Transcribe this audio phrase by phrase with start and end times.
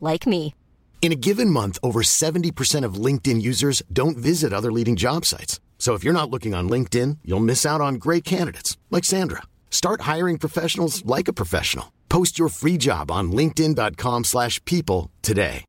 [0.00, 0.54] like me.
[1.00, 5.60] In a given month, over 70% of LinkedIn users don't visit other leading job sites.
[5.78, 9.42] So if you're not looking on LinkedIn, you'll miss out on great candidates like Sandra.
[9.70, 11.92] Start hiring professionals like a professional.
[12.08, 15.64] Post your free job on linkedin.com/people slash people today.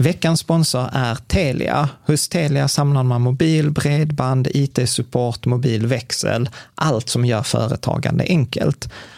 [0.00, 1.88] Veckans sponsor är Telia.
[2.06, 8.88] Hos Telia samlar man mobil, bredband, IT-support, mobilväxel, allt som gör företagande enkelt.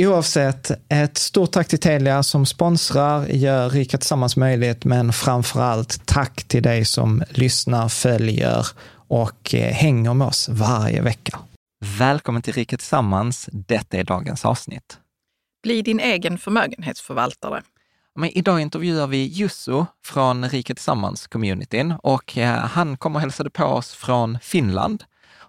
[0.00, 6.06] Oavsett, ett stort tack till Telia som sponsrar, gör Rika Tillsammans möjligt, men framför allt
[6.06, 8.66] tack till dig som lyssnar, följer
[9.08, 11.38] och eh, hänger med oss varje vecka.
[11.98, 13.48] Välkommen till Rika Tillsammans.
[13.52, 14.98] Detta är dagens avsnitt.
[15.62, 17.62] Bli din egen förmögenhetsförvaltare.
[18.14, 23.64] Men idag intervjuar vi Jussu från Rika Tillsammans-communityn och eh, han kommer och hälsade på
[23.64, 25.04] oss från Finland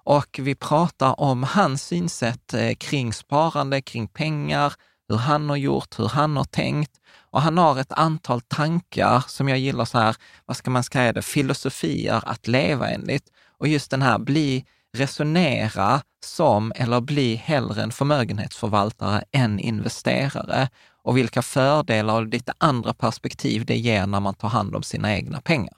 [0.09, 4.73] och vi pratar om hans synsätt eh, kring sparande, kring pengar,
[5.09, 6.91] hur han har gjort, hur han har tänkt.
[7.31, 10.15] Och han har ett antal tankar som jag gillar så här,
[10.45, 13.31] vad ska man säga det, filosofier att leva enligt.
[13.57, 14.65] Och just den här, bli,
[14.97, 20.69] resonera som eller bli hellre en förmögenhetsförvaltare än investerare
[21.03, 25.15] och vilka fördelar och lite andra perspektiv det ger när man tar hand om sina
[25.15, 25.77] egna pengar.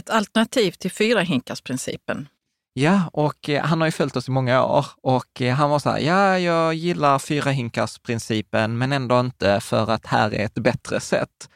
[0.00, 2.28] Ett alternativ till fyrahinkarsprincipen.
[2.72, 5.78] Ja, och eh, han har ju följt oss i många år och eh, han var
[5.78, 10.54] så här, ja, jag gillar fyra hinkars-principen, men ändå inte för att här är ett
[10.54, 11.48] bättre sätt.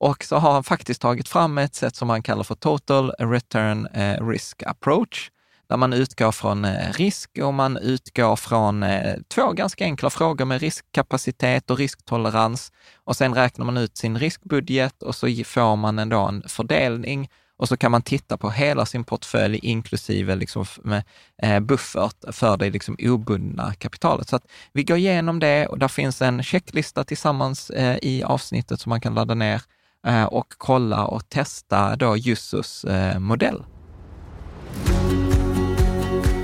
[0.00, 3.86] Och så har han faktiskt tagit fram ett sätt som han kallar för Total Return
[3.86, 5.30] eh, Risk Approach,
[5.68, 8.84] där man utgår från risk och man utgår från
[9.34, 12.72] två ganska enkla frågor med riskkapacitet och risktolerans.
[13.04, 17.28] Och sen räknar man ut sin riskbudget och så får man ändå en fördelning
[17.60, 21.02] och så kan man titta på hela sin portfölj inklusive liksom med,
[21.42, 24.28] eh, buffert för det liksom obundna kapitalet.
[24.28, 28.80] Så att vi går igenom det och där finns en checklista tillsammans eh, i avsnittet
[28.80, 29.62] som man kan ladda ner
[30.06, 33.62] eh, och kolla och testa då Jussus eh, modell.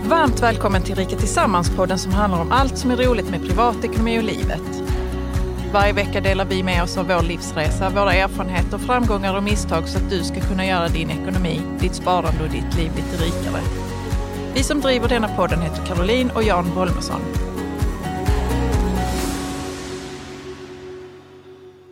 [0.04, 4.24] Varmt välkommen till Rika Tillsammans-podden som handlar om allt som är roligt med privatekonomi och
[4.24, 4.85] livet.
[5.76, 9.98] Varje vecka delar vi med oss av vår livsresa, våra erfarenheter, framgångar och misstag så
[9.98, 13.62] att du ska kunna göra din ekonomi, ditt sparande och ditt liv lite rikare.
[14.54, 17.20] Vi som driver denna podden heter Caroline och Jan Bolmesson.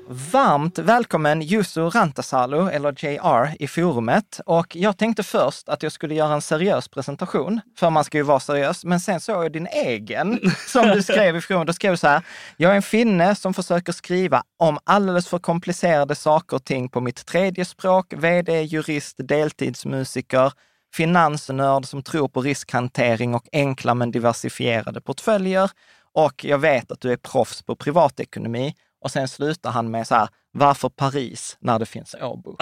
[0.09, 4.41] Varmt välkommen Jusu Rantasalu, eller JR, i forumet.
[4.47, 8.25] Och jag tänkte först att jag skulle göra en seriös presentation, för man ska ju
[8.25, 8.85] vara seriös.
[8.85, 11.67] Men sen såg jag din egen, som du skrev i forumet.
[11.67, 12.23] Då skrev du så här,
[12.57, 17.01] jag är en finne som försöker skriva om alldeles för komplicerade saker och ting på
[17.01, 20.53] mitt tredje språk, vd, jurist, deltidsmusiker,
[20.95, 25.71] finansnörd som tror på riskhantering och enkla men diversifierade portföljer.
[26.13, 28.75] Och jag vet att du är proffs på privatekonomi
[29.05, 32.57] och sen slutar han med så här, varför Paris när det finns Åbo?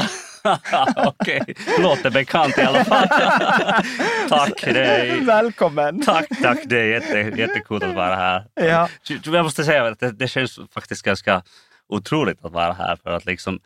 [0.96, 3.08] Okej, låter bekant i alla fall.
[4.28, 6.02] tack, det är, Välkommen!
[6.02, 6.58] tack, tack.
[6.64, 8.46] Det är jätte, jättekul att vara här.
[8.54, 8.88] Ja.
[9.24, 11.42] Jag måste säga att det, det känns faktiskt ganska
[11.88, 13.60] otroligt att vara här för att liksom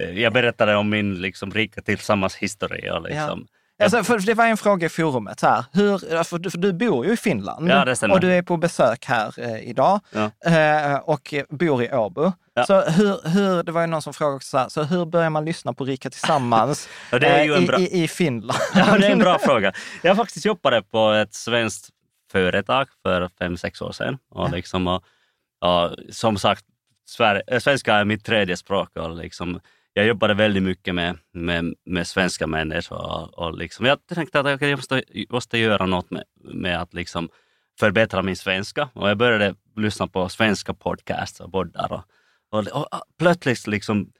[0.00, 2.98] eh, jag berättade om min liksom, rika tillsammans historia.
[2.98, 3.46] Liksom,
[3.82, 7.06] Alltså, för det var en fråga i forumet, här, hur, för, du, för du bor
[7.06, 8.14] ju i Finland Ja, det stämmer.
[8.14, 10.30] och du är på besök här eh, idag Ja.
[10.50, 12.32] eh, och bor i Åbo.
[12.54, 12.64] Ja.
[12.66, 15.30] Så hur, hur, det var ju någon som frågade också, så, här, så hur börjar
[15.30, 18.58] man lyssna på Rika Tillsammans Ja, det är ju eh, bra- i, i Finland?
[18.74, 19.72] Ja, det är en bra fråga.
[20.02, 21.88] Jag faktiskt jobbade på ett svenskt
[22.32, 24.18] företag för fem, sex år sedan.
[24.30, 25.02] Och liksom, och,
[25.60, 26.64] och, som sagt,
[27.50, 28.96] äh, svenska är mitt tredje språk.
[28.96, 29.60] Och liksom,
[29.98, 32.96] jag jobbade väldigt mycket med, med, med svenska människor.
[32.96, 37.28] Och, och liksom, jag tänkte att jag måste, måste göra något med, med att liksom
[37.80, 38.88] förbättra min svenska.
[38.92, 41.92] Och jag började lyssna på svenska podcasts och poddar.
[41.92, 42.04] Och,
[42.50, 44.12] och, och, och plötsligt liksom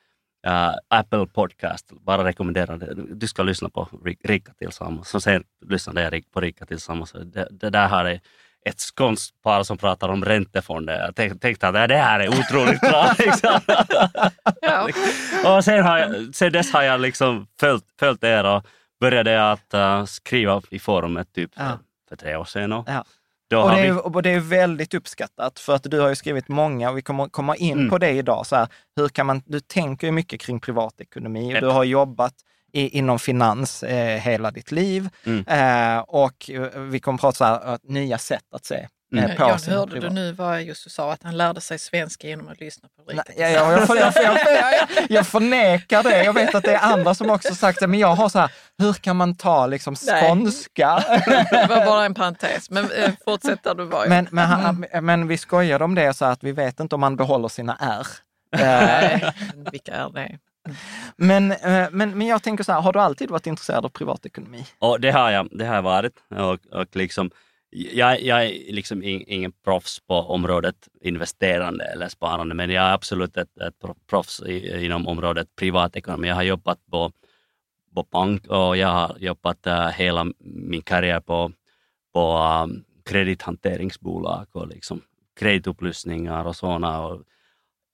[0.47, 3.89] Uh, Apple Podcast bara rekommenderade, du ska lyssna på
[4.25, 5.09] Rika Tillsammans.
[5.09, 7.13] Så sen lyssnade jag på Rika Tillsammans.
[7.13, 8.05] Det, det där har
[8.69, 11.01] ett skånskt par som pratar om räntefonder.
[11.01, 13.15] Jag tänk- tänkte att det här är otroligt bra.
[13.19, 13.61] Liksom.
[14.61, 14.89] Ja.
[15.57, 18.67] och sen, har jag, sen dess har jag liksom följt, följt er och
[19.01, 21.79] började att uh, skriva i forumet typ Ja.
[22.09, 22.73] för, tre år sedan.
[22.73, 23.05] Och Ja.
[23.63, 26.49] Och det, vi, är, och det är väldigt uppskattat för att du har ju skrivit
[26.49, 27.91] många och vi kommer komma in Mm.
[27.91, 28.47] på det idag.
[28.47, 32.35] Så här, hur kan man, du tänker ju mycket kring privatekonomi och du har jobbat
[32.73, 35.09] i, inom finans eh, hela ditt liv.
[35.27, 35.45] Mm.
[35.47, 39.59] Eh, och eh, vi kommer prata så här, att nya sätt att se eh, Mm.
[39.59, 41.13] sin hörde du privat- nu vad Jussi sa?
[41.13, 43.97] Att han lärde sig svenska genom att lyssna på Rika Nej, ja, ja, jag, för,
[43.97, 46.25] jag, för, jag, jag, jag förnekar det.
[46.25, 48.51] Jag vet att det är andra som också sagt det, men jag har så här,
[48.79, 51.05] hur kan man ta liksom skånska?
[51.51, 54.07] Det var bara en parentes, men eh, fortsätt där du var.
[54.07, 57.17] Men, men, han, men vi skojade om det så att vi vet inte om man
[57.17, 58.07] behåller sina R.
[58.53, 59.33] Eh, Nej,
[59.73, 60.39] vilka är det?
[61.17, 64.67] Men, eh, men, men jag tänker så här, har du alltid varit intresserad av privatekonomi?
[64.79, 66.13] Och det har jag, det har jag varit.
[66.29, 67.31] Och, och liksom,
[67.71, 72.93] jag, jag är liksom in, ingen proffs på området investerande eller sparande, men jag är
[72.93, 73.75] absolut ett, ett
[74.11, 76.29] proffs i, inom området privatekonomi.
[76.29, 77.13] Jag har jobbat på,
[77.95, 81.53] på bank och jag har jobbat uh, hela min karriär på,
[82.13, 85.01] på um, kredithanteringsbolag och liksom
[85.39, 87.07] kreditupplysningar och sådana.
[87.07, 87.23] Och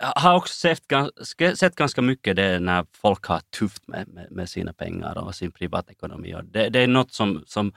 [0.04, 4.26] jag har också sett, gans- sett ganska mycket det när folk har tufft med, med,
[4.30, 6.34] med sina pengar och sin privatekonomi.
[6.34, 7.72] Och det, det är något som, som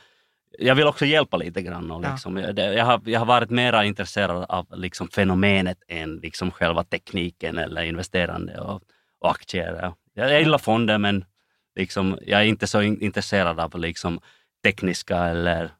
[0.60, 1.92] jag vill också hjälpa lite grann.
[1.92, 2.12] Och Ja.
[2.12, 6.84] liksom, det, jag, har, jag har varit mer intresserad av liksom fenomenet än liksom själva
[6.84, 8.82] tekniken eller investerande och,
[9.20, 9.94] och aktier.
[10.14, 11.26] Jag gillar fonder men
[11.76, 14.20] liksom, jag är inte så in, intresserad av liksom
[14.64, 15.72] tekniska eller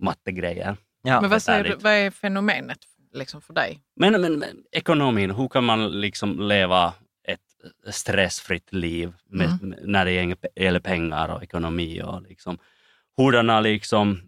[0.00, 0.76] mattegrejer.
[1.02, 1.20] Ja.
[1.20, 2.78] Men vad, säger du, vad är fenomenet
[3.12, 3.80] liksom för dig?
[3.96, 6.94] Men, men, men ekonomin, hur kan man liksom leva
[7.28, 9.68] ett stressfritt liv med, Mm.
[9.68, 10.12] med, när det
[10.56, 12.58] gäller- pengar och ekonomi och liksom
[13.16, 14.20] hurdana liksom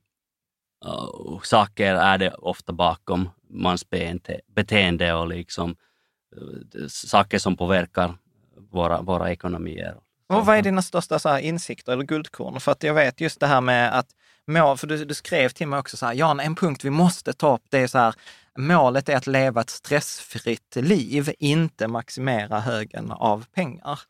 [0.86, 5.76] uh, saker är det ofta bakom mans beente, beteende och liksom
[6.36, 8.14] uh, saker som påverkar
[8.70, 9.96] våra, våra ekonomier.
[10.26, 12.60] Och vad är dina största så här, insikter eller guldkorn?
[12.60, 14.06] För att jag vet just det här med att
[14.46, 17.32] mål, för du, du skrev till mig också så här, Jan, en punkt vi måste
[17.32, 18.14] ta upp, det är så här,
[18.58, 24.00] målet är att leva ett stressfritt liv, inte maximera högen av pengar.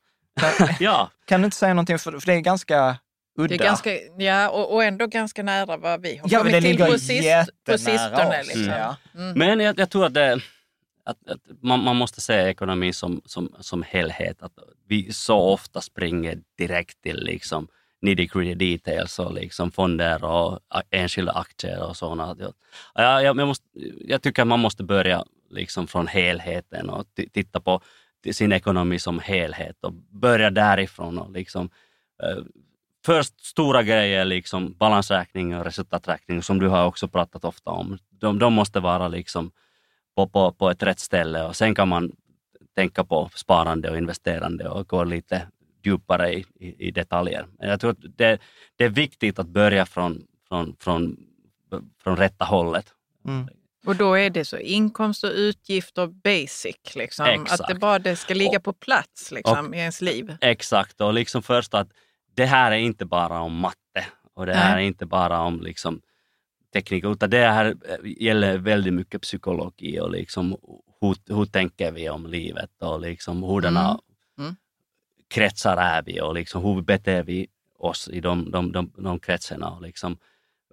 [0.41, 2.99] Kan, Ja, kan du inte säga någonting, för, för det är ganska
[3.39, 3.49] udda.
[3.49, 6.79] Det är ganska, ja, och, och ändå ganska nära vad vi har Ja, kommit till
[6.79, 8.43] på, sist, på sistone.
[8.43, 8.65] Liksom.
[8.65, 8.97] ja.
[9.15, 9.39] Mm.
[9.39, 10.33] Men jag, jag tror att, det,
[11.05, 14.43] att, att man, man måste se ekonomin som, som, som helhet.
[14.43, 14.53] Att
[14.89, 17.69] vi så ofta springer direkt till liksom
[18.05, 22.37] nitty gritty details och liksom fonder och enskilda aktier och sådana.
[22.39, 23.67] Jag, jag, jag, måste,
[24.01, 27.81] jag tycker att man måste börja liksom från helheten och titta på
[28.33, 31.19] sin ekonomi som helhet och börja därifrån.
[31.19, 31.71] Och liksom,
[32.23, 32.45] eh,
[33.07, 37.99] först stora grejer, liksom balansräkning och resultaträkning som du har också pratat ofta om.
[38.11, 39.51] De, de måste vara liksom
[40.17, 42.13] på, på, på ett rätt ställe och sen kan man
[42.77, 45.47] tänka på sparande och investerande och gå lite
[45.87, 47.47] djupare i, i, i detaljer.
[47.59, 48.39] Jag tror att det,
[48.77, 51.17] det är viktigt att börja från, från, från,
[52.03, 52.87] från rätta hållet.
[53.27, 53.49] Mm.
[53.87, 56.97] Och då är det så inkomst och utgifter basic.
[56.97, 57.47] Liksom.
[57.51, 60.37] Att det bara det ska ligga på plats liksom, i ens liv.
[60.41, 61.89] Exakt, och liksom först att
[62.35, 64.85] det här är inte bara om matte och det här Nej.
[64.85, 66.01] är inte bara om liksom
[66.73, 70.57] teknik, utan det här gäller väldigt mycket psykologi och liksom
[71.01, 74.01] hur, hur tänker vi om livet och liksom hurdana Mm.
[75.35, 77.47] Kretsar är vi och liksom hur beter vi
[77.79, 80.19] oss i de, de, de, de kretsarna och liksom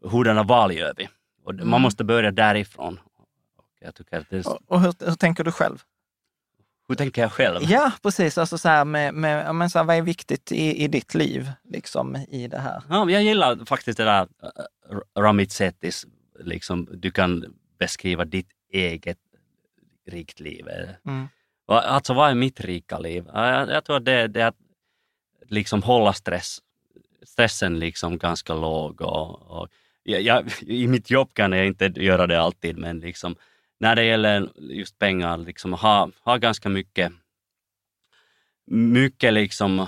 [0.01, 1.09] hurdana val gör vi.
[1.43, 1.81] Och Man Mm.
[1.81, 2.99] måste börja därifrån.
[3.57, 5.83] Och jag tycker att det är, Och, och hur, hur tänker du själv?
[6.87, 7.59] hur tänker jag själv?
[7.63, 8.37] Ja, precis.
[8.37, 11.51] Alltså så här med, med, men så här, vad är viktigt i, i ditt liv
[11.63, 12.83] liksom, i det här?
[12.89, 16.05] Ja, jag gillar faktiskt det där uh, Ramit Setis,
[16.39, 17.45] liksom, du kan
[17.79, 19.17] beskriva ditt eget
[20.07, 20.65] rikt liv.
[21.05, 21.27] Mm.
[21.73, 23.25] Alltså vad är mitt rika liv?
[23.33, 24.57] Jag, jag tror det, det är att
[25.47, 26.59] liksom hålla stress,
[27.23, 29.01] stressen liksom ganska låg.
[29.01, 29.67] Och, och
[30.03, 33.35] jag, jag, I mitt jobb kan jag inte göra det alltid, men liksom,
[33.79, 37.11] när det gäller just pengar, liksom ha, ha ganska mycket,
[38.71, 39.87] mycket liksom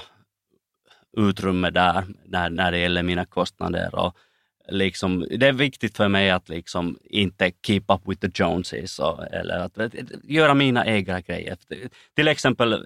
[1.18, 3.96] utrymme där när, när det gäller mina kostnader.
[3.96, 4.18] Och
[4.68, 9.34] liksom, det är viktigt för mig att liksom inte keep up with the Joneses och,
[9.34, 9.94] eller att, att
[10.24, 11.58] göra mina egna grejer.
[12.16, 12.74] Till exempel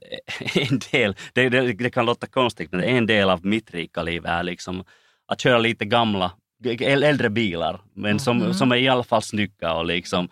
[0.56, 4.26] en del, det, det, det, kan låta konstigt, men en del av mitt rika liv
[4.26, 4.84] är liksom
[5.28, 6.32] att köra lite gamla,
[6.80, 8.54] äldre bilar, men som, mm.
[8.54, 10.30] som är i alla fall snygga och liksom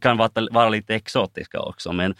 [0.00, 1.92] kan vara, vara lite exotiska också.
[1.92, 2.14] Men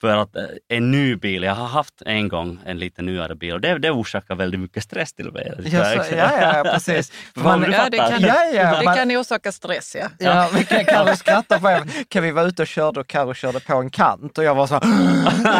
[0.00, 3.52] för att eh, en ny bil, jag har haft en gång en lite nyare bil
[3.52, 5.52] och det, det orsakar väldigt mycket stress till mig.
[5.64, 7.12] Ja, så, ja, ja, precis.
[7.34, 10.08] Man, ja, det, kan, ja, ja, det man, kan orsaka stress, ja.
[10.18, 13.60] Ja, vi kan Carro skratta på kan vi vara ute och körde och Carro körde
[13.60, 14.74] på en kant och jag var så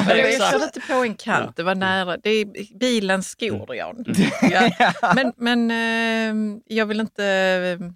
[0.08, 2.16] Jag körde inte på en kant, det var nära.
[2.16, 4.04] Det är bilens skor, Jan.
[4.42, 4.92] Ja.
[5.14, 7.86] Men, men eh, jag vill inte eh,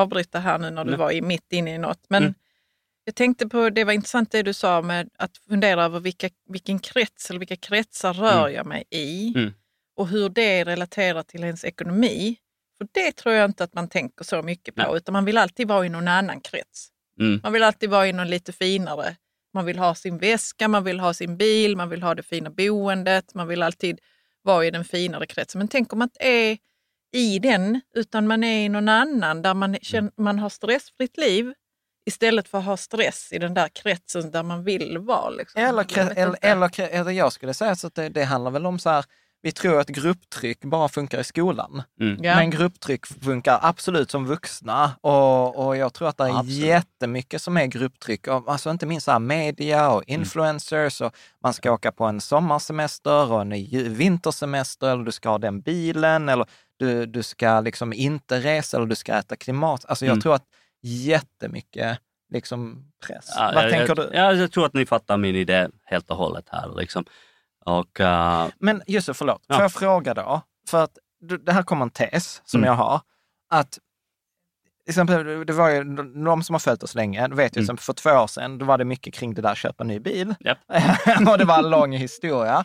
[0.00, 2.00] avbryta här nu när du var mitt inne i något.
[2.08, 2.34] Men mm
[3.04, 6.78] jag tänkte på, det var intressant det du sa med att fundera över vilka, vilken
[6.78, 8.54] krets eller vilka kretsar rör mm.
[8.54, 9.52] jag mig i mm.
[9.96, 12.36] och hur det relaterar till ens ekonomi.
[12.78, 14.96] För det tror jag inte att man tänker så mycket på, Nej.
[14.96, 16.88] utan man vill alltid vara i någon annan krets.
[17.20, 17.40] Mm.
[17.42, 19.16] Man vill alltid vara i någon lite finare.
[19.54, 22.50] Man vill ha sin väska, man vill ha sin bil, man vill ha det fina
[22.50, 24.00] boendet, man vill alltid
[24.42, 25.58] vara i den finare kretsen.
[25.58, 26.58] Men tänk om man inte är
[27.12, 31.54] i den, utan man är i någon annan där man, känner, man har stressfritt liv
[32.06, 35.30] Istället för att ha stress i den där kretsen där man vill vara.
[35.30, 35.62] Liksom.
[35.62, 38.90] Eller, eller, eller, eller, jag skulle säga så att det, det handlar väl om så
[38.90, 39.04] här,
[39.44, 41.82] vi tror att grupptryck bara funkar i skolan.
[42.00, 42.24] Mm.
[42.24, 42.36] Ja.
[42.36, 44.90] Men grupptryck funkar absolut som vuxna.
[45.00, 46.52] Och, och jag tror att det är absolut.
[46.52, 48.28] jättemycket som är grupptryck.
[48.28, 50.20] Alltså inte minst så här media och mm.
[50.20, 51.00] influencers.
[51.00, 51.08] Mm.
[51.08, 53.50] Och man ska åka på en sommarsemester och en
[53.94, 56.28] vintersemester eller du ska ha den bilen.
[56.28, 56.46] Eller
[56.76, 59.84] du, du ska liksom inte resa eller du ska äta klimat.
[59.84, 60.22] Alltså jag mm.
[60.22, 60.46] tror att
[60.84, 61.98] jättemycket
[62.30, 63.32] liksom, press.
[63.36, 64.10] Ja, Vad jag, tänker du?
[64.12, 66.74] Ja, jag tror att ni fattar min idé helt och hållet här.
[66.76, 67.04] Liksom.
[67.64, 68.46] Och, uh...
[68.58, 69.54] Men Jussi, förlåt, ja.
[69.54, 70.40] får jag fråga då?
[70.70, 70.98] För att
[71.44, 72.68] det här kommer en tes som mm.
[72.68, 73.00] jag har.
[73.50, 73.78] Att
[74.88, 75.84] exempel, det var ju
[76.24, 77.76] de som har följt oss länge, vet ju, mm.
[77.76, 80.34] för två år sedan, då var det mycket kring det där köpa ny bil.
[80.40, 80.58] Yep.
[81.28, 82.64] och det var en lång historia.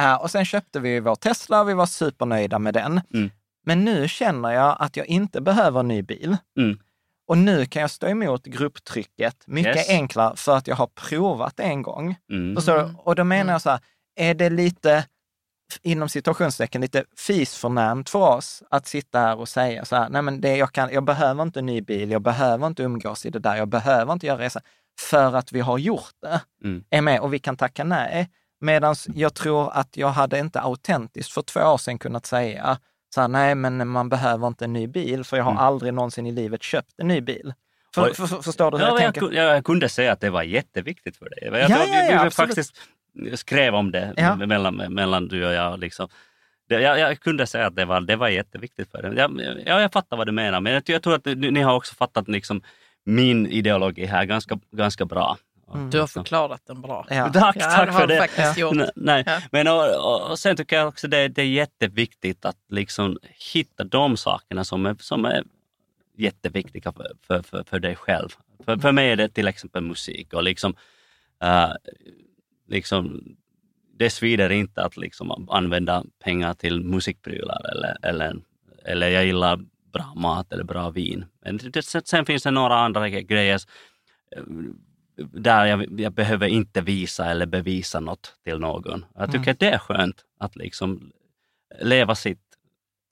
[0.00, 3.00] Uh, och sen köpte vi vår Tesla och vi var supernöjda med den.
[3.14, 3.30] Mm.
[3.64, 6.36] Men nu känner jag att jag inte behöver en ny bil.
[6.58, 6.78] Mm.
[7.26, 9.90] Och nu kan jag stå emot grupptrycket mycket yes.
[9.90, 12.16] enklare för att jag har provat det en gång.
[12.30, 12.60] Mm.
[12.60, 13.80] Så, och då menar jag så här,
[14.16, 15.04] är det lite,
[15.82, 20.40] inom situationstecken, lite fisförnämt för oss att sitta här och säga så här, nej men
[20.40, 23.38] det, jag, kan, jag behöver inte en ny bil, jag behöver inte umgås i det
[23.38, 24.60] där, jag behöver inte göra resa,
[25.00, 26.40] för att vi har gjort det.
[26.64, 26.84] Mm.
[26.90, 28.28] Är med och vi kan tacka nej.
[28.60, 32.78] Medan jag tror att jag hade inte autentiskt för två år sedan kunnat säga,
[33.14, 35.62] så här, nej men man behöver inte en ny bil för jag har mm.
[35.62, 37.54] aldrig någonsin i livet köpt en ny bil.
[37.94, 39.36] För, för, för, förstår du hur ja, jag tänker?
[39.36, 41.38] Jag, jag, kunde säga att det var jätteviktigt för dig.
[41.42, 42.76] Jag, ja, ja, ja, vi, vi faktiskt
[43.34, 44.36] skrev om det ja.
[44.36, 45.78] mellan, mellan du och jag.
[45.78, 46.08] Liksom.
[46.68, 49.14] Det, jag, jag, kunde säga att det var, det var jätteviktigt för dig.
[49.16, 51.74] Jag, jag, jag fattar vad du menar, men jag, jag tror att ni, ni har
[51.74, 52.62] också fattat liksom,
[53.04, 55.36] min ideologi här ganska, ganska bra.
[55.74, 55.90] Mm.
[55.90, 57.06] Du har förklarat den bra.
[57.10, 57.32] Ja.
[57.32, 58.18] Tack, ja, tack för det.
[58.18, 58.76] Faktiskt gjort.
[58.96, 59.40] Nej, ja.
[59.52, 63.18] Men, och, och, sen tycker jag också det, det är jätteviktigt att liksom
[63.52, 65.44] hitta de sakerna som är, som är
[66.16, 68.28] jätteviktiga för, för, för, för dig själv.
[68.64, 70.74] För, för mig är det till exempel musik och liksom,
[71.44, 71.72] uh,
[72.68, 73.22] liksom
[73.98, 78.36] det svider inte att liksom använda pengar till musikprylar eller, eller,
[78.84, 79.60] eller jag gillar
[79.92, 81.24] bra mat eller bra vin.
[81.40, 81.60] Men
[82.04, 83.60] sen finns det några andra grejer
[85.16, 89.04] där jag, jag, behöver inte visa eller bevisa något till någon.
[89.14, 89.52] Jag tycker mm.
[89.52, 91.12] att det är skönt att liksom
[91.80, 92.40] leva sitt,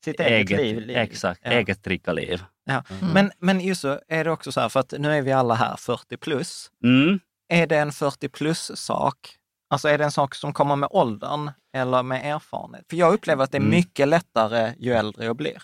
[0.05, 0.97] sitt eget, eget liv.
[0.97, 1.51] Exakt, ja.
[1.51, 2.43] eget rika liv.
[2.65, 2.85] Ja.
[3.01, 3.13] Mm.
[3.13, 5.55] Men, men just så är det också så här, för att nu är vi alla
[5.55, 6.71] här 40 plus.
[6.85, 7.21] Mm.
[7.49, 9.37] Är det en 40 plus-sak?
[9.71, 12.85] Alltså är det en sak som kommer med åldern eller med erfarenhet?
[12.91, 13.71] För jag upplever att det är mm.
[13.71, 15.63] mycket lättare ju äldre jag blir.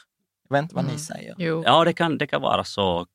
[0.48, 0.98] Jag vet inte vad ni mm.
[0.98, 1.34] säger.
[1.38, 1.62] Jo.
[1.66, 3.06] Ja, det kan, det kan vara så.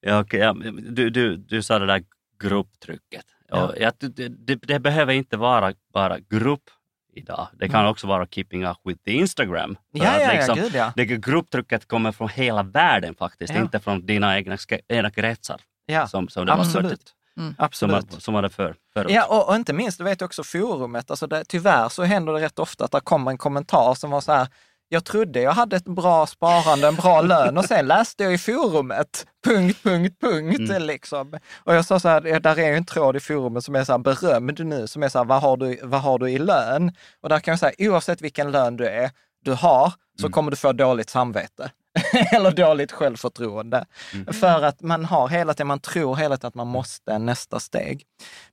[0.00, 2.04] Jag, jag, du, du, du sa det där
[2.38, 3.24] grupptrycket.
[3.48, 3.64] Ja.
[3.64, 6.70] Och jag, det, det, det, behöver inte vara bara grupp
[7.12, 7.48] idag.
[7.52, 7.90] Det kan mm.
[7.90, 9.76] också vara keeping up with the Instagram.
[9.90, 10.92] Ja, ja, liksom, ja, gud, ja.
[10.96, 13.60] Det grupptrycket kommer från hela världen faktiskt, ja.
[13.60, 15.60] inte från dina egna, egna kretsar.
[15.86, 17.14] Ja, som, som det absolut.
[17.34, 18.12] som, Absolut.
[18.12, 19.10] var- som var det för, förut.
[19.10, 22.40] Ja, och, och inte minst, du vet också forumet, alltså det, tyvärr så händer det
[22.40, 24.48] rätt ofta att det kommer en kommentar som var så här,
[24.88, 28.38] jag trodde jag hade ett bra sparande, en bra lön och sen läste jag i
[28.38, 30.70] forumet, punkt, punkt, punkt.
[30.70, 30.82] Mm.
[30.82, 31.38] Liksom.
[31.64, 33.92] Och jag sa så här, där är ju en tråd i forumet som är så
[33.92, 36.92] här berömd nu, som är så här, vad har du, vad har du i lön?
[37.20, 39.10] Och där kan jag säga, oavsett vilken lön du är,
[39.44, 40.32] du har, så Mm.
[40.32, 41.70] kommer du få dåligt samvete.
[42.32, 43.84] Eller dåligt självförtroende.
[44.12, 44.34] Mm.
[44.34, 48.02] För att man har hela tiden, man tror hela tiden att man måste nästa steg.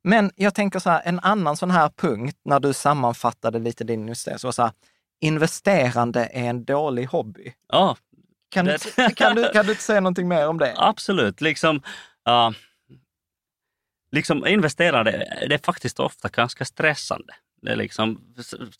[0.03, 4.01] Men jag tänker så här, en annan sån här punkt när du sammanfattade lite din
[4.01, 4.71] investering, så var så här,
[5.21, 7.53] investerande är en dålig hobby.
[7.67, 7.97] Ja,
[8.49, 8.77] Kan du,
[9.15, 10.73] kan, du, kan du inte säga någonting mer om det?
[10.77, 11.41] absolut.
[11.41, 11.75] Liksom,
[12.29, 12.51] uh,
[14.11, 15.11] liksom investerande,
[15.49, 17.33] det är faktiskt ofta ganska stressande.
[17.61, 18.21] Det är liksom,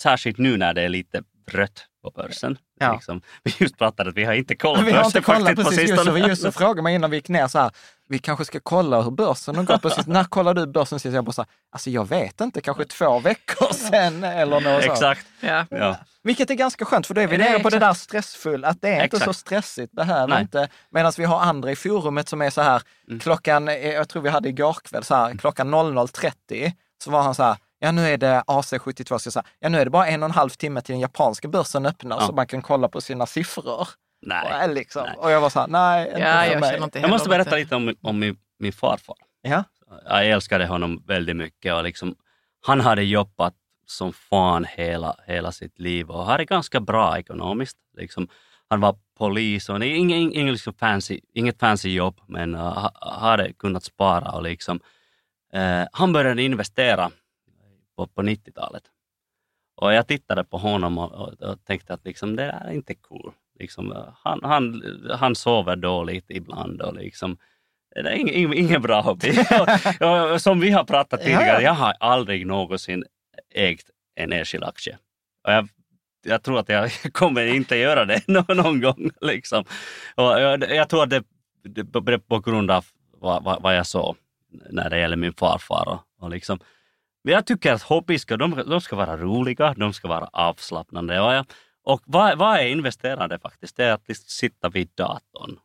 [0.01, 2.57] särskilt nu när det är lite rött på börsen.
[2.79, 2.93] Ja.
[2.93, 5.79] Liksom, vi just pratade att vi har inte kollat Vi har inte kollat på precis,
[5.79, 6.27] Jussi, sistone.
[6.27, 7.71] Jussi frågade mig innan vi gick ner så här,
[8.07, 9.81] vi kanske ska kolla hur börsen har gått.
[9.81, 11.15] Precis, när kollade du börsen sist?
[11.15, 14.93] Jag bara så här, alltså jag vet inte, kanske två veckor sedan eller något sånt.
[14.93, 15.27] Exakt.
[15.39, 15.65] Ja.
[15.69, 15.98] Ja.
[16.23, 18.65] Vilket är ganska skönt, för då är vi Det är nere på det där stressfull,
[18.65, 19.23] att det är inte Exakt.
[19.25, 20.41] så stressigt, behöver Nej.
[20.41, 20.69] inte.
[20.91, 23.19] Medan vi har andra i forumet som är så här, Mm.
[23.19, 26.71] klockan, eh, jag tror vi hade igår kväll, så här, klockan 00.30,
[27.03, 29.79] så var han så här, ja nu är det AC72, så jag sa, ja nu
[29.79, 32.27] är det bara en och en halv timme till den japanska börsen öppnar, Ja.
[32.27, 33.87] så man kan kolla på sina siffror.
[34.25, 34.67] Nej.
[34.67, 35.15] Och, liksom, Nej.
[35.17, 36.83] och jag var så här, nej, inte Ja, för jag mig.
[36.83, 37.55] inte Jag måste berätta det.
[37.57, 39.15] lite om, om min, min farfar.
[39.41, 39.63] Ja,
[40.05, 42.15] Jag älskade honom väldigt mycket och liksom,
[42.65, 43.53] han hade jobbat
[43.85, 47.77] som fan hela, hela sitt liv och hade ganska bra ekonomiskt.
[47.97, 48.27] Liksom,
[48.67, 53.19] han var polis och ing, ing, ing, liksom fancy, inget fancy jobb men uh, ha-
[53.19, 54.79] hade kunnat spara och liksom,
[55.53, 57.11] eh, han började investera
[57.95, 58.83] på, på 90-talet.
[59.75, 62.95] Och jag tittade på honom och, och, och tänkte att liksom, det där är inte
[62.95, 63.33] cool.
[63.59, 64.83] Liksom, eh, han, han,
[65.19, 67.38] han sover dåligt ibland och liksom,
[67.95, 69.33] det är ingen, ingen, bra hobby.
[70.39, 71.61] Som vi har pratat tidigare, Ja.
[71.61, 73.03] jag har aldrig någonsin
[73.53, 74.97] ägt en enskild aktie.
[75.43, 75.67] Och jag,
[76.23, 79.09] jag tror att jag kommer inte göra det någon, någon gång.
[79.21, 79.65] Liksom.
[80.15, 81.23] Och jag, jag tror att det,
[81.63, 84.15] det är på grund av vad, vad, vad jag såg
[84.69, 85.88] när det gäller min farfar.
[85.88, 86.59] Och, och liksom.
[87.23, 91.22] Men jag tycker att hobby ska, de, de ska vara roliga, de ska vara avslappnande.
[91.22, 91.46] Och, jag,
[91.83, 93.77] och vad, vad är investerande faktiskt?
[93.77, 95.59] Det är att liksom sitta vid datorn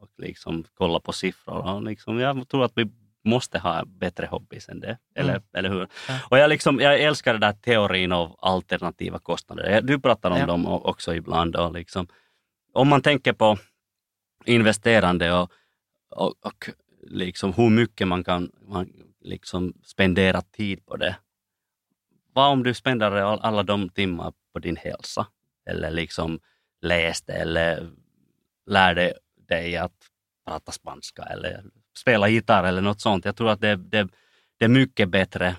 [0.00, 1.74] och liksom kolla på siffror.
[1.74, 2.84] Och liksom, jag tror att vi
[3.28, 4.98] måste ha bättre hobbys än det.
[5.14, 5.42] Eller, Mm.
[5.52, 5.88] eller hur?
[6.30, 9.80] Och jag, liksom, jag älskar den där teorin av alternativa kostnader.
[9.82, 10.46] Du pratar om Ja.
[10.46, 11.56] dem också ibland.
[11.56, 12.06] Och liksom,
[12.72, 13.58] om man tänker på
[14.44, 15.52] investerande och,
[16.10, 16.70] och, och
[17.02, 21.16] liksom hur mycket man kan man liksom spendera tid på det.
[22.32, 25.26] Vad om du spenderar all- alla de timmar på din hälsa?
[25.66, 26.40] Eller liksom
[26.82, 27.90] läste eller
[28.66, 29.14] lärde
[29.48, 29.92] dig att
[30.46, 31.64] prata spanska eller
[31.98, 33.24] spela gitarr eller något sånt.
[33.24, 34.08] Jag tror att det, det,
[34.58, 35.56] det är mycket bättre,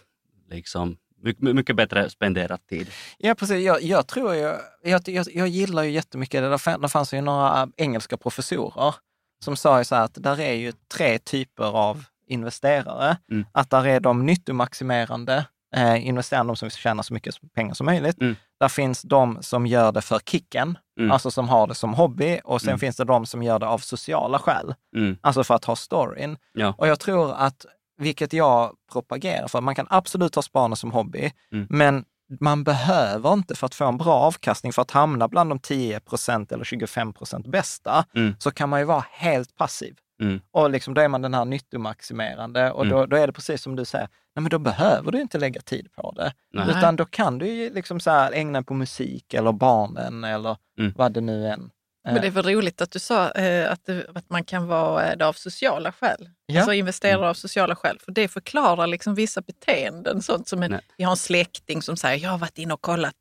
[0.50, 2.88] liksom, mycket, mycket bättre spenderad tid.
[3.18, 3.66] Ja, precis.
[3.66, 6.50] Jag, jag tror ju, jag, jag, jag gillar ju jättemycket det.
[6.50, 8.96] Där, där fanns ju några engelska professorer
[9.44, 13.18] som sa ju så här att där är ju tre typer av investerare.
[13.32, 13.46] Mm.
[13.52, 17.86] Att där är de nyttomaximerande eh, investerarna, de som vill tjäna så mycket pengar som
[17.86, 18.22] möjligt.
[18.22, 18.36] Mm.
[18.60, 21.12] Där finns de som gör det för kicken, Mm.
[21.12, 22.40] alltså som har det som hobby.
[22.44, 22.80] Och sen Mm.
[22.80, 25.18] finns det de som gör det av sociala skäl, Mm.
[25.22, 26.38] alltså för att ha storyn.
[26.54, 26.74] Ja.
[26.78, 27.66] Och jag tror att,
[27.98, 31.68] vilket jag propagerar för, man kan absolut ha sparande som hobby, Mm.
[31.70, 32.06] men
[32.40, 36.52] man behöver inte för att få en bra avkastning, för att hamna bland de 10%
[36.52, 38.36] eller 25% bästa, Mm.
[38.40, 39.96] så kan man ju vara helt passiv.
[40.20, 40.42] Mm.
[40.52, 43.76] Och liksom, då är man den här nyttomaximerande och då, då är det precis som
[43.76, 46.34] du säger, nej men då behöver du inte lägga tid på det.
[46.54, 46.66] Nej.
[46.70, 50.94] Utan då kan du ju liksom så här ägna på musik eller barnen eller Mm.
[50.98, 51.72] vad det nu än
[52.06, 55.06] Men det är väl roligt att du sa eh, att, det, att man kan vara
[55.12, 56.30] eh, det av sociala skäl.
[56.46, 56.60] Ja.
[56.60, 57.98] Alltså investera av sociala skäl.
[58.06, 60.22] För det förklarar liksom vissa beteenden.
[60.22, 63.16] Sånt som en, vi har en släkting som säger, jag har varit inne och kollat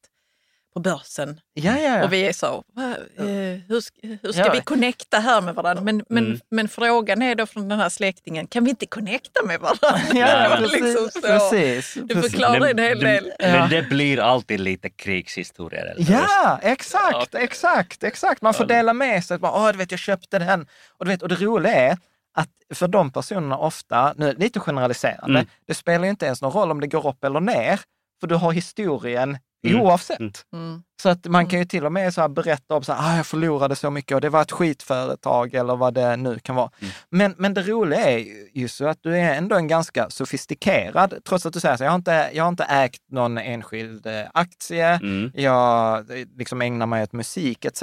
[0.78, 1.40] på börsen.
[1.54, 2.04] Ja, ja, ja.
[2.04, 2.82] Och vi är så, "Va,
[3.16, 3.24] eh,
[3.68, 5.82] hur, ska- hur vi connecta här med varandra?
[5.84, 6.40] Men, men, Mm.
[6.50, 10.00] men frågan är då från den här släktingen, kan vi inte connecta med varandra?
[10.14, 10.80] Ja, precis.
[10.82, 11.20] Liksom så.
[11.20, 12.30] precis, precis.
[12.30, 13.32] förklarar en hel del.
[13.40, 15.86] Men det blir alltid lite krigshistorier.
[15.86, 16.14] eller hur?
[16.14, 18.42] Ja, exakt, exakt, exakt.
[18.42, 19.38] Man får dela med sig.
[19.38, 20.66] Bara, du vet, jag köpte den.
[20.98, 21.96] Och, du vet, och det roliga är
[22.34, 25.46] att för de personerna ofta, nu lite generaliserande, Mm.
[25.66, 27.80] det spelar ju inte ens någon roll om det går upp eller ner,
[28.20, 29.80] för du har historien Mm.
[29.80, 30.18] oavsett.
[30.20, 30.32] Mm.
[30.52, 30.82] Mm.
[31.02, 33.16] Så att man kan ju till och med så här berätta om så här, ah,
[33.16, 36.70] jag förlorade så mycket och det var ett skitföretag eller vad det nu kan vara.
[36.80, 36.92] Mm.
[37.10, 41.14] Men, men det roliga är ju just så att du är ändå en ganska sofistikerad,
[41.28, 44.24] trots att du säger så jag har inte, jag har inte ägt någon enskild eh,
[44.34, 45.32] aktie, Mm.
[45.34, 47.82] jag eh, liksom ägnar mig åt musik etc.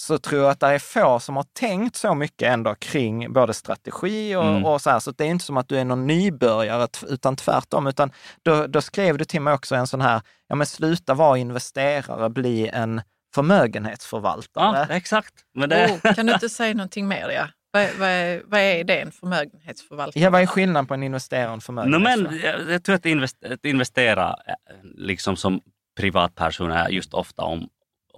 [0.00, 3.54] så tror jag att det är få som har tänkt så mycket ändå kring både
[3.54, 4.64] strategi och, Mm.
[4.64, 4.98] och så här.
[4.98, 7.86] Så det är inte som att du är någon nybörjare, utan tvärtom.
[7.86, 11.38] Utan då, då skrev du till mig också en sån här, ja men sluta vara
[11.38, 13.00] investerare, bli en
[13.34, 14.86] förmögenhetsförvaltare.
[14.88, 15.34] Ja, exakt.
[15.54, 17.28] Men det, Oh, kan du inte säga någonting mer?
[17.30, 17.48] Ja?
[17.70, 20.22] Vad, är- vad, är- vad är det, en förmögenhetsförvaltare?
[20.24, 22.40] Ja, vad är skillnaden på en investerare och en no, förmögenhetsförvaltare?
[22.52, 25.60] men jag, jag tror att invest, att investera eh, liksom som
[26.00, 27.68] privatperson är just ofta om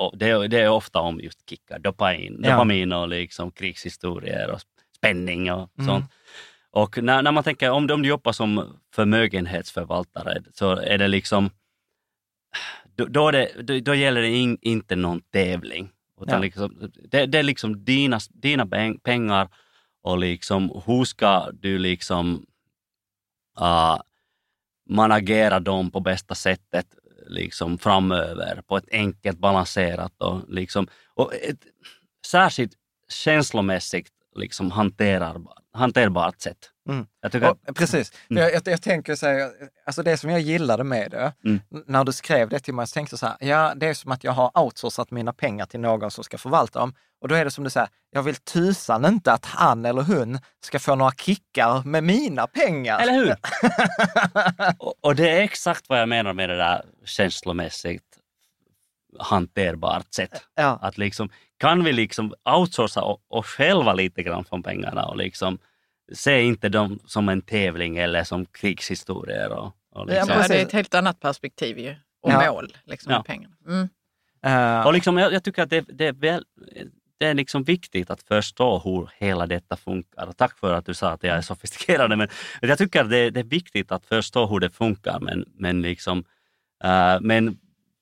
[0.00, 2.50] och det, är, det är ofta om just kickar, dopamin, Ja.
[2.52, 4.60] dopamin och liksom krigshistorier och
[4.96, 5.88] spänning och Mm.
[5.88, 6.04] sånt.
[6.70, 11.50] Och när, när man tänker om, om du jobbar som förmögenhetsförvaltare så är det liksom
[12.96, 15.90] då, då, det, då, då gäller det in, inte någon tävling.
[16.20, 16.38] Utan Ja.
[16.40, 19.48] liksom, det, det är liksom dina, dina peng- pengar
[20.02, 22.46] och liksom hur ska du liksom
[23.60, 24.00] uh,
[24.88, 26.86] managera dem på bästa sättet
[27.30, 31.60] liksom framöver på ett enkelt, balanserat och, liksom, och ett
[32.26, 32.72] särskilt
[33.08, 35.40] känslomässigt liksom hanterar,
[35.72, 36.70] hanterbart sätt.
[36.88, 37.06] Mm.
[37.20, 38.12] Jag Och, precis.
[38.30, 38.42] Mm.
[38.42, 39.50] Jag, jag, jag tänker så här,
[39.86, 41.60] alltså det som jag gillade med det, Mm.
[41.86, 44.12] när du skrev det till mig, så tänkte jag så här, ja det är som
[44.12, 46.94] att jag har outsourcat mina pengar till någon som ska förvalta dem.
[47.20, 50.38] Och då är det som du säger, jag vill tusan inte att han eller hon
[50.64, 52.98] ska få några kickar med mina pengar.
[53.00, 53.34] Eller hur?
[54.78, 58.04] och, och det är exakt vad jag menar med det där känslomässigt
[59.18, 60.42] hanterbart sätt.
[60.54, 60.78] Ja.
[60.82, 65.58] Att liksom, kan vi liksom outsourca o- oss själva lite grann från pengarna och liksom
[66.12, 69.52] se inte dem som en tävling eller som krigshistorier.
[69.52, 70.16] Och, och, liksom.
[70.16, 70.56] Ja, det är precis.
[70.66, 71.94] ett helt annat perspektiv ju.
[72.22, 72.52] Och Ja.
[72.52, 73.18] mål liksom, Ja.
[73.18, 73.54] med pengarna.
[73.66, 73.88] Mm.
[74.42, 76.44] Eh, och liksom, jag, jag tycker att det, det är, väl,
[77.18, 80.26] det är liksom viktigt att förstå hur hela detta funkar.
[80.26, 82.18] Och tack för att du sa att jag är sofistikerad.
[82.18, 82.28] Men
[82.60, 86.24] jag tycker att det, det är viktigt att förstå hur det funkar, men, men, liksom,
[86.84, 87.58] eh, men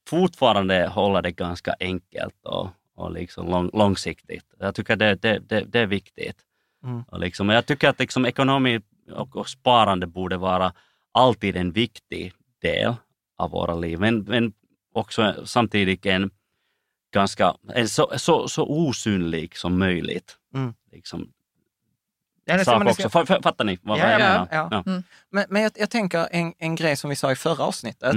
[0.08, 4.44] fortfarande hålla det ganska enkelt och, och liksom lång, långsiktigt.
[4.58, 6.36] Jag tycker det, det, det, det är viktigt.
[6.84, 7.02] Mm.
[7.02, 8.80] Och liksom, jag tycker att liksom ekonomi
[9.12, 10.72] och, och sparande borde vara
[11.12, 12.94] alltid en viktig del
[13.38, 14.52] av våra liv, men, men
[14.94, 16.30] också samtidigt en
[17.14, 20.36] ganska en så, så, så osynlig som möjligt.
[20.54, 20.74] Mm.
[20.92, 21.32] Liksom,
[22.44, 23.18] ja, ska sak ska- också.
[23.34, 24.48] Fa- Fattar ni vad Ja, jag ja, menar?
[24.50, 24.68] ja.
[24.86, 25.02] Ja.
[25.30, 28.14] Men, men jag, jag tänker en, en grej som vi sa i förra avsnittet,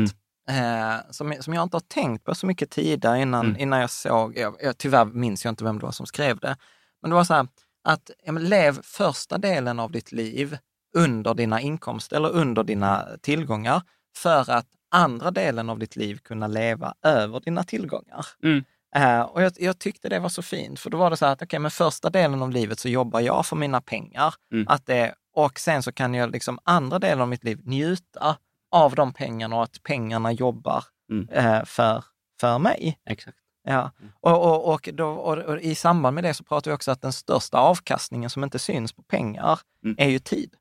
[0.47, 0.93] Mm.
[0.93, 3.59] eh, som, som jag inte har tänkt på så mycket tidigare innan, Mm.
[3.61, 6.57] innan jag såg, jag, jag, tyvärr minns jag inte vem det var som skrev det,
[7.01, 7.47] men det var så här,
[7.83, 10.57] att ja, men lev första delen av ditt liv
[10.97, 13.81] under dina inkomster eller under dina tillgångar
[14.17, 18.25] för att andra delen av ditt liv kunna leva över dina tillgångar.
[18.43, 18.63] Mm.
[18.95, 21.33] Eh, och jag, jag tyckte det var så fint, för då var det så här
[21.33, 24.33] att okej, men första delen av livet så jobbar jag för mina pengar.
[24.53, 24.65] Mm.
[24.69, 28.37] Att det, och sen så kan jag liksom andra delen av mitt liv njuta
[28.71, 31.29] av de pengarna och att pengarna jobbar Mm.
[31.31, 32.03] eh, för,
[32.41, 32.99] för mig.
[33.09, 33.37] Exakt.
[33.63, 33.91] Ja.
[34.19, 37.01] Och, och, och, då, och, och i samband med det så pratar vi också att
[37.01, 39.95] den största avkastningen som inte syns på pengar Mm.
[39.99, 40.55] är ju tid.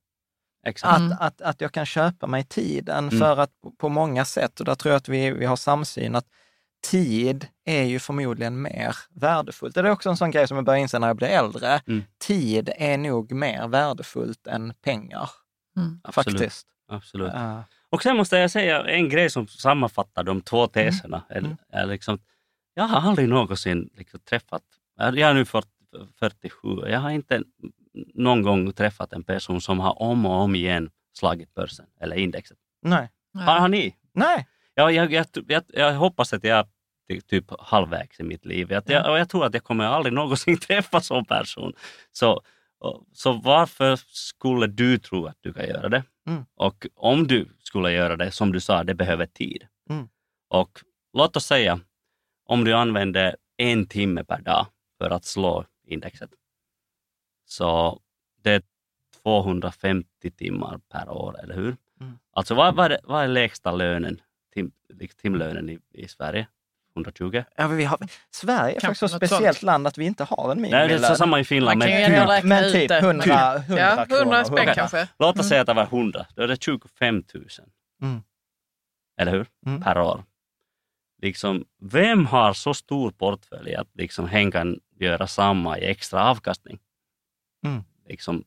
[0.67, 0.99] Exakt.
[0.99, 1.13] Mm.
[1.13, 3.19] Att, att, att jag kan köpa mig tiden Mm.
[3.21, 6.27] för att på, många sätt, och där tror jag att vi, vi har samsyn, att
[6.91, 9.75] tid är ju förmodligen mer värdefullt.
[9.75, 11.81] Det är också en sån grej som jag börjar inse när jag blir äldre.
[11.87, 12.03] Mm.
[12.19, 15.31] Tid är nog mer värdefullt än pengar,
[15.77, 16.01] Mm.
[16.05, 16.39] Absolut.
[16.41, 16.67] faktiskt.
[16.89, 17.33] Absolut.
[17.35, 17.65] Ja.
[17.91, 21.23] Och sen måste jag säga en grej som sammanfattar de två teserna.
[21.29, 21.57] Är, Mm.
[21.73, 22.19] är liksom,
[22.75, 24.63] jag har aldrig någonsin liksom träffat,
[24.97, 25.69] jag är nu 40,
[26.19, 27.43] 47, jag har inte
[28.15, 32.59] någon gång träffat en person som har om och om igen slagit börsen eller indexet.
[32.83, 33.11] Nej.
[33.35, 33.97] Har, har ni?
[34.13, 34.47] Nej.
[34.75, 36.67] Ja, jag, jag, jag, jag hoppas att jag är
[37.09, 38.73] ty- typ halvvägs i mitt liv.
[38.73, 41.73] Jag, jag, jag tror att jag kommer aldrig någonsin träffa sån person.
[42.13, 42.43] Så,
[43.13, 46.05] så varför skulle du tro att du kan göra det?
[46.27, 46.45] Mm.
[46.57, 49.67] Och om du skulle göra det, som du sa, det behöver tid.
[49.91, 50.09] Mm.
[50.49, 50.81] Och
[51.13, 51.81] låt oss säga,
[52.51, 54.67] om du använder en timme per dag
[54.99, 56.31] för att slå indexet,
[57.45, 58.01] så
[58.43, 58.63] det är
[59.23, 61.77] 250 timmar per år, eller hur?
[62.01, 62.19] Mm.
[62.33, 64.21] Alltså vad, vad, är, det- vad är lägsta lönen,
[64.55, 64.73] tim,
[65.23, 66.47] timlönen i, i Sverige?
[66.97, 67.43] 120?
[67.57, 67.99] Ja, vi har,
[68.31, 69.63] Sverige är faktiskt ett speciellt sånt.
[69.63, 71.17] land att vi inte har en Nej, det är så minimilön.
[71.17, 71.79] samma i Finland.
[71.79, 71.89] Men,
[72.41, 72.99] typ, Men typ det.
[72.99, 74.45] 100, 100 ja, 100 kronor.
[74.45, 74.75] spänn 100.
[74.75, 75.09] kanske.
[75.19, 75.49] låt oss Mm.
[75.49, 77.45] säga att det var 100, då är det 25 000.
[78.03, 78.23] Mm.
[79.21, 79.47] Eller hur?
[79.67, 79.83] Mm.
[79.83, 80.25] Per år.
[81.23, 86.79] Liksom, vem har så stor portfölj att liksom hen kan göra samma i extra avkastning?
[87.67, 87.83] Mm.
[88.09, 88.45] Liksom,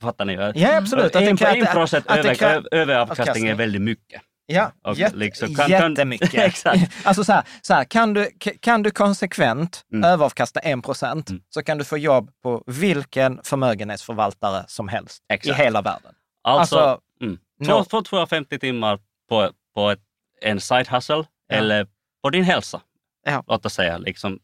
[0.00, 0.34] fattar ni?
[0.54, 1.14] Ja, absolut.
[1.16, 4.22] En, procent att över, överavkastning är väldigt mycket.
[4.46, 6.34] Ja, Och jätte, liksom, kan- jättemycket.
[6.38, 6.92] Exakt.
[7.06, 10.04] Alltså så här, så här kan, du, kan du konsekvent Mm.
[10.04, 11.42] överavkasta 1 procent Mm.
[11.48, 15.60] så kan du få jobb på vilken förmögenhetsförvaltare som helst Exakt.
[15.60, 16.14] i hela världen.
[16.42, 20.00] Alltså, Alltså, mm, no- två- två- 250 timmar på, på ett,
[20.42, 21.56] en side hustle Ja.
[21.56, 21.86] eller
[22.22, 22.80] på din hälsa.
[23.26, 23.44] Ja.
[23.46, 23.98] Låt oss säga.
[23.98, 24.38] Liksom,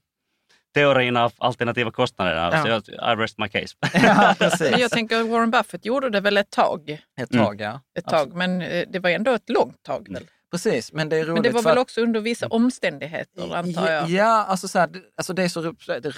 [0.74, 2.34] teorin av alternativa kostnader.
[2.34, 2.82] Alltså, Ja.
[2.86, 3.76] jag, I rest my case.
[3.92, 4.34] ja.
[4.70, 6.98] Men jag tänker Warren Buffett gjorde det väl ett tag.
[7.20, 7.80] Ett tag, ja.
[7.98, 10.08] Ett tag men eh, det var ändå ett långt tag.
[10.12, 10.26] Väl?
[10.50, 13.86] Precis, men det är roligt Men det var väl att- också under vissa omständigheter antar
[13.86, 14.10] Ja, jag.
[14.10, 15.60] ja alltså, så här, det, alltså det är så...
[15.86, 16.12] Det,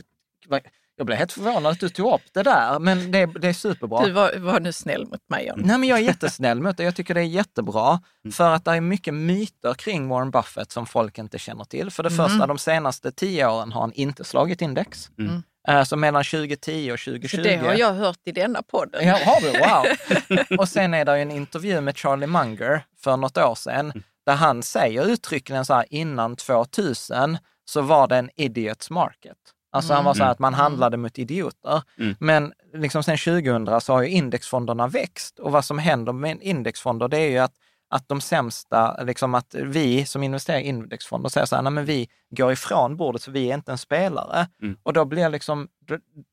[0.97, 4.05] jag blev helt förvånad att du tog upp det där, men det, det är superbra.
[4.05, 5.47] Du var, var nu snäll mot mig.
[5.47, 5.61] John.
[5.65, 6.83] Nej, men jag är jättesnäll mot det.
[6.85, 8.01] Jag tycker det är jättebra.
[8.25, 8.33] Mm.
[8.33, 11.91] För att det är mycket myter kring Warren Buffett som folk inte känner till.
[11.91, 12.29] För det Mm.
[12.29, 15.11] första, de senaste tio åren har han inte slagit index.
[15.19, 15.43] Mm.
[15.69, 17.37] Eh, Så mellan 2010 och 2020.
[17.37, 19.07] Så det har jag hört i denna podden.
[19.07, 19.59] Ja, har du?
[19.59, 20.59] Wow!
[20.59, 23.93] och sen är det en intervju med Charlie Munger för något år sedan,
[24.27, 29.37] där han säger uttryckligen så här, innan 2000 så var det en idiots market.
[29.73, 31.83] Alltså han var så här att man handlade mot idioter.
[31.99, 32.15] Mm.
[32.21, 37.09] Men liksom sen 2000 så har ju indexfonderna växt och vad som händer med indexfonder
[37.09, 37.53] det är ju att,
[37.91, 41.85] att de sämsta, liksom att vi som investerar i indexfonder säger så här, nej men
[41.85, 44.47] vi går ifrån bordet så vi är inte en spelare.
[44.63, 44.77] Mm.
[44.83, 45.69] Och då blir liksom,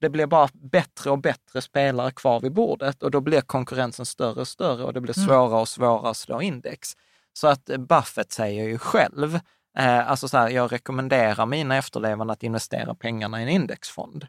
[0.02, 4.40] det- blir bara bättre och bättre spelare kvar vid bordet och då blir konkurrensen större
[4.42, 6.94] och större och det blir svårare och svårare att slå index.
[7.34, 9.40] Så att Buffett säger ju själv,
[9.78, 14.28] eh, alltså så här, jag rekommenderar mina efterlevande att investera pengarna i en indexfond.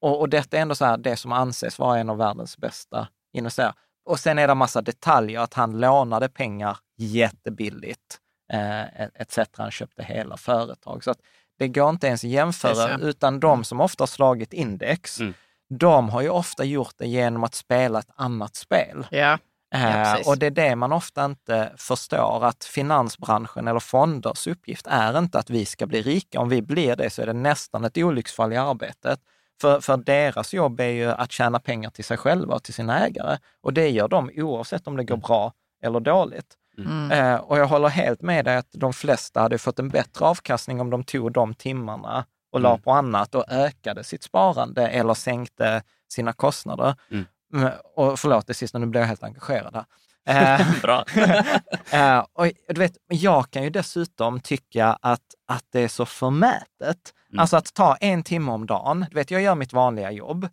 [0.00, 3.08] Och, och detta är ändå så här, det som anses vara en av världens bästa
[3.32, 3.74] investerare.
[4.04, 8.18] Och sen är det massa detaljer, att han lånade pengar jättebilligt,
[8.52, 9.38] eh, etc.
[9.56, 11.04] Han köpte hela företag.
[11.04, 11.18] Så att
[11.58, 15.34] det går inte ens att jämföra, utan de som ofta har slagit index, Mm.
[15.68, 19.06] de har ju ofta gjort det genom att spela ett annat spel.
[19.10, 19.38] Ja.
[19.80, 20.28] Ja, Eh, precis.
[20.28, 25.38] och det är det man ofta inte förstår, att finansbranschen eller fonders uppgift är inte
[25.38, 26.40] att vi ska bli rika.
[26.40, 29.20] Om vi blir det så är det nästan ett olycksfall i arbetet.
[29.60, 33.06] För, för deras jobb är ju att tjäna pengar till sig själva och till sina
[33.06, 33.38] ägare.
[33.62, 36.54] Och det gör de oavsett om det går bra eller dåligt.
[36.78, 37.10] Mm.
[37.12, 40.80] Eh, och jag håller helt med dig att de flesta hade fått en bättre avkastning
[40.80, 42.82] om de tog de timmarna och la Mm.
[42.82, 46.94] på annat och ökade sitt sparande eller sänkte sina kostnader.
[47.10, 47.24] Mm.
[47.54, 49.84] Mm, Och förlåt det sista, nu blev jag helt engagerad här.
[50.28, 51.04] Eh, Bra.
[51.90, 57.14] Eh, och du vet, jag kan ju dessutom tycka att, att det är så förmätet.
[57.30, 57.38] Mm.
[57.40, 59.06] Alltså att ta en timme om dagen.
[59.10, 60.48] Du vet, jag gör mitt vanliga jobb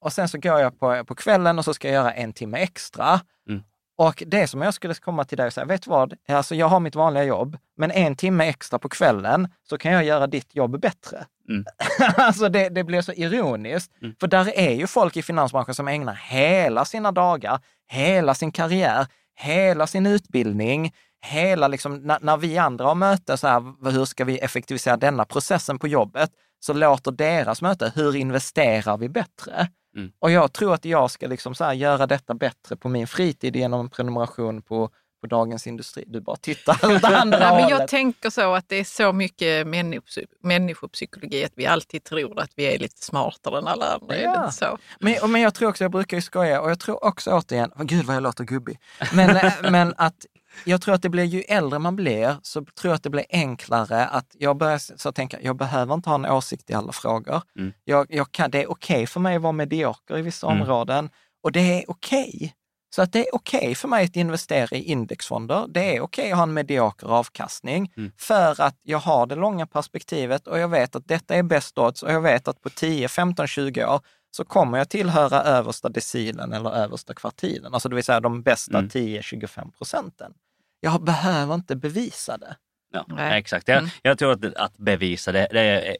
[0.00, 2.58] och sen så går jag på, på kvällen och så ska jag göra en timme
[2.58, 3.20] extra.
[3.48, 3.62] Mm.
[3.98, 6.14] Och det som jag skulle komma till dig och säga, vet du vad?
[6.28, 10.04] Alltså jag har mitt vanliga jobb, men en timme extra på kvällen så kan jag
[10.04, 11.26] göra ditt jobb bättre.
[11.48, 11.64] Mm.
[12.16, 13.92] alltså det, det blir så ironiskt.
[14.02, 14.14] Mm.
[14.20, 19.06] För där är ju folk i finansbranschen som ägnar hela sina dagar, hela sin karriär,
[19.36, 20.92] hela sin utbildning,
[21.26, 25.24] hela liksom, när, när vi andra har möte, så här, hur ska vi effektivisera denna
[25.24, 26.30] processen på jobbet?
[26.60, 29.68] Så låter deras möte, hur investerar vi bättre?
[29.98, 30.12] Mm.
[30.18, 33.56] Och jag tror att jag ska liksom så här, göra detta bättre på min fritid
[33.56, 36.04] genom en prenumeration på, på Dagens Industri.
[36.06, 37.88] Du bara tittar åt andra Nej, men jag hållet.
[37.88, 42.74] tänker så att det är så mycket människopsy- människopsykologi att vi alltid tror att vi
[42.74, 44.16] är lite smartare än alla andra.
[44.16, 44.32] Är Ja.
[44.40, 44.78] det inte så?
[45.00, 47.82] Men, men jag tror också, jag brukar ju skoja, och jag tror också återigen, oh,
[47.84, 48.78] gud vad jag låter gubbig,
[49.12, 50.26] men, men att
[50.64, 53.24] jag tror att det blir, ju äldre man blir, så tror jag att det blir
[53.30, 57.42] enklare att jag börjar så tänka, jag behöver inte ha en åsikt i alla frågor.
[57.58, 57.72] Mm.
[57.84, 60.60] Jag, jag kan, det är okej för mig att vara medioker i vissa Mm.
[60.62, 61.10] områden
[61.42, 62.54] och det är okej.
[62.94, 65.66] Så att det är okej för mig att investera i indexfonder.
[65.68, 68.12] Det är okej att ha en medioker avkastning Mm.
[68.18, 72.02] för att jag har det långa perspektivet och jag vet att detta är bäst odds
[72.02, 74.00] och jag vet att på 10, 15, 20 år
[74.38, 78.78] så kommer jag tillhöra översta decilen eller översta kvartilen, alltså det vill säga de bästa
[78.78, 78.88] Mm.
[78.90, 80.32] 10-25 procenten.
[80.80, 82.56] Jag behöver inte bevisa det.
[82.92, 83.38] Ja, Nej.
[83.38, 83.68] exakt.
[83.68, 83.90] Jag, Mm.
[84.02, 85.96] jag tror att, att bevisa det, det är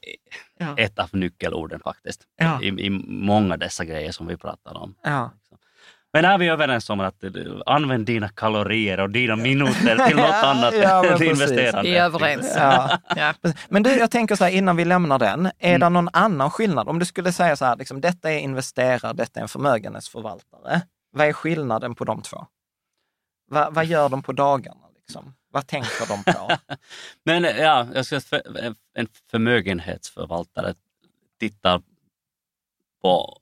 [0.57, 0.77] Ja.
[0.77, 2.21] ett av nyckelorden faktiskt.
[2.37, 2.61] Ja.
[2.61, 4.95] I, I många dessa grejer som vi pratar om.
[5.03, 5.31] Ja.
[6.13, 7.31] Men är vi överens om att eh,
[7.65, 11.27] använd dina kalorier och dina minuter till något Ja, annat ja, precis.
[11.29, 11.89] investerande?
[11.91, 12.53] Vi är överens.
[12.57, 12.97] Ja.
[13.15, 13.33] Ja.
[13.69, 15.79] Men du, jag tänker så här innan vi lämnar den, är Mm.
[15.79, 16.87] det någon annan skillnad?
[16.89, 20.81] Om du skulle säga så här, liksom, detta är investerare, detta är en förmögenhetsförvaltare.
[21.11, 22.45] Vad är skillnaden på de två?
[23.51, 24.81] Va, vad gör de på dagarna?
[24.95, 25.33] Liksom?
[25.51, 26.51] Vad tänker de på?
[27.25, 30.73] Men eh, ja, jag ska, för- en förmögenhetsförvaltare
[31.39, 31.81] tittar
[33.01, 33.37] på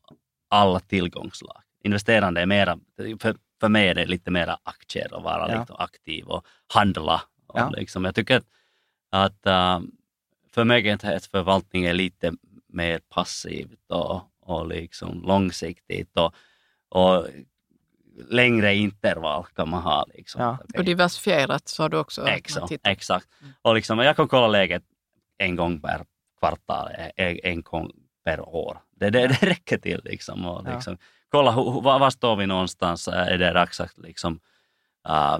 [0.49, 1.61] alla tillgångslag.
[1.87, 2.79] Investerande är mera,
[3.21, 5.59] för, för mig är det lite mera aktier och vara Ja.
[5.59, 7.21] lite aktiv och handla.
[7.47, 7.69] Och Ja.
[7.69, 8.45] liksom, jag tycker att,
[9.09, 9.79] att äh,
[10.53, 12.33] förmögenhetsförvaltning är lite
[12.67, 16.33] mer passivt och, och liksom långsiktigt och,
[16.89, 17.27] och
[18.29, 20.05] längre intervall kan man ha.
[20.13, 20.41] Liksom.
[20.41, 20.57] Ja.
[20.63, 20.79] Okej.
[20.79, 22.27] Och diversifierat sa du också.
[22.27, 22.71] Exakt.
[22.83, 23.27] exakt.
[23.61, 24.83] Och liksom, jag kan kolla läget
[25.37, 26.05] en gång per
[26.39, 27.91] kvartal, en, en gång
[28.23, 28.77] per år.
[28.95, 30.01] Det, det, det räcker till.
[30.03, 30.71] Liksom, och Ja.
[31.31, 33.07] Kolla var står vi någonstans?
[33.07, 34.39] Är det dags att liksom,
[35.07, 35.37] äh,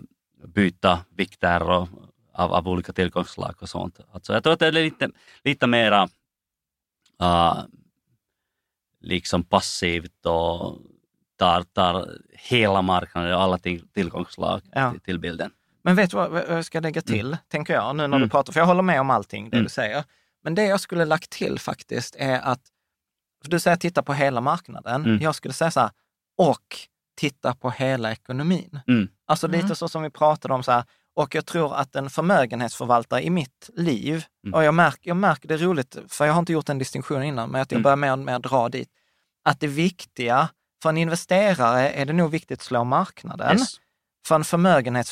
[0.48, 1.88] byta vikter och,
[2.34, 4.00] av, av olika tillgångsslag och sånt?
[4.12, 5.10] Alltså, jag tror att det är lite,
[5.44, 6.04] lite mera
[7.24, 7.60] uh,
[9.02, 10.78] liksom passivt och
[11.38, 14.92] tar, tar hela marknaden och alla till, tillgångslag Ja.
[14.92, 15.52] till, till bilden.
[15.84, 18.22] Men vet du vad vad jag ska lägga till, tänker jag, nu när Mm.
[18.22, 19.64] du pratar, för jag håller med om allting det Mm.
[19.64, 20.04] du säger.
[20.44, 22.62] Men det jag skulle lagt till faktiskt är att,
[23.48, 25.22] för du säger titta på hela marknaden, Mm.
[25.22, 25.90] jag skulle säga så här,
[26.38, 26.78] och
[27.18, 28.80] titta på hela ekonomin.
[28.88, 29.08] Mm.
[29.28, 29.62] Alltså Mm.
[29.62, 30.84] lite så som vi pratade om, så här,
[31.16, 34.54] och jag tror att en förmögenhetsförvaltare i mitt liv, Mm.
[34.54, 37.24] och jag märker, jag märker det är roligt, för jag har inte gjort den distinktionen
[37.24, 37.84] innan, men att jag Mm.
[37.84, 38.90] börjar mer och mer dra dit,
[39.46, 40.50] att det viktiga,
[40.84, 43.58] för en investerare är det nog viktigt att slå marknaden.
[43.58, 43.76] Yes.
[44.28, 44.44] För en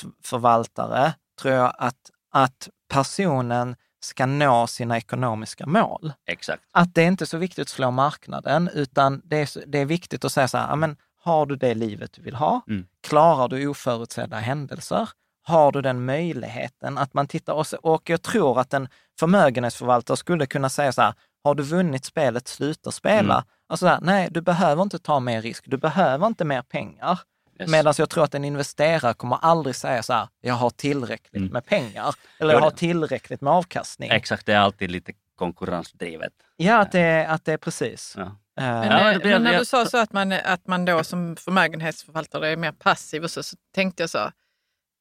[0.03, 6.13] förmögenhetsförvaltare tror jag att, att personen ska nå sina ekonomiska mål.
[6.27, 6.63] Exakt.
[6.71, 10.25] Att det är inte så viktigt att slå marknaden, utan det är, det är viktigt
[10.25, 12.61] att säga så här, "Ja, men har du det livet du vill ha?
[12.67, 12.87] Mm.
[13.01, 15.09] Klarar du oförutsedda händelser?
[15.43, 17.53] Har du den möjligheten att man tittar?
[17.53, 18.87] Och, och jag tror att en
[19.19, 21.13] förmögenhetsförvaltare skulle kunna säga så här,
[21.43, 23.33] har du vunnit spelet, sluta spela.
[23.33, 23.45] Mm.
[23.69, 27.19] Alltså så här, nej, du behöver inte ta mer risk, du behöver inte mer pengar.
[27.59, 27.69] Yes.
[27.71, 31.53] Medan jag tror att en investerare kommer aldrig säga så här, jag har tillräckligt Mm.
[31.53, 32.15] med pengar.
[32.39, 34.09] Eller Ja, jag har tillräckligt med avkastning.
[34.11, 36.33] Exakt, det är alltid lite konkurrensdrivet.
[36.55, 38.13] Ja, att det, är- att det är precis.
[38.17, 38.23] Ja.
[38.23, 40.85] Eh, Men, Ja, eh, blir- men när jag- du sa så att man, att man
[40.85, 44.31] då som förmögenhetsförvaltare är mer passiv och så, så tänkte jag så,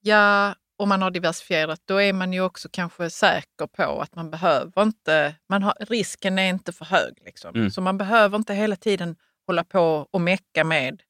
[0.00, 4.30] ja, om man har diversifierat, då är man ju också kanske säker på att man
[4.30, 7.18] behöver inte, man har, risken är inte för hög.
[7.24, 7.54] Liksom.
[7.54, 7.70] Mm.
[7.70, 11.02] Så man behöver inte hela tiden hålla på och mecka med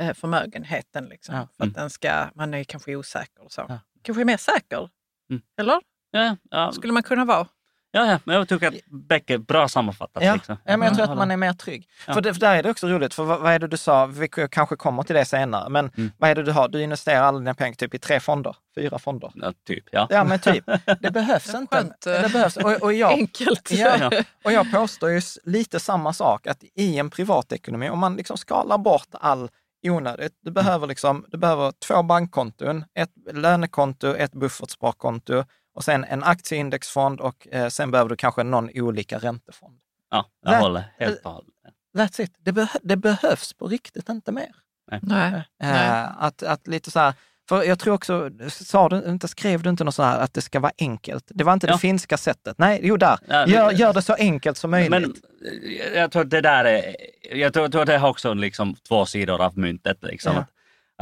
[0.00, 1.04] eh, förmögenheten.
[1.04, 1.40] Liksom, Ja.
[1.56, 1.72] För att Mm.
[1.72, 3.44] den ska, man är kanske osäker.
[3.44, 3.64] Och så.
[3.68, 3.78] Ja.
[4.02, 4.88] Kanske är mer säker?
[5.30, 5.42] Mm.
[5.60, 5.80] Eller?
[6.10, 7.46] Ja, ja, Skulle man kunna vara?
[7.92, 8.74] ja, ja, men jag tycker att
[9.08, 10.22] Beck är bra sammanfattat.
[10.22, 10.56] Ja, Liksom.
[10.64, 11.88] ja, men jag tror att man är mer trygg.
[12.06, 12.14] Ja.
[12.14, 14.06] För, det, för där är det också roligt, för vad, vad är det du sa,
[14.06, 16.12] vi kanske kommer till det senare, men Mm.
[16.18, 16.68] vad är det du har?
[16.68, 19.32] Du investerar alla dina pengar typ i tre fonder, fyra fonder.
[19.34, 20.06] Ja, typ, ja.
[20.10, 20.64] Ja, men typ.
[21.00, 21.76] Det behövs Det inte.
[21.76, 22.56] skönt, Det behövs.
[22.56, 23.70] Och, och, jag, Enkelt.
[23.70, 24.10] ja,
[24.44, 28.78] och jag påstår ju lite samma sak, att i en privatekonomi, om man liksom skalar
[28.78, 29.50] bort all
[29.82, 36.22] onödigt, du behöver, liksom, du behöver två bankkonton, ett lönekonto, ett buffertsparkonto och sen en
[36.24, 39.78] aktieindexfond och eh, sen behöver du kanske någon olika räntefond.
[40.10, 40.60] ja jag Nej.
[40.60, 41.54] håller helt och hållet.
[41.96, 42.34] That's it.
[42.38, 44.56] Det, beh- det behövs på riktigt inte mer.
[44.90, 45.00] Nej.
[45.02, 45.44] Nej.
[45.62, 47.14] Eh, att, att lite så här,
[47.50, 50.40] för jag tror också, sa du inte, skrev du inte något så här att det
[50.40, 51.24] ska vara enkelt?
[51.28, 51.72] Det var inte Ja.
[51.72, 52.58] det finska sättet.
[52.58, 53.18] Nej, jo där.
[53.28, 54.90] Ja, det- Gör, gör det så enkelt som möjligt.
[54.90, 56.96] Men eh, jag tror att det där är,
[57.36, 59.98] jag tror, tror det har också liksom två sidor av myntet.
[60.02, 60.32] Liksom.
[60.34, 60.40] Ja.
[60.40, 60.46] Att,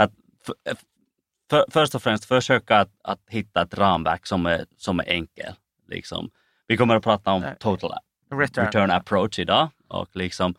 [0.05, 0.13] att
[0.47, 0.55] för,
[1.51, 5.53] för, först och främst försöka att, att hitta ett ramverk som är, som är enkel.
[5.89, 6.31] Liksom.
[6.67, 7.93] Vi kommer att prata om total
[8.33, 8.65] Return.
[8.67, 9.69] return approach idag.
[9.89, 10.55] Och, liksom,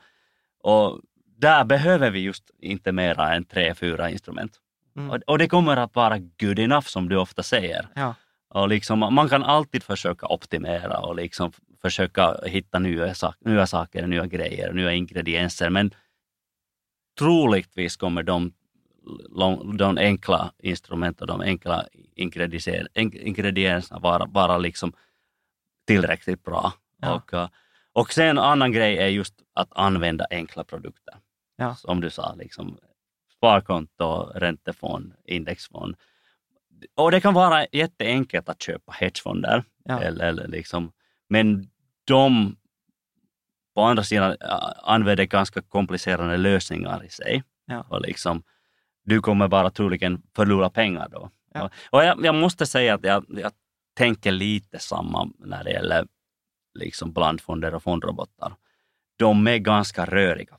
[0.64, 1.00] och
[1.38, 4.52] där behöver vi just inte mera än tre, fyra instrument.
[5.00, 5.12] Mm.
[5.12, 7.88] Och, och det kommer att vara good enough som du ofta säger.
[7.96, 8.16] Ja.
[8.50, 14.08] Och liksom, man kan alltid försöka optimera och liksom försöka hitta nya, sak, nya saker,
[14.08, 15.70] nya grejer, nya ingredienser.
[15.70, 15.92] Men
[17.20, 18.52] troligtvis kommer de,
[19.78, 21.86] de enkla instrumenten, de enkla
[22.16, 24.94] ingredienser- ing- ingredienserna vara, vara liksom
[25.88, 26.74] tillräckligt bra.
[27.02, 27.14] Ja.
[27.16, 27.50] Och, eh,
[27.94, 31.16] och sen en annan grej är just att använda enkla produkter.
[31.58, 31.76] Ja.
[31.76, 32.78] Som du sa, liksom,
[33.40, 35.96] sparkonto, räntefond, indexfond.
[36.96, 39.64] Och det kan vara jätteenkelt att köpa hedgefonder.
[39.84, 40.02] Ja.
[40.02, 40.92] Eller, eller liksom,
[41.28, 41.70] men
[42.06, 42.56] de
[43.76, 44.38] på andra sidan
[44.84, 47.44] använder ganska komplicerade lösningar i sig.
[47.66, 47.86] Ja.
[47.90, 48.44] Och liksom,
[49.04, 51.30] du kommer bara troligen förlora pengar då.
[51.54, 51.70] Ja.
[51.90, 53.52] Och, jag, jag måste säga att jag, jag
[53.94, 56.08] tänker lite samma när det gäller
[56.74, 58.56] liksom blandfonder och fondrobotar.
[59.18, 60.58] De är ganska röriga.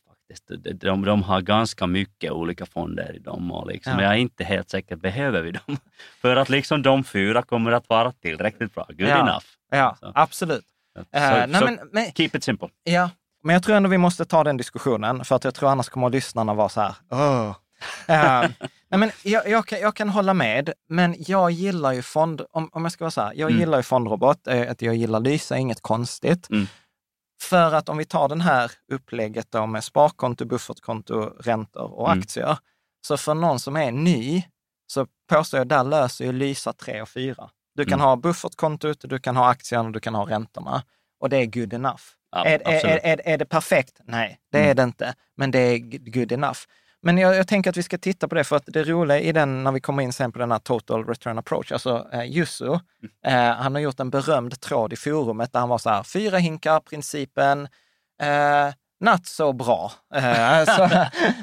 [0.74, 4.02] De, de, har ganska mycket olika fonder i dem och liksom, Ja.
[4.02, 5.76] jag är inte helt säker, behöver vi dem?
[6.20, 9.18] För att liksom de fyra kommer att vara tillräckligt bra, good Ja.
[9.20, 9.44] enough.
[9.70, 10.12] Ja, Så.
[10.14, 10.64] absolut.
[10.94, 11.06] Så, Eh,
[11.48, 12.68] nej, så men, men, keep it simple.
[12.84, 13.10] ja.
[13.42, 16.10] men jag tror ändå vi måste ta den diskussionen, för att jag tror annars kommer
[16.10, 17.56] lyssnarna vara så här, Åh.
[18.08, 18.50] Eh,
[18.90, 22.68] nej, men jag, jag, kan, jag kan hålla med, men jag gillar ju fond, om,
[22.72, 23.60] om jag ska vara så här, jag Mm.
[23.60, 26.50] gillar ju fondrobot, eh, att jag gillar Lysa, inget konstigt.
[26.50, 26.66] Mm.
[27.42, 32.18] För att om vi tar den här upplägget då med sparkonto, buffertkonto, räntor och Mm.
[32.20, 32.58] aktier,
[33.06, 34.42] så för någon som är ny,
[34.86, 37.50] så påstår jag, där löser ju Lysa 3 och 4.
[37.74, 38.06] Du kan Mm.
[38.06, 40.82] ha buffertkontot, du kan ha aktierna och du kan ha räntorna.
[41.20, 42.02] Och det är good enough.
[42.32, 44.00] Ja, är, är, är, är, det perfekt?
[44.04, 44.70] Nej, det Mm.
[44.70, 45.14] är det inte.
[45.36, 45.78] Men det är
[46.10, 46.58] good enough.
[47.02, 49.32] Men jag, jag tänker att vi ska titta på det, för att det roliga i
[49.32, 52.66] den, när vi kommer in sen på den här total return approach, alltså eh, Jussu,
[52.66, 52.80] Mm.
[53.50, 56.38] eh, han har gjort en berömd tråd i forumet där han var så här, fyra
[56.38, 57.68] hinkar-principen,
[58.22, 59.92] eh, not så bra.
[60.14, 60.88] Eh, så,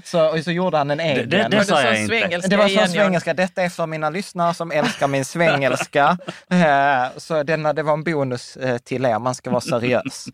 [0.03, 1.29] så, och så gjorde han en egen.
[1.29, 2.17] det- det sa det jag sån inte.
[2.19, 3.03] svengelska Det var igen, så Jan?
[3.05, 3.33] svengelska.
[3.33, 6.17] Detta är för mina lyssnare som älskar min svengelska.
[6.49, 10.25] Eh, Så denna, det var en bonus eh, till er, man ska vara seriös.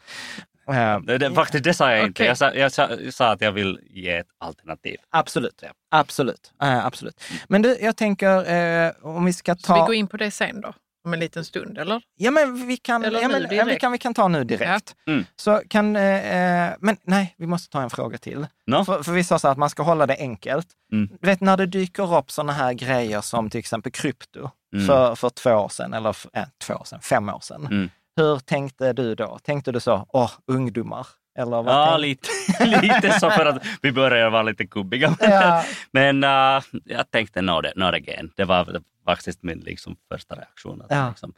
[0.68, 2.10] Eh, Det, det, faktiskt, det sa jag inte.
[2.24, 2.28] Okej.
[2.28, 4.98] Jag, sa, jag, sa, jag sa att jag vill ge ett alternativ.
[5.10, 7.24] Absolut, absolut, eh, absolut.
[7.48, 8.52] Men du, jag tänker
[8.86, 9.86] eh, om vi ska Så vi ta...
[9.86, 10.74] går in på det sen då?
[11.06, 12.02] Om en liten stund, eller?
[12.16, 14.96] Ja, men vi kan, Eller ja, men, ja, vi kan, vi kan ta nu direkt.
[15.06, 15.12] Ja.
[15.14, 15.26] Mm.
[15.36, 16.36] Så kan, eh,
[16.68, 18.48] eh, men nej, vi måste ta en fråga till.
[18.68, 18.86] No?
[18.86, 20.68] För, för vi sa så att man ska hålla det enkelt.
[20.92, 21.10] Mm.
[21.22, 24.88] Du vet när det dyker upp sådana här grejer som till exempel krypto Mm.
[24.88, 27.90] för, för två år sedan, eller f- äh, två år sedan, fem år sedan.
[28.16, 29.40] Hur tänkte du då?
[29.44, 31.08] Tänkte du så, åh, ungdomar?
[31.38, 35.16] Eller vad Ja, tänkte- lite, lite så för att vi börjar vara lite kubbiga.
[35.22, 35.64] Ja.
[35.92, 38.32] Men uh, jag tänkte not, not again.
[38.36, 40.84] Det var faktiskt min liksom, första reaktion.
[40.90, 41.10] Ja.
[41.10, 41.34] liksom,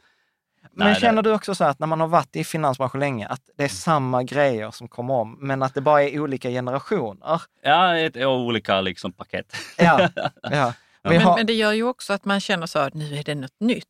[0.72, 3.26] Men Nej, känner det- du också så att när man har varit i finansbranschen länge,
[3.26, 7.42] att det är samma grejer som kommer om, men att det bara är olika generationer?
[7.62, 9.56] ja, ett, olika liksom, paket.
[9.78, 10.08] Ja,
[10.42, 10.72] ja.
[11.02, 13.24] Vi Men, har, men det gör ju också att man känner så att nu är
[13.24, 13.84] det något nytt.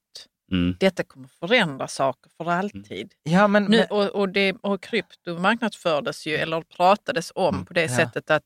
[0.53, 0.77] Mm.
[0.81, 3.15] Detta kommer förändra saker för alltid.
[3.23, 7.75] ja, men, Nu, och, och, det, och krypto marknadsfördes ju, eller pratades om Mm, på
[7.75, 7.97] det ja.
[7.97, 8.43] sättet att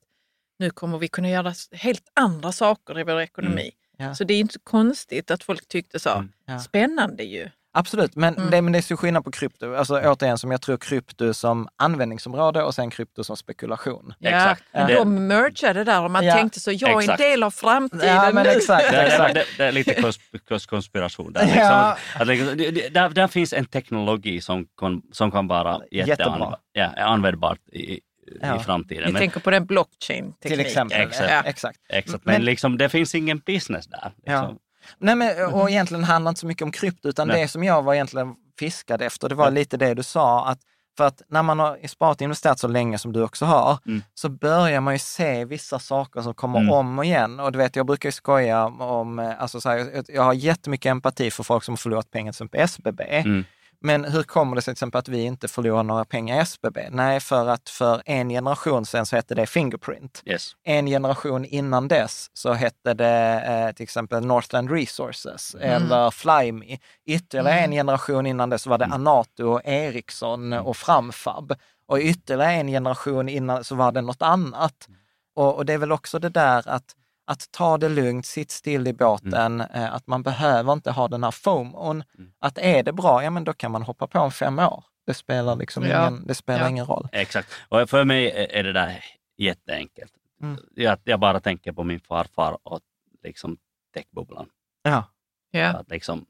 [0.59, 3.71] nu kommer vi kunna göra helt andra saker i vår ekonomi.
[3.97, 4.15] ja.
[4.15, 6.11] Så det är inte konstigt att folk tyckte så.
[6.11, 6.59] Mm, ja.
[6.59, 7.51] Spännande ju.
[7.73, 8.17] Absolut.
[8.17, 8.51] Men, Mm.
[8.51, 9.75] det, men det är så skillnad på krypto.
[9.75, 14.15] Alltså återigen, som jag tror krypto som användningsområde och sen krypto som spekulation.
[14.19, 14.63] Ja, Exakt.
[14.73, 17.51] men Det- De mergade där och man Ja, tänkte så, jag är en del av
[17.51, 18.51] framtiden Ja, men nu.
[18.51, 18.91] exakt.
[18.91, 19.35] Det, det, exakt.
[19.35, 20.19] det, det är lite kons,
[20.49, 21.43] kons, konspiration där.
[21.45, 21.61] Liksom.
[21.63, 21.97] Ja.
[22.15, 26.15] Att, liksom, det, det, där, där finns en teknologi som kan, som kan vara Jättebra.
[26.27, 28.01] jätteanv- ja, användbart i,
[28.41, 28.57] Ja.
[28.57, 29.13] i framtiden.
[29.13, 30.51] Men, tänker på den blockchain-tekniken.
[30.59, 31.01] Till exempel.
[31.01, 31.31] Exakt.
[31.31, 31.43] Ja.
[31.45, 31.79] Exakt.
[31.89, 34.13] exakt, Men- men liksom, det finns ingen business där.
[34.25, 34.41] Ja.
[34.41, 34.59] Liksom.
[34.99, 37.43] Nej, men, och egentligen handlar inte så mycket om krypto, utan Nej.
[37.43, 40.59] det som jag var egentligen fiskade efter, det var lite det du sa, att
[40.97, 44.03] för att när man har sparat och investerat så länge som du också har, Mm.
[44.15, 46.71] så börjar man ju se vissa saker som kommer Mm.
[46.73, 47.41] om och igen.
[47.41, 50.91] Och du vet, jag brukar ju skoja om, eh, alltså så här, jag- har jättemycket
[50.91, 53.03] empati för folk som har förlorat pengar till exempel på SBB.
[53.03, 53.45] Mm.
[53.83, 56.79] Men hur kommer det sig till exempel att vi inte förlorar några pengar i SBB?
[56.91, 60.23] Nej, för att för en generation sedan så hette det Fingerprint.
[60.27, 60.53] Yes.
[60.63, 66.79] En generation innan dess så hette det eh, till exempel Northland Resources eller Flyme.
[67.07, 71.55] Ytterligare en generation innan dess så var det Anato, och Ericsson och Framfab.
[71.87, 74.89] Och ytterligare en generation innan så var det något annat.
[75.35, 76.95] Och, och det är väl också det där att,
[77.25, 81.25] att ta det lugnt, sitt still i båten, eh, att man behöver inte ha den
[81.25, 82.05] här FOMOn.
[82.39, 84.85] Att är det bra, ja men då kan man hoppa på om fem år.
[85.07, 86.09] Det spelar liksom Ja.
[86.09, 86.69] ingen, det spelar Ja.
[86.69, 87.09] ingen roll.
[87.13, 87.49] Exakt.
[87.69, 89.05] Och för mig är- det där
[89.39, 90.13] jätteenkelt.
[90.43, 90.59] Mm.
[90.75, 92.81] Jag, jag bara tänker på min farfar och
[93.23, 93.57] liksom
[93.95, 94.47] techbubblan.
[94.83, 95.05] Ja.
[95.51, 95.67] Ja.
[95.69, 96.27] Att liksom,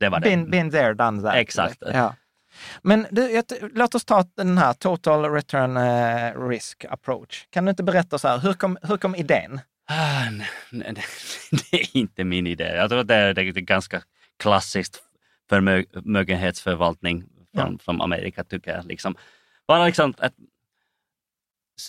[0.00, 0.24] det var det.
[0.30, 1.34] Been, been there, done that.
[1.34, 1.82] Exakt.
[1.92, 2.14] Ja.
[2.82, 3.42] Men du,
[3.74, 7.46] låt oss ta den här total return eh, risk approach.
[7.50, 9.60] Kan du inte berätta så här, hur kom, hur kom idén?
[9.90, 10.30] Ah,
[10.70, 10.94] nej,
[11.70, 12.64] det är inte min idé.
[12.76, 14.02] Jag tror att det är, det är ganska
[14.38, 15.02] klassiskt
[15.50, 17.24] förmö- förmögenhetsförvaltning
[17.54, 18.84] från, från Amerika tycker jag.
[18.86, 19.16] Liksom.
[19.66, 20.34] Bara liksom att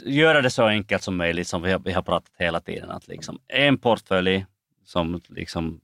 [0.03, 2.89] göra det så enkelt som möjligt som vi har, vi har pratat hela tiden.
[2.91, 4.45] Att liksom, en portfölj
[4.85, 5.81] som, liksom,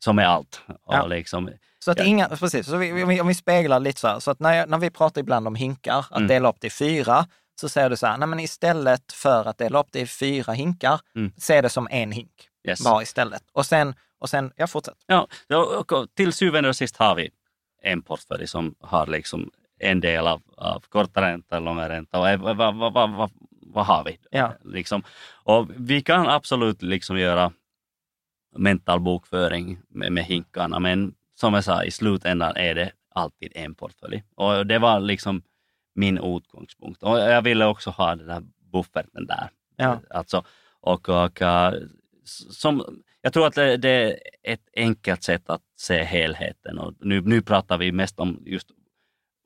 [0.00, 0.60] som är allt.
[0.66, 1.06] Och Ja.
[1.06, 2.04] liksom, Så att Ja.
[2.04, 4.52] inga, precis, så vi, om vi- om vi speglar lite så här, så att när,
[4.54, 6.28] jag, när vi pratar ibland om hinkar, att Mm.
[6.28, 7.26] dela upp det i fyra,
[7.60, 10.52] så säger du så här, nej men istället för att dela upp det i fyra
[10.52, 11.32] hinkar, Mm.
[11.36, 12.84] se det som en hink yes.
[12.84, 13.42] bara istället.
[13.52, 15.00] Och sen, och sen jag fortsätter.
[15.06, 15.28] Ja,
[15.90, 17.30] och till syvende och sist har vi
[17.82, 22.56] en portfölj som har liksom en del av, av korta ränta, långa ränta och vad,
[22.56, 23.30] vad, vad, vad, vad,
[23.66, 24.18] vad har vi?
[24.30, 24.52] Ja.
[24.64, 25.02] Liksom.
[25.32, 27.52] Och vi kan absolut liksom göra
[28.56, 33.74] mental bokföring med, med hinkarna, men som jag sa, i slutändan är det alltid en
[33.74, 34.22] portfölj.
[34.34, 35.42] Och det var liksom
[35.94, 37.02] min utgångspunkt.
[37.02, 38.42] Och jag ville också ha den där
[38.72, 39.50] bufferten där.
[39.76, 40.00] Ja.
[40.10, 40.44] Alltså,
[40.80, 41.74] och, och äh,
[42.50, 46.78] som, jag tror att det, är ett enkelt sätt att se helheten.
[46.78, 48.68] Och nu, nu pratar vi mest om just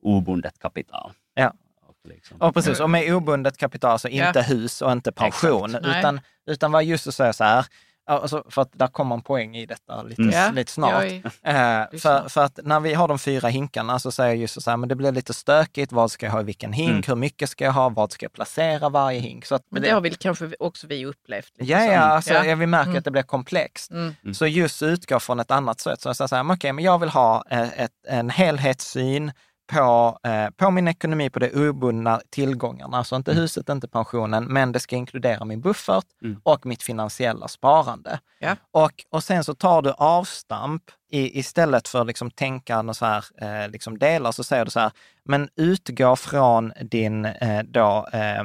[0.03, 1.13] obundet kapital.
[1.35, 1.53] Ja.
[1.83, 4.43] Och liksom, Och precis, och med obundet kapital, alltså inte Ja.
[4.43, 5.87] hus och inte pension, Exakt.
[5.87, 5.99] Nej.
[5.99, 7.67] utan, utan vad just att säga så här,
[8.13, 10.55] alltså för att där kommer en poäng i detta lite, Mm.
[10.55, 11.05] Lite snart.
[11.05, 14.77] Eh, för, för att när vi har de fyra hinkarna så säger just så här,
[14.77, 17.03] men det blir lite stökigt, vad ska jag ha i vilken hink, Mm.
[17.07, 19.45] hur mycket ska jag ha, vad ska jag placera varje hink?
[19.47, 21.51] Så att, Men det har väl kanske också vi upplevt.
[21.59, 21.93] lite Ja, så.
[21.93, 22.45] ja, alltså, Ja.
[22.45, 22.55] ja.
[22.57, 22.99] vi märker Mm.
[22.99, 23.91] att det blir komplext.
[23.91, 24.35] Mm.
[24.35, 26.01] Så just utgå från ett annat sätt.
[26.01, 29.33] Så jag säger så här, men okej, men jag vill ha eh, ett, en helhetssyn
[29.73, 32.97] på, eh, på min ekonomi, på de obundna tillgångarna.
[32.97, 36.41] Alltså inte huset, inte pensionen, men det ska inkludera min buffert Mm.
[36.43, 38.21] och mitt finansiella sparande.
[38.39, 38.57] Ja.
[38.71, 43.25] Och, och sen så tar du avstamp i, istället för liksom tänka någon så här,
[43.43, 44.91] eh, liksom delar, så säger du så här,
[45.25, 48.45] men utgå från din eh, då, eh,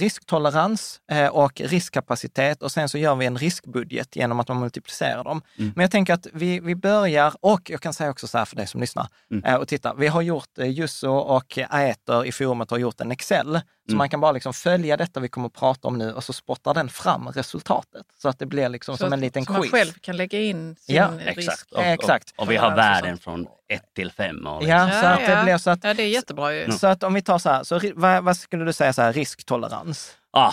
[0.00, 5.24] risktolerans eh, och riskkapacitet och sen så gör vi en riskbudget genom att man multiplicerar
[5.24, 5.42] dem.
[5.58, 5.72] Mm.
[5.76, 8.56] Men jag tänker att vi, vi börjar, och jag kan säga också så här för
[8.56, 9.44] dig som lyssnar Mm.
[9.44, 13.10] eh, och titta, vi har gjort, eh, Jusso och Aeter i forumet har gjort en
[13.12, 13.98] Excel, så Mm.
[13.98, 16.74] man kan bara liksom följa detta vi kommer att prata om nu och så spottar
[16.74, 18.06] den fram resultatet.
[18.22, 19.70] Så att det blir liksom Så som en liten så man quiz.
[19.72, 21.38] själv kan lägga in sin Ja, risk.
[21.38, 21.72] Exakt.
[21.72, 22.30] Och, Exakt.
[22.36, 24.46] Och, och vi har värden från 1 till 5.
[24.46, 24.78] Och liksom.
[24.78, 25.42] Ja, så Ja, att det ja.
[25.42, 26.72] blir så att Ja, det är jättebra ju.
[26.72, 29.12] Så att om vi tar så här, så vad, vad skulle du säga så här,
[29.12, 30.16] risktolerans?
[30.30, 30.52] ah,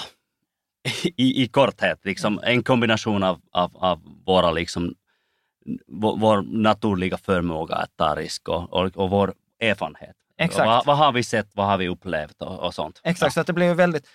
[1.03, 4.93] i, i korthet, liksom, en kombination av, av, av våra liksom,
[5.87, 10.15] vår, vår naturliga förmåga att ta risk och, och, och vår erfarenhet.
[10.37, 10.65] Exakt.
[10.65, 13.01] Vad, vad har vi sett, vad har vi upplevt och, och sånt.
[13.03, 14.07] Exakt, så att det blir väldigt,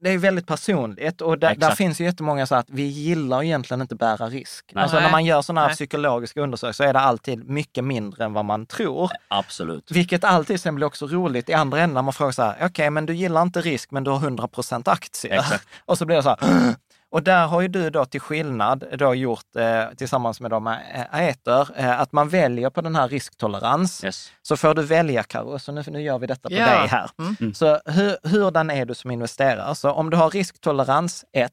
[0.00, 3.80] det är väldigt personligt och där, där finns ju jättemånga så att vi gillar egentligen
[3.80, 4.70] inte bära risk.
[4.74, 4.82] Nej.
[4.82, 5.74] Alltså när man gör sådana här Nej.
[5.74, 9.10] psykologiska undersökningar så är det alltid mycket mindre än vad man tror.
[9.28, 9.90] Absolut.
[9.90, 12.90] Vilket alltid sen blir också roligt i andra änden när man frågar så här, okej
[12.90, 14.48] men du gillar inte risk men du har 100
[14.84, 15.32] aktier.
[15.32, 15.68] Exakt.
[15.84, 16.74] Och så blir det så här,
[17.12, 20.66] och där har ju du då till skillnad då gjort eh, tillsammans med de
[21.10, 24.04] Aeter, eh, att man väljer på den här risktolerans.
[24.04, 24.32] Yes.
[24.42, 26.66] Så får du välja Karo, så nu, nu gör vi detta på Ja.
[26.66, 27.10] dig här.
[27.18, 27.54] Mm.
[27.54, 29.74] Så hur, hurdan är du som investerare?
[29.74, 31.52] Så om du har risktolerans 1,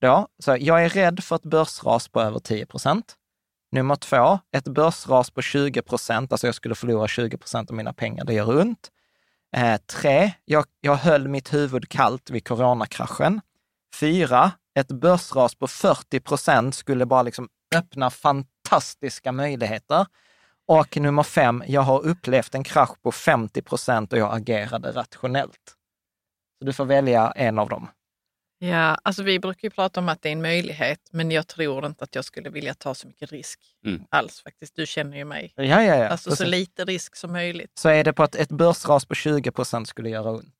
[0.00, 3.14] då, så jag är rädd för ett börsras på över 10 procent.
[3.72, 7.92] Nummer två, ett börsras på 20 procent, alltså jag skulle förlora 20 procent av mina
[7.92, 8.90] pengar, det gör ont.
[9.56, 13.40] Eh, tre, jag, jag höll mitt huvud kallt vid coronakraschen.
[14.00, 20.06] Fyra, ett börsras på 40 procent skulle bara liksom öppna fantastiska möjligheter.
[20.68, 25.76] Och nummer fem, jag har upplevt en krasch på 50 procent och jag agerade rationellt.
[26.58, 27.88] Så du får välja en av dem.
[28.58, 31.86] Ja, alltså vi brukar ju prata om att det är en möjlighet, men jag tror
[31.86, 34.04] inte att jag skulle vilja ta så mycket risk Mm.
[34.10, 34.76] alls faktiskt.
[34.76, 35.52] Du känner ju mig.
[35.56, 36.08] Ja, ja, ja.
[36.08, 36.50] Alltså så Precis.
[36.50, 37.70] lite risk som möjligt.
[37.78, 40.55] så är det på att ett börsras på 20 procent skulle göra ont.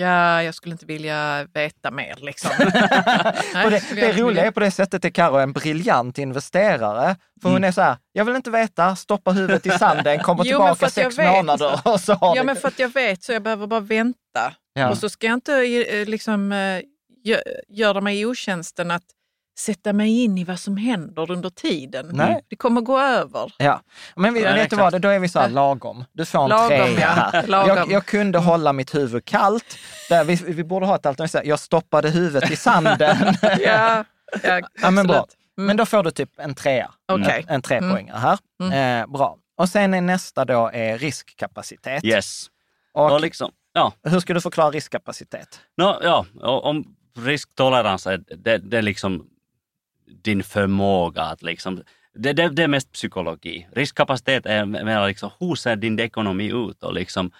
[0.00, 2.50] Ja, jag skulle inte vilja veta mer liksom.
[3.54, 7.16] Nej, det, det roliga är på det sättet är Karo en briljant investerare.
[7.42, 7.68] För hon Mm.
[7.68, 11.18] är så här, jag vill inte veta, stoppa huvudet i sanden, kommer Jo, tillbaka sex
[11.18, 14.52] månader och så Ja, det- men för att jag vet så jag behöver bara vänta.
[14.72, 14.90] Ja.
[14.90, 15.52] Och så ska jag inte
[15.90, 16.80] eh, liksom, eh,
[17.26, 19.02] gö- göra mig otjänsten att
[19.58, 22.10] sätta mig in i vad som händer under tiden.
[22.12, 22.44] Nej.
[22.48, 23.52] Det kommer gå över.
[23.56, 23.80] Ja,
[24.16, 26.04] men vi, Ja, vet du vad, då är vi så här lagom.
[26.12, 27.42] Du får en Lagom, trea ja.
[27.46, 27.76] Lagom.
[27.76, 29.78] Jag, jag kunde hålla mitt huvud kallt.
[30.08, 31.40] Där vi, vi borde ha ett alternativ.
[31.44, 33.16] Jag stoppade huvudet i sanden.
[33.42, 34.04] Ja,
[34.42, 35.16] ja, Ja, men bra.
[35.58, 35.66] Mm.
[35.66, 36.90] Men då får du typ en trea.
[37.08, 37.44] Okej.
[37.48, 38.38] En, en trepoängare här.
[38.62, 39.02] Mm.
[39.02, 39.36] Eh, bra.
[39.56, 42.04] Och sen är nästa då är riskkapacitet.
[42.04, 42.46] Yes.
[42.94, 43.92] Och Och liksom, ja.
[44.02, 45.60] hur ska du förklara riskkapacitet?
[45.76, 46.84] No, ja, om
[47.16, 49.26] risktolerans är, det, det är liksom
[50.22, 51.82] din förmåga att liksom,
[52.14, 53.68] det, det, det är mest psykologi.
[53.72, 57.30] Riskkapacitet är mer liksom, hur ser din ekonomi ut och liksom,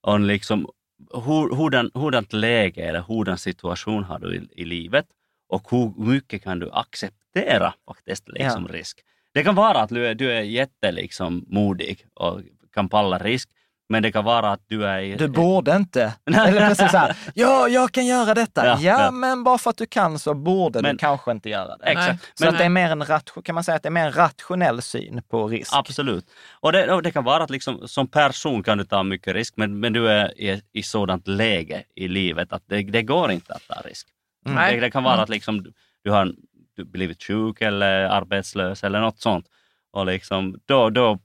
[0.00, 0.68] och liksom
[1.12, 5.06] hur, hurdan, hurdant läge eller hurdan situation har du i, i livet
[5.48, 9.00] och hur mycket kan du acceptera faktiskt liksom risk.
[9.32, 12.40] Det kan vara att du är, du är jätte liksom, modig och
[12.74, 13.50] kan palla risk,
[13.90, 15.16] men det kan vara att du är...
[15.18, 16.14] Du borde inte.
[16.26, 18.66] Eller precis så här, ja, jag kan göra detta.
[18.66, 19.10] Ja, Ja, ja.
[19.10, 21.84] men bara för att du kan så borde du Men- kanske inte göra det.
[21.86, 22.24] Exakt.
[22.34, 24.06] Så Men- att det är mer en ration, kan man säga att det är mer
[24.06, 25.70] en rationell syn på risk?
[25.74, 26.24] Absolut.
[26.60, 29.54] Och det, och det kan vara att liksom, som person kan du ta mycket risk,
[29.56, 33.54] men, men du är i, i sådant läge i livet att det, det går inte
[33.54, 34.06] att ta risk.
[34.44, 34.74] Nej.
[34.74, 35.72] Det, det kan vara att liksom, du,
[36.04, 36.32] du har
[36.76, 39.46] du blivit sjuk eller arbetslös eller något sånt.
[39.92, 41.18] Och liksom, då, då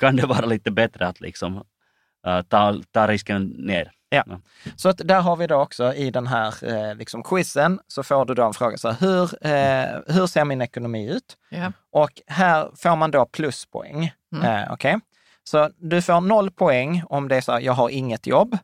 [0.00, 1.64] kan det vara lite bättre att liksom,
[2.26, 3.92] äh, ta, ta risken ner.
[4.08, 4.24] Ja.
[4.76, 8.24] Så att där har vi då också i den här eh, liksom quizen, så får
[8.24, 11.36] du då en fråga, så här, hur, eh, hur ser min ekonomi ut?
[11.48, 11.72] Ja.
[11.92, 14.12] Och här får man då pluspoäng.
[14.34, 14.46] Mm.
[14.46, 15.00] Eh, Okej?
[15.44, 18.58] Så du får noll poäng om det är så här, jag har inget jobb.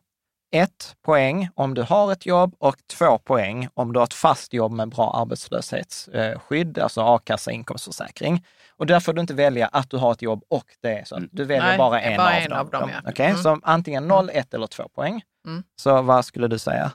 [0.51, 4.53] Ett poäng om du har ett jobb och två poäng om du har ett fast
[4.53, 8.45] jobb med bra arbetslöshetsskydd, alltså a-kassa, inkomstförsäkring.
[8.77, 11.15] Och där får du inte välja att du har ett jobb och det är så.
[11.15, 12.59] att Du väljer Nej, bara en, bara av, en dem.
[12.59, 13.09] av dem, ja.
[13.11, 13.37] Okej, Mm.
[13.43, 15.21] Så antingen noll, ett eller två poäng.
[15.47, 15.63] Mm.
[15.75, 16.91] Så vad skulle du säga?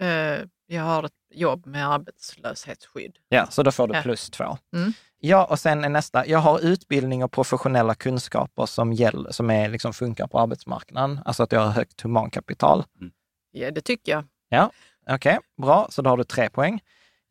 [0.00, 3.16] Eh, Jag har ett jobb med arbetslöshetsskydd.
[3.28, 4.02] Ja, så då får du Ja.
[4.02, 4.58] plus två.
[4.76, 4.92] Mm.
[5.20, 6.26] Ja, och sen är nästa.
[6.26, 11.20] Jag har utbildning och professionella kunskaper som, gäller, som är, liksom funkar på arbetsmarknaden.
[11.24, 12.84] Alltså att jag har högt humankapital.
[13.50, 14.24] Ja, det tycker jag.
[15.10, 15.86] Okej, bra.
[15.90, 16.80] Så då har du tre poäng.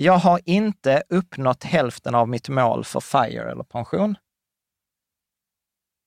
[0.01, 4.17] Jag har inte uppnått hälften av mitt mål för FIRE eller pension.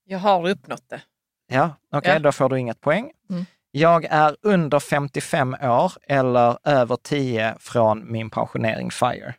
[0.05, 1.03] Jag har uppnått det.
[1.47, 2.19] Ja, okej, Ja.
[2.19, 3.11] då får du inget poäng.
[3.31, 3.45] Mm.
[3.71, 9.35] Jag är under 55 år eller över 10 från min pensionering FIRE.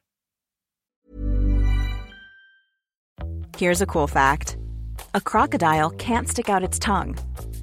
[3.58, 4.58] Here's a cool fact
[5.14, 7.16] a crocodile can't stick out its tongue.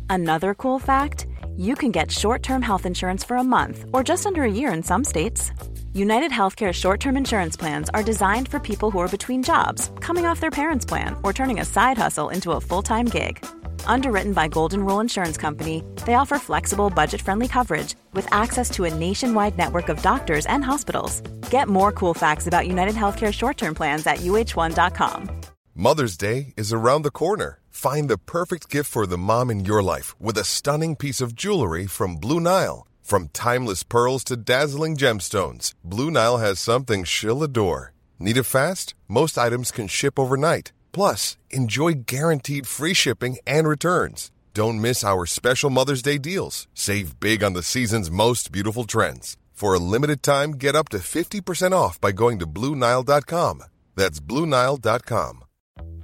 [0.08, 1.26] Another cool fact
[1.58, 4.74] you can get short term health insurance for a month or just under a year
[4.76, 5.52] in some states.
[5.92, 10.24] United Healthcare short term insurance plans are designed for people who are between jobs, coming
[10.24, 13.44] off their parents' plan, or turning a side hustle into a full time gig.
[13.86, 18.84] Underwritten by Golden Rule Insurance Company, they offer flexible, budget friendly coverage with access to
[18.84, 21.22] a nationwide network of doctors and hospitals.
[21.50, 25.40] Get more cool facts about United Healthcare short term plans at uh1.com.
[25.74, 27.58] Mother's Day is around the corner.
[27.68, 31.34] Find the perfect gift for the mom in your life with a stunning piece of
[31.34, 32.86] jewelry from Blue Nile.
[33.10, 37.92] From timeless pearls to dazzling gemstones, Blue Nile has something she'll adore.
[38.20, 38.94] Need it fast?
[39.08, 40.70] Most items can ship overnight.
[40.92, 44.30] Plus, enjoy guaranteed free shipping and returns.
[44.54, 46.68] Don't miss our special Mother's Day deals.
[46.72, 49.36] Save big on the season's most beautiful trends.
[49.54, 53.64] For a limited time, get up to 50% off by going to BlueNile.com.
[53.96, 55.44] That's BlueNile.com.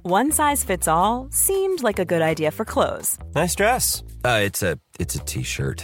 [0.03, 4.03] One size fits all seemed like a good idea for clothes Nice dress.
[4.25, 5.83] Uh, it's a it's a t-shirt.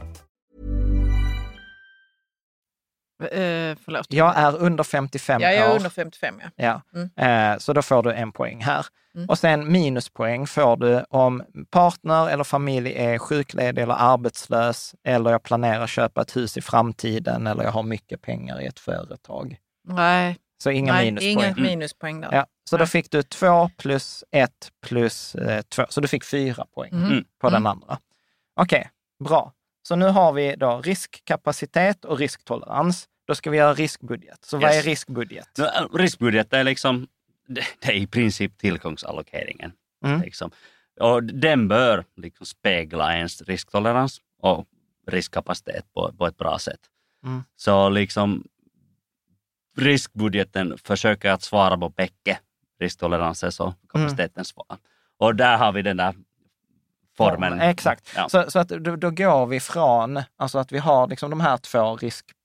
[3.23, 4.05] Eh, förlåt.
[4.09, 5.75] Jag är under 55 Ja, jag är år.
[5.75, 6.49] under 55 ja.
[6.55, 6.81] Ja.
[7.17, 7.51] Mm.
[7.53, 8.85] Eh, så då får du en poäng här.
[9.15, 9.29] Mm.
[9.29, 15.43] Och sen minuspoäng får du om partner eller familj är sjukledig eller arbetslös, eller jag
[15.43, 19.57] planerar köpa ett hus i framtiden, eller jag har mycket pengar i ett företag.
[19.87, 21.31] Nej, Så inga nej minuspoäng.
[21.53, 22.29] ingen minuspoäng där.
[22.31, 22.87] Ja, så då Nej.
[22.87, 27.23] fick du två plus ett plus eh, två, så du fick fyra poäng Mhm.
[27.41, 27.67] på den Mm.
[27.67, 27.97] andra.
[28.55, 28.89] Okej,
[29.23, 29.53] bra.
[29.87, 33.07] Så nu har vi då riskkapacitet och risktolerans.
[33.27, 34.45] Då ska vi göra riskbudget.
[34.45, 34.85] Så vad Yes.
[34.85, 35.59] är riskbudget?
[35.59, 37.07] Äh, Riskbudget är liksom,
[37.47, 39.71] det, det är i princip tillgångsallokeringen.
[40.05, 40.21] Mm.
[40.21, 40.51] Liksom.
[40.99, 44.65] Och den bör liksom spegla ens risktolerans och
[45.07, 46.79] riskkapacitet på, på ett bra sätt.
[47.25, 47.43] Mm.
[47.55, 48.43] Så liksom
[49.77, 52.39] riskbudgeten försöker att svara på bägge
[52.79, 54.77] risktoleransen och kapaciteten svar.
[55.17, 56.15] Och där har vi den där
[57.17, 57.61] formeln.
[57.61, 58.13] Exakt.
[58.15, 58.29] Ja.
[58.29, 61.57] Så, så att då, då går vi från alltså att vi har liksom de här
[61.57, 61.95] två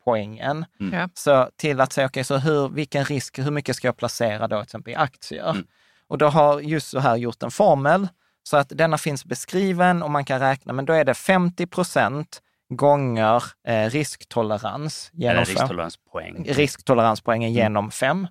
[0.07, 1.09] riskpoängen Mm.
[1.15, 4.57] Så till att säga, okej, så hur, vilken risk, hur mycket ska jag placera då
[4.57, 5.51] till exempel i aktier?
[5.51, 5.67] Mm.
[6.09, 8.09] Och då har just så här gjort en formel
[8.43, 12.43] så att denna finns beskriven och man kan räkna, men då är det 50 procent
[12.69, 16.45] gånger eh, risktolerans genom fem, risktoleranspoäng.
[16.49, 18.29] risktoleranspoängen genom fem.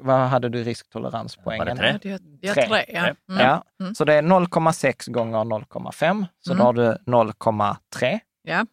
[0.00, 1.66] Vad hade du risktoleranspoängen?
[1.66, 2.10] Var det tre?
[2.10, 2.66] Jag, jag Tre.
[2.66, 3.00] tre, ja.
[3.00, 3.16] Mm.
[3.46, 3.94] Ja, Mm.
[3.94, 6.66] så det är 0,6 gånger 0,5, så då Mm.
[6.66, 8.20] har du 0,3.
[8.42, 8.66] Ja.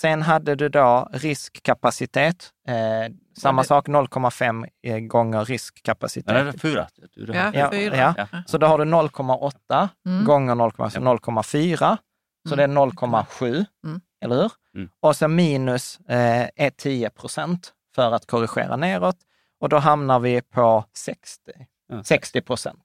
[0.00, 6.30] Sen hade du då riskkapacitet, eh, samma det- sak 0,5 eh, gånger riskkapacitet.
[6.36, 6.88] Är det fyra?
[7.14, 7.96] Du- Ja, Ja, fyra.
[7.96, 8.14] ja.
[8.32, 8.42] Ja.
[8.46, 10.24] Så då har du 0,8 Mm.
[10.24, 11.96] gånger 0,4, 0,4.
[12.48, 12.56] Så Mm.
[12.56, 14.00] det är 0,7, Mm.
[14.24, 14.52] eller hur?
[14.74, 14.88] Mm.
[15.00, 19.16] Och sen minus eh, är 10 procent för att korrigera neråt.
[19.60, 21.52] Och då hamnar vi på 60,
[21.88, 22.02] Ja.
[22.04, 22.82] 60 procent.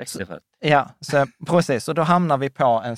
[0.00, 1.84] 60 för- Ja, så precis.
[1.84, 2.96] Så då hamnar vi på en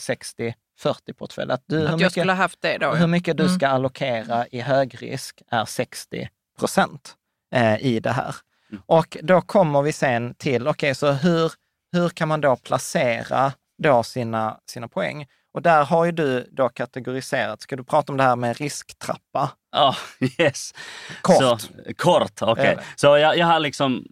[0.82, 1.52] 60-40-portfölj.
[1.52, 2.90] Att, du, hur, Att jag mycket, skulle ha haft det då.
[2.94, 3.54] hur mycket du Mm.
[3.56, 7.14] ska allokera i högrisk är 60 procent
[7.54, 8.34] eh, i det här.
[8.70, 8.82] Mm.
[8.86, 11.52] Och då kommer vi sen till, okej, så hur,
[11.92, 13.52] hur kan man då placera
[13.82, 15.26] då sina, sina poäng?
[15.52, 19.50] Och där har ju du då kategoriserat, ska du prata om det här med risktrappa?
[19.72, 19.96] Ja,
[20.38, 20.74] yes.
[21.22, 21.36] Kort.
[21.36, 21.58] Så,
[21.96, 22.66] kort, okej.
[22.66, 22.84] Eller?
[22.96, 24.04] Så jag, jag har liksom,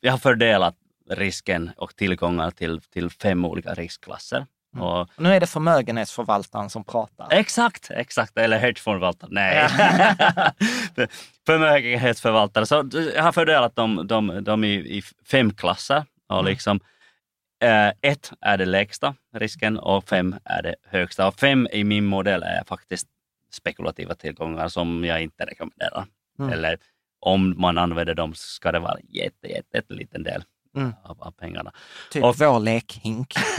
[0.00, 0.74] jag har fördelat
[1.10, 4.46] risken och tillgångar till, till fem olika riskklasser.
[4.74, 4.86] Mm.
[4.86, 7.28] Och, Nu är det förmögenhetsförvaltaren som pratar.
[7.30, 8.38] exakt, exakt.
[8.38, 9.30] Eller hedgefondförvaltare.
[9.32, 9.68] Nej.
[11.46, 12.66] Förmögenhetsförvaltare.
[12.66, 16.04] Så jag har fördelat dem, dem, dem i, i fem klasser.
[16.28, 16.50] Och Mm.
[16.50, 16.80] liksom,
[17.64, 21.26] eh, ett är det lägsta risken och fem är det högsta.
[21.28, 23.06] Och fem i min modell är faktiskt
[23.52, 26.04] spekulativa tillgångar som jag inte rekommenderar.
[26.38, 26.52] Mm.
[26.52, 26.78] Eller
[27.20, 30.44] om man använder dem ska det vara jätte, jätte, jätte liten del
[30.76, 30.92] Mm.
[31.04, 31.72] av, av pengarna.
[32.10, 33.34] Typ Och- vår lekhink.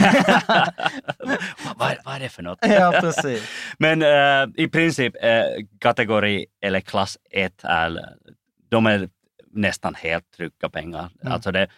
[1.76, 2.58] vad, vad, är- det för något?
[2.62, 3.48] ja, precis.
[3.78, 5.42] Men eh, i princip eh,
[5.80, 8.00] kategori eller klass 1 är,
[8.70, 9.08] de är
[9.52, 11.08] nästan helt trygga pengar.
[11.22, 11.32] Mm.
[11.32, 11.68] Alltså det,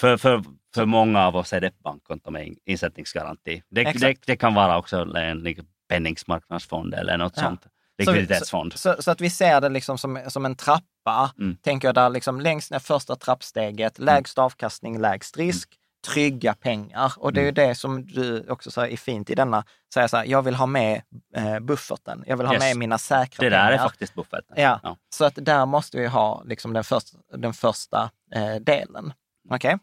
[0.00, 0.44] för, för,
[0.74, 3.62] för många av oss är det bankkonto med in- insättningsgaranti.
[3.68, 5.54] Det, det, det kan vara också en
[5.88, 7.42] penningsmarknadsfond eller något Ja.
[7.42, 7.66] sånt.
[8.04, 8.72] Så vi- Likviditetsfond.
[8.72, 11.56] Så, så att vi ser det liksom som, som en trappa, Mm.
[11.56, 15.68] tänker jag, där liksom längst ner första trappsteget, lägst avkastning, lägst risk,
[16.06, 17.12] trygga pengar.
[17.16, 20.16] Och det är ju det som du också säger är fint i denna, säga så
[20.16, 21.02] här, jag vill ha med
[21.36, 22.62] eh, bufferten, jag vill ha Yes.
[22.62, 23.66] med mina säkra Det pengar.
[23.70, 24.56] där är faktiskt bufferten.
[24.62, 24.96] Ja, Ja.
[25.14, 29.12] så att där måste vi ha liksom den, första, den första eh, delen.
[29.50, 29.78] Okej?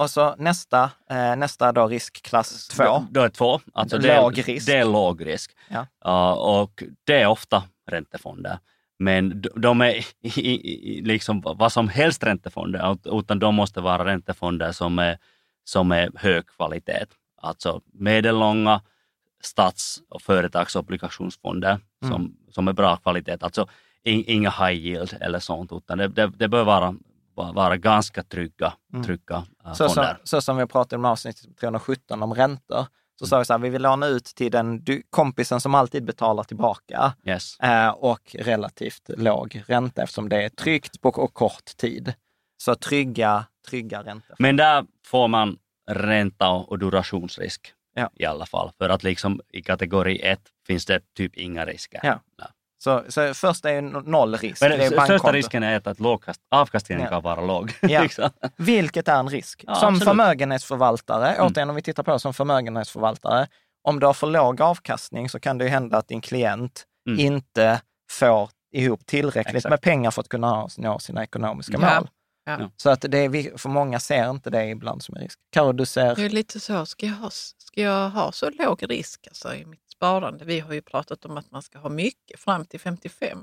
[0.00, 2.84] Och så nästa, eh, nästa då riskklass 2.
[2.84, 3.60] Då, då är två.
[3.74, 4.66] Alltså det, Låg är, risk.
[4.66, 5.50] det är låg risk.
[5.68, 5.86] Ja.
[6.04, 8.58] Ja, och det är ofta räntefonder.
[8.98, 10.04] Men de- är i-
[10.40, 15.18] i- i- liksom vad som helst räntefonder, utan de måste vara räntefonder som är,
[15.64, 17.06] som är hög kvalitet.
[17.42, 18.80] Alltså medellånga
[19.42, 22.12] stats och företagsobligationsfonder Mm.
[22.12, 23.36] som, som är bra kvalitet.
[23.40, 23.68] Alltså
[24.04, 26.94] in- inga high yield eller sånt, utan det, det, det bör vara,
[27.54, 29.04] vara ganska trygga, Mm.
[29.04, 30.18] trygga äh, Så som, fonder.
[30.24, 32.86] så som vi pratade om avsnittet 317 om räntor,
[33.18, 36.04] så sa vi så här, vi vill låna ut till den du, kompisen som alltid
[36.04, 37.60] betalar tillbaka Yes.
[37.60, 42.14] eh, och relativt låg ränta eftersom det är tryggt på och kort tid.
[42.56, 44.36] Så trygga, trygga räntor.
[44.38, 45.58] Men där får man
[45.90, 48.10] ränta och durationsrisk Ja.
[48.14, 48.70] i alla fall.
[48.78, 52.00] För att liksom i kategori 1 finns det typ inga risker.
[52.02, 52.20] Ja.
[52.82, 54.60] Så, så först är ju noll risk.
[54.62, 55.98] Men det är den största risken är att
[56.50, 57.10] avkastningen Ja.
[57.10, 57.72] kan vara låg.
[57.80, 58.02] Ja.
[58.02, 58.30] liksom.
[58.56, 59.64] Vilket är en risk.
[59.66, 60.04] Ja, som absolut.
[60.08, 61.46] förmögenhetsförvaltare, Mm.
[61.46, 63.46] återigen om vi tittar på det som förmögenhetsförvaltare,
[63.84, 67.20] om du har för låg avkastning så kan det ju hända att din klient Mm.
[67.20, 69.70] inte får ihop tillräckligt Exakt.
[69.70, 71.94] med pengar för att kunna nå sina ekonomiska Ja.
[72.00, 72.08] mål.
[72.44, 72.70] Ja.
[72.76, 75.38] Så att det är, för många ser inte det ibland som en risk.
[75.52, 76.14] Karo, du ser...
[76.14, 79.64] Det är lite så, ska jag, ha, ska jag ha så låg risk alltså, i
[79.66, 80.44] mitt sparande?
[80.44, 83.38] Vi har ju pratat om att man ska ha mycket fram till 55.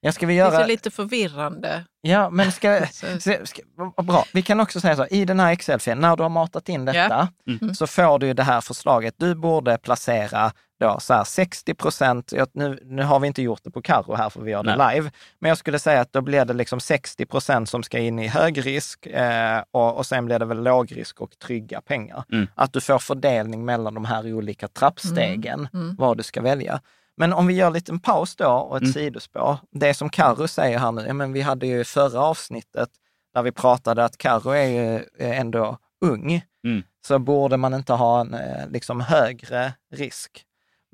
[0.00, 0.64] Ja, ska vi Det göra...
[0.64, 1.84] är lite förvirrande.
[2.00, 2.86] Ja, men ska,
[3.20, 3.62] ska, ska,
[4.02, 4.24] bra.
[4.32, 7.28] Vi kan också säga så, i den här Excel-filen, när du har matat in detta,
[7.46, 7.74] Mm.
[7.74, 9.14] så får du ju det här förslaget.
[9.18, 13.70] Du borde placera då så här 60 procent, nu, nu har vi inte gjort det
[13.70, 16.44] på Karo här för vi gör det live, men jag skulle säga att då blir
[16.44, 20.38] det liksom 60 procent som ska in i hög risk eh, och, och sen blir
[20.38, 22.24] det väl låg risk och trygga pengar.
[22.32, 22.46] Mm.
[22.54, 25.96] Att du får fördelning mellan de här olika trappstegen, Mm.
[25.98, 26.80] vad du ska välja.
[27.16, 28.92] Men om vi gör en liten paus då och ett Mm.
[28.92, 29.58] sidospår.
[29.70, 32.88] Det som Karo säger här nu, ja, men vi hade ju förra avsnittet
[33.34, 36.82] där vi pratade att Karo är ju eh, ändå ung, Mm.
[37.06, 40.42] så borde man inte ha en eh, liksom högre risk.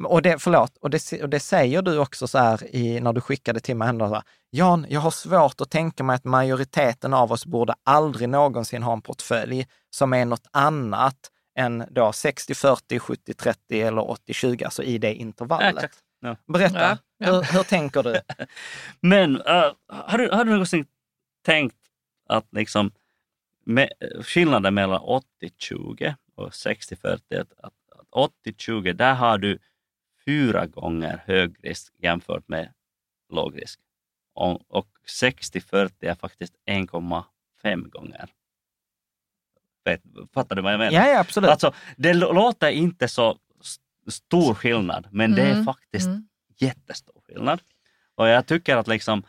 [0.04, 3.20] Och det, förlåt, och det, och det säger du också så här i, när du
[3.20, 7.14] skickade till mig, ändå så här, Jan, jag har svårt att tänka mig att majoriteten
[7.14, 11.16] av oss borde aldrig någonsin ha en portfölj som är något annat
[11.58, 15.84] än då 60-40, 70-30 eller 80-20, alltså i det intervallet.
[15.84, 15.98] Exakt.
[16.20, 16.36] Ja.
[16.46, 17.32] Berätta, Ja, ja.
[17.32, 18.20] Hur, hur tänker du?
[19.00, 20.86] Men äh, har, du, har du någonsin
[21.44, 21.76] tänkt
[22.28, 22.90] att liksom,
[23.64, 23.92] med,
[24.22, 27.72] skillnaden mellan 80-20 och 60-40, att, att,
[28.12, 29.58] att 80-20, där har du
[30.24, 32.72] fyra gånger hög risk jämfört med
[33.32, 33.80] låg risk.
[34.34, 34.86] Och, och
[35.22, 38.28] 60-40 är faktiskt 1,5 gånger.
[40.34, 40.92] Fattar du vad jag menar?
[40.92, 41.50] Ja, ja, absolut.
[41.50, 46.28] Alltså, det låter inte så st- stor skillnad, men det är Mm, faktiskt mm.
[46.58, 47.60] jättestor skillnad.
[48.14, 49.22] Och jag tycker att liksom,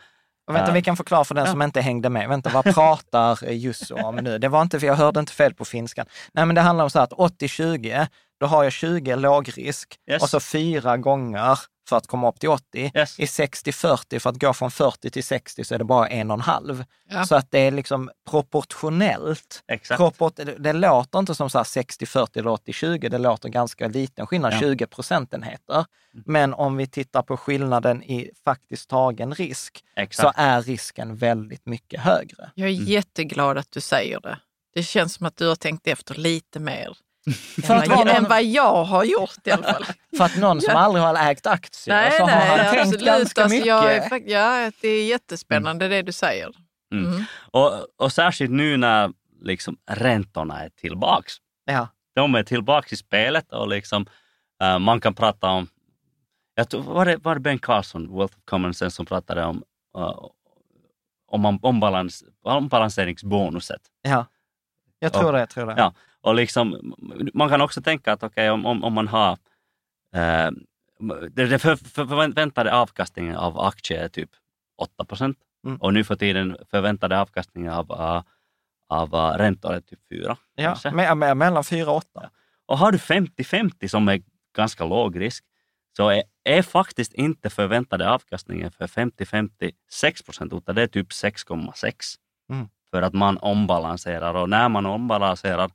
[0.46, 0.74] Och vänta, Ja.
[0.74, 1.50] vi kan förklara för den Ja.
[1.50, 2.28] som inte hängde med.
[2.28, 4.38] Vänta, vad pratar Jusso om nu?
[4.38, 6.06] Det var inte, för jag hörde inte fel på finskan.
[6.32, 8.06] Nej, men det handlar om så här att 80-20,
[8.44, 10.22] då har jag 20 lågrisk Yes.
[10.22, 12.90] och så fyra gånger för att komma upp till 80.
[12.94, 13.18] Yes.
[13.20, 16.34] I 60-40, för att gå från 40 till 60 så är det bara en och
[16.34, 16.84] en halv.
[17.10, 17.24] Ja.
[17.26, 19.62] Så att det är liksom proportionellt.
[19.68, 19.98] exakt.
[19.98, 24.26] Proport, det, det låter inte som så här 60-40 eller 80-20, det låter ganska liten
[24.26, 24.58] skillnad, Ja.
[24.60, 25.84] 20 procentenheter.
[26.12, 30.36] Men om vi tittar på skillnaden i faktiskt tagen risk, exakt.
[30.36, 32.50] så är risken väldigt mycket högre.
[32.54, 32.84] Jag är Mm.
[32.86, 34.38] jätteglad att du säger det.
[34.74, 36.96] Det känns som att du har tänkt efter lite mer
[37.66, 39.84] För att vad, vara än någon, vad jag har gjort i alla fall.
[40.16, 43.04] för att någon som aldrig har ägt aktier, nej, så har nej, han tänkt absolut.
[43.04, 43.66] ganska Alltså, mycket.
[43.66, 46.50] jag är, ja, det är jättespännande det du säger.
[46.92, 47.12] Mm.
[47.12, 47.24] Mm.
[47.50, 51.32] Och, och särskilt nu när liksom räntorna är tillbaks.
[51.64, 51.88] Ja.
[52.14, 54.06] De är tillbaks i spelet och liksom,
[54.62, 55.68] eh, man kan prata om,
[56.54, 59.62] jag tror, var, det, var det Ben Carson, Wealth of Common Sense, som pratade om,
[59.98, 60.28] uh,
[61.26, 63.80] om ombalans, ombalanseringsbonuset.
[64.02, 64.26] ja.
[64.98, 65.74] Jag tror det, jag tror det.
[65.76, 65.94] Ja.
[66.24, 66.94] Och liksom,
[67.34, 69.32] man kan också tänka att okej, om, om, om man har
[70.14, 70.50] eh,
[71.36, 74.30] för, för, förväntade avkastningen av aktier är typ
[74.76, 75.76] 8 procent Mm.
[75.76, 78.22] och nu för tiden förväntade avkastningen av, uh,
[78.88, 80.36] av uh, räntor är typ 4.
[80.54, 82.30] Ja, me- me- mellan 4 och 8.
[82.66, 84.22] Och har du 50-50 som är
[84.56, 85.44] ganska låg risk
[85.96, 91.08] så är, är faktiskt inte förväntade avkastningen för 50-50 6 procent utan det är typ
[91.08, 91.92] 6,6.
[92.50, 92.68] Mm.
[92.90, 95.70] För att man ombalanserar och när man ombalanserar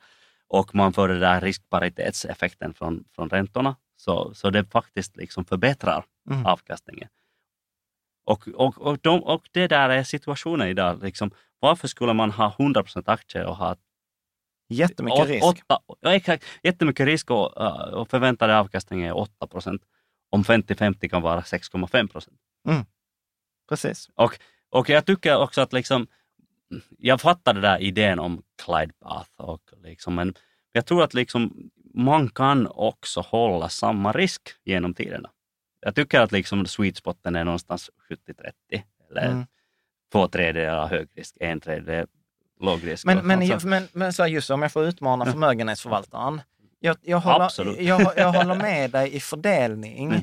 [0.50, 6.06] och man får den där riskparitetseffekten från, från räntorna så, så det faktiskt liksom förbättrar
[6.30, 6.45] Mm.
[6.45, 7.10] avkastningen.
[8.26, 11.04] Och, och, och, de, och det där är situationen idag.
[11.04, 13.76] Liksom, varför skulle man ha 100% aktier och ha
[14.72, 15.45] Jättemycket risk.
[15.45, 19.82] Åtta, ja, exakt, jättemycket risk och, uh, och förväntade avkastningen är 8 procent.
[20.30, 22.39] Om 50-50 kan vara 6,5 procent.
[23.70, 24.10] Precis.
[24.70, 26.08] Och jag tycker också att liksom,
[26.98, 30.34] jag fattar den där idén om Clyde Bath, och liksom, men
[30.72, 35.30] jag tror att liksom, man kan också hålla samma risk genom tiderna.
[35.82, 39.46] Jag tycker att liksom sweet spoten är någonstans 70-30, eller Mm.
[40.12, 42.08] två tredjedelar hög risk, en tredjedel
[42.62, 43.06] låg risk.
[43.06, 45.32] Men, men, alltså, men, men så just om jag får utmana Ja.
[45.32, 46.42] förmögenhetsförvaltaren.
[46.80, 50.06] Jag, jag, håller, jag, jag håller med dig i fördelning.
[50.10, 50.22] Mm.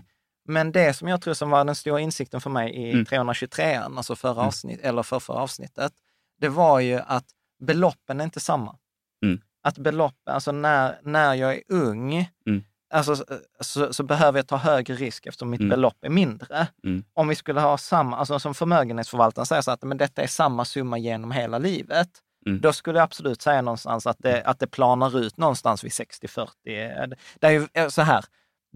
[0.49, 3.05] Men det som jag tror som var den stora insikten för mig i Mm.
[3.05, 4.47] 323, alltså förra Mm.
[4.47, 5.93] avsnitt, eller för förra avsnittet,
[6.41, 7.25] det var ju att
[7.65, 8.77] beloppen är inte samma.
[9.25, 9.41] Mm.
[9.63, 12.65] Att beloppen, alltså när, när jag är ung, Mm.
[12.95, 13.17] alltså,
[13.61, 15.71] så, så behöver jag ta högre risk eftersom mitt Mm.
[15.71, 16.67] belopp är mindre.
[16.85, 17.05] Mm.
[17.15, 20.65] Om vi skulle ha samma, alltså som förmögenhetsförvaltaren säger så att men detta är samma
[20.65, 22.09] summa genom hela livet,
[22.47, 22.61] Mm.
[22.61, 27.17] då skulle jag absolut säga någonstans att det, att det planar ut någonstans vid 60-40.
[27.41, 28.25] Det är ju eh, så här,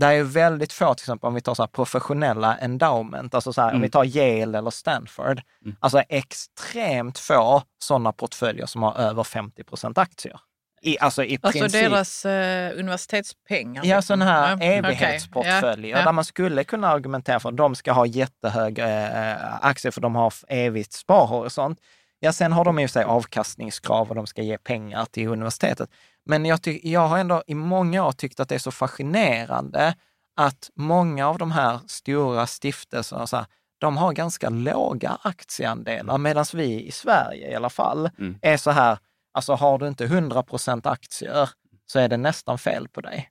[0.01, 3.61] det är ju väldigt få, till exempel om vi tar så professionella endowment, alltså så
[3.61, 3.82] här, om Mm.
[3.82, 5.76] vi tar Yale eller Stanford, Mm.
[5.80, 10.40] alltså extremt få sådana portföljer som har över 50 procent aktier.
[10.82, 11.90] I, alltså i Alltså princip.
[11.90, 13.84] deras eh, universitetspengar.
[13.84, 14.03] Ja, liksom.
[14.03, 18.07] sådana här Ja, evighetsportföljer Ja, där man skulle kunna argumentera för att de ska ha
[18.07, 18.86] jättehöga
[19.32, 21.78] eh, aktier för de har evigt sparhorisont.
[22.20, 25.90] Ja, sen har de för sig avkastningskrav och de ska ge pengar till universitetet.
[26.25, 29.95] Men jag, ty- jag har ändå i många år tyckt att det är så fascinerande
[30.37, 33.47] att många av de här stora stiftelserna, så här,
[33.79, 38.39] de har ganska låga aktieandelar, medan vi i Sverige i alla fall Mm.
[38.43, 38.99] är så här,
[39.33, 41.51] alltså har du inte 100 procent aktier
[41.87, 43.31] så är det nästan fel på dig.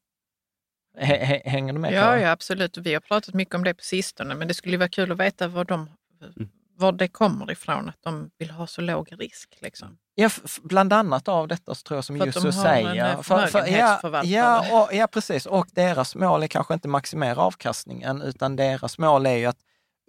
[1.01, 1.93] H- hänger du med?
[1.93, 2.77] Ja, ja, absolut.
[2.77, 5.47] Vi har pratat mycket om det på sistone, men det skulle vara kul att veta
[5.47, 5.89] var, de,
[6.37, 6.49] Mm.
[6.75, 9.57] var det kommer ifrån, att de vill ha så låg risk.
[9.61, 9.97] Liksom.
[10.19, 10.29] Ja,
[10.61, 13.09] bland annat av detta så tror jag som För att de Jussi har en, säger.
[13.09, 15.45] eh, För- för- ja, ja, och, ja, precis.
[15.45, 19.57] Och deras mål är kanske inte maximera avkastningen, utan deras mål är ju att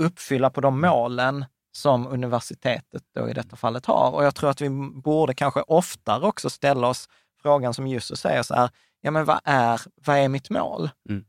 [0.03, 4.11] uppfylla på de målen som universitetet då i detta fallet har.
[4.11, 7.09] Och jag tror att vi borde kanske oftare också ställa oss
[7.43, 10.91] frågan som Jussi säger så här, ja men vad är, vad är mitt mål?
[11.09, 11.25] Mm.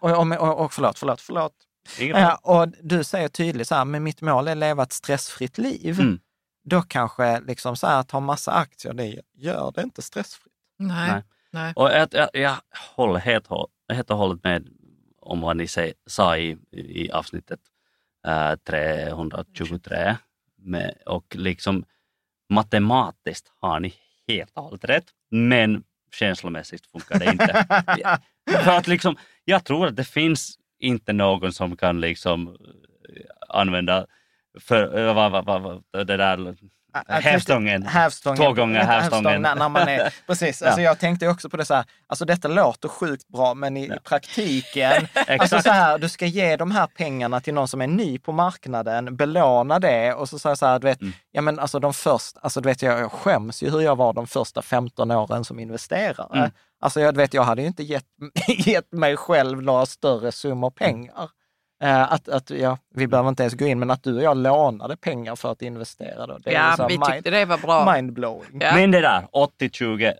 [0.00, 1.52] Och, och, och, och förlåt, förlåt, förlåt.
[1.98, 5.58] Ja, och du säger tydligt så här, men mitt mål är att leva ett stressfritt
[5.58, 6.00] liv.
[6.00, 6.18] Mm.
[6.64, 10.52] Då kanske liksom så här, att ha massa aktier, det gör det inte stressfritt.
[10.78, 11.10] Nej.
[11.10, 11.22] Nej.
[11.50, 11.72] Nej.
[11.76, 12.56] Och jag, jag, jag
[12.96, 14.68] håller helt, och- helt och hållet med
[15.20, 17.60] om vad ni säg, sa i, i avsnittet
[18.26, 20.16] eh, 323.
[20.56, 21.84] Med, och liksom
[22.48, 23.94] matematiskt har ni
[24.28, 25.82] helt och hållet rätt, men
[26.12, 27.66] känslomässigt funkar det inte.
[28.64, 32.56] För att liksom, jag tror att det finns inte någon som kan liksom eh,
[33.48, 34.06] använda
[34.60, 36.54] för, eh, vad, vad, vad, det där
[37.20, 37.82] hävstången.
[37.82, 38.36] Hävstången.
[38.36, 39.42] Två gånger hävstången.
[39.42, 40.66] När, när man är, precis, Ja.
[40.66, 43.84] alltså jag tänkte också på det så här, alltså detta låter sjukt bra, men i,
[43.84, 47.86] i praktiken, alltså så här, du ska ge de här pengarna till någon som är
[47.86, 51.12] ny på marknaden, belåna det och så säga så här, du vet, Mm.
[51.32, 54.12] ja men alltså de första, alltså du vet jag, jag skäms ju hur jag var
[54.12, 56.38] de första 15 åren som investerare.
[56.38, 56.50] Mm.
[56.80, 58.04] Alltså jag vet, jag hade ju inte gett,
[58.66, 61.30] gett mig själv några större summor pengar.
[61.82, 64.36] Eh, att, att, ja, vi behöver inte ens gå in, men att du och jag
[64.36, 66.26] lånade pengar för att investera.
[66.26, 67.92] Då, det är Ja, här vi mind- tyckte det var bra.
[67.94, 68.60] Mindblowing.
[68.60, 68.74] Ja.
[68.74, 70.12] Men det där 80-20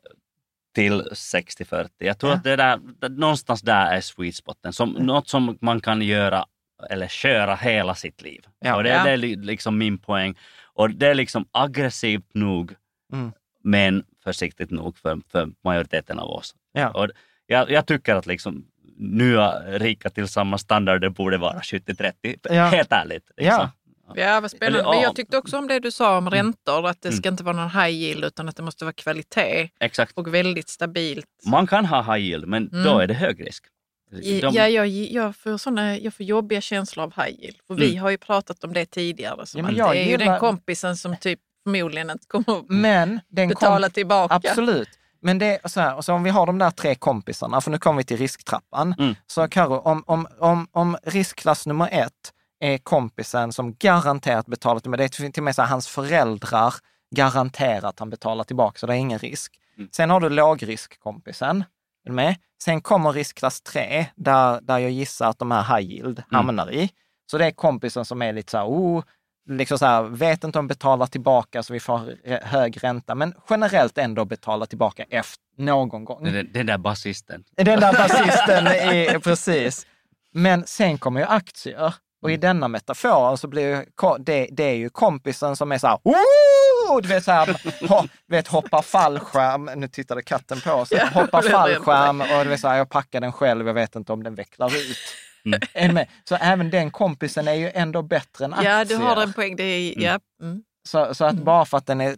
[0.75, 2.37] till 60-40, jag tror Ja.
[2.37, 4.73] att det där, det, någonstans där är sweet spoten.
[4.73, 6.45] Som, Något som man kan göra
[6.91, 8.45] eller köra hela sitt liv.
[8.61, 8.77] Ja.
[8.77, 9.05] och det, Ja.
[9.05, 10.39] det är li- liksom min poäng.
[10.75, 12.75] Och det är liksom aggressivt nog,
[13.13, 13.33] Mm.
[13.65, 16.55] men försiktigt nog för, för majoriteten av oss.
[16.73, 16.89] Ja.
[16.91, 17.09] Och
[17.47, 18.65] jag, jag tycker att liksom
[19.03, 22.13] nya rika till samma standard, det borde vara 70-30.
[22.43, 22.65] Ja.
[22.65, 23.25] Helt ärligt.
[23.37, 23.69] Liksom.
[24.15, 24.83] Ja, vad spännande.
[24.83, 25.03] Men ja.
[25.03, 27.19] jag tyckte också om det du sa om räntor, att det Mm.
[27.19, 30.19] ska inte vara någon high yield utan att det måste vara kvalitet Exakt.
[30.19, 31.27] och väldigt stabilt.
[31.47, 32.85] Man kan ha high yield, men Mm.
[32.85, 33.65] då är det hög risk.
[34.11, 37.57] De- Ja, jag, jag, får såna, jag får jobbiga känslor av high yield.
[37.67, 38.03] För vi Mm.
[38.03, 39.47] har ju pratat om det tidigare.
[39.47, 42.59] Som Ja, men att det är ju gillar- den kompisen som typ förmodligen inte kommer
[42.59, 44.35] att Men den betala kom, tillbaka.
[44.35, 44.89] Absolut.
[45.23, 47.71] Men det är så här, och så om vi har de där tre kompisarna, för
[47.71, 48.95] nu kommer vi till risktrappan.
[48.99, 49.15] Mm.
[49.27, 54.97] Så Karo, om, om, om, om riskklass nummer ett är kompisen som garanterat betalar tillbaka,
[54.97, 56.75] det är till och med så här, hans föräldrar
[57.15, 59.59] garanterar att han betalar tillbaka, så det är ingen risk.
[59.77, 59.89] Mm.
[59.93, 61.65] Sen har du lågriskkompisen,
[62.05, 62.37] är du med?
[62.63, 66.91] Sen kommer riskklass 3, där, där jag gissar att de här high yield hamnar i.
[67.31, 69.03] Så det är kompisen som är lite så här, oh,
[69.49, 72.15] liksom så här, vet inte om betalar tillbaka så vi får
[72.47, 76.25] hög ränta, men generellt ändå betala tillbaka efter någon gång.
[76.25, 77.45] Den, den där basisten.
[77.57, 79.87] Den där basisten, är, precis.
[80.33, 81.95] Men sen kommer ju aktier.
[82.23, 83.85] Och i denna metafor så blir ju,
[84.19, 87.47] det, det är ju kompisen som är så här, "Woo!" du vet, så här
[87.89, 92.21] ho, du vet hoppa fallskärm, nu tittade katten på oss, Ja, hoppa jag vet fallskärm
[92.21, 94.67] och du vet så här, jag packar den själv, jag vet inte om den vecklar
[94.77, 94.99] ut.
[95.45, 96.07] Mm.
[96.25, 98.79] Så även den kompisen är ju ändå bättre än aktier.
[98.79, 99.57] Ja, du har en poäng.
[99.57, 100.19] Det är, ja.
[100.41, 100.63] mm.
[100.89, 102.17] Så, så att bara för att den är,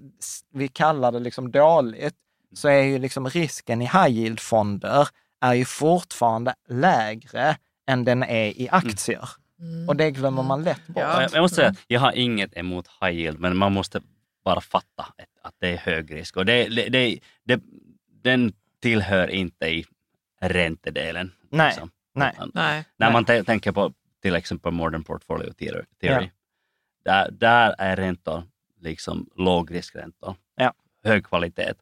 [0.53, 2.15] vi kallar det liksom dåligt,
[2.55, 5.09] så är ju liksom risken i high yield-fonder
[5.41, 7.57] är ju fortfarande lägre
[7.87, 9.29] än den är i aktier.
[9.89, 11.03] Och det glömmer man lätt bort.
[11.03, 11.29] Ja.
[11.33, 14.01] Jag, måste säga, jag har inget emot high yield, men man måste
[14.45, 16.37] bara fatta att, att det är hög risk.
[16.37, 17.61] Och det, det, det, det,
[18.23, 18.53] den
[18.83, 19.85] tillhör inte i
[20.41, 21.33] räntedelen.
[21.51, 21.91] Nej, liksom.
[22.15, 22.33] Nej.
[22.35, 22.85] Utan Nej.
[22.97, 23.93] När man tänker på
[24.23, 26.23] till exempel modern portfolio theory, Ja.
[27.05, 28.43] där, där är räntor
[28.81, 30.73] liksom lågriskräntor, Ja.
[31.05, 31.73] hög kvalitet.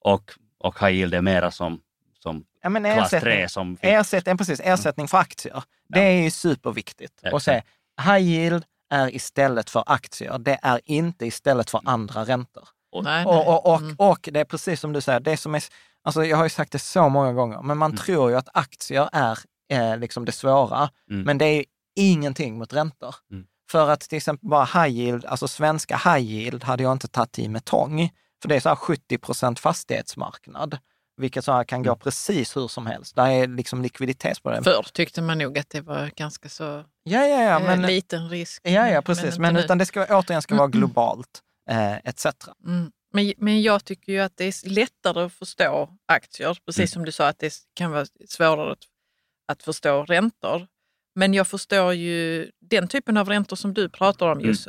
[0.00, 1.80] Och, och high yield är mera som,
[2.18, 5.62] som Ja, men klass ersättning, 3 som ersättning, precis, ersättning för aktier.
[5.88, 7.36] Det är ju superviktigt Ja.
[7.36, 7.62] att säga.
[8.04, 10.38] High yield är istället för aktier.
[10.38, 12.68] Det är inte istället för andra räntor.
[12.92, 13.26] Och, Nej, nej.
[13.36, 13.96] Och, och, och, Mm.
[13.98, 15.62] och det är precis som du säger, det som är,
[16.02, 17.78] alltså jag har ju sagt det så många gånger, men Mm.
[17.78, 19.38] man tror ju att aktier är
[19.70, 21.22] eh, liksom det svåra, Mm.
[21.22, 21.64] men det är
[21.96, 23.14] ingenting mot räntor.
[23.30, 23.44] Mm.
[23.70, 27.38] För att till exempel bara high yield, alltså svenska high yield hade jag inte tagit
[27.38, 28.10] i med tång,
[28.42, 30.78] för det är så här 70 procent fastighetsmarknad,
[31.16, 31.88] vilket så här kan Mm.
[31.88, 33.16] gå precis hur som helst.
[33.16, 34.62] Där är liksom likviditet på det.
[34.62, 36.64] Förr tyckte man nog att det var ganska så
[37.02, 38.60] Ja, ja, ja, eh, men, liten risk.
[38.64, 39.38] ja, ja precis.
[39.38, 39.60] Men, nu.
[39.60, 41.40] utan det ska återigen ska vara globalt,
[41.70, 42.26] eh, etc.
[42.66, 42.90] Mm.
[43.12, 46.86] Men, men jag tycker ju att det är lättare att förstå aktier, precis Mm.
[46.88, 48.78] som du sa att det kan vara svårare att,
[49.50, 50.66] att förstå räntor.
[51.14, 54.46] Men jag förstår ju den typen av räntor som du pratar om Mm.
[54.46, 54.68] just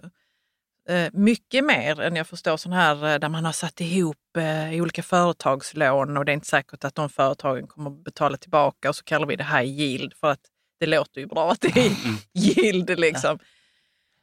[0.89, 4.81] eh, mycket mer än jag förstår sån här eh, där man har satt ihop eh,
[4.81, 8.95] olika företagslån och det är inte säkert att de företagen kommer att betala tillbaka och
[8.95, 10.39] så kallar vi det high yield för att
[10.79, 12.17] det låter ju bra att det är Mm.
[12.33, 13.39] yield liksom.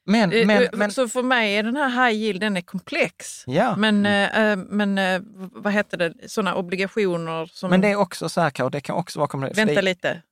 [0.07, 2.61] Men, Eh, men, eh, men, Så för mig är den här high yield den är
[2.61, 3.45] komplex.
[3.47, 3.77] ja.
[3.77, 5.21] Men, eh, men eh,
[5.53, 7.71] vad heter det, sådana obligationer som...
[7.71, 9.67] Men det är också så här, Karo, det kan också vara kombinationer.
[9.67, 10.23] Vänta lite.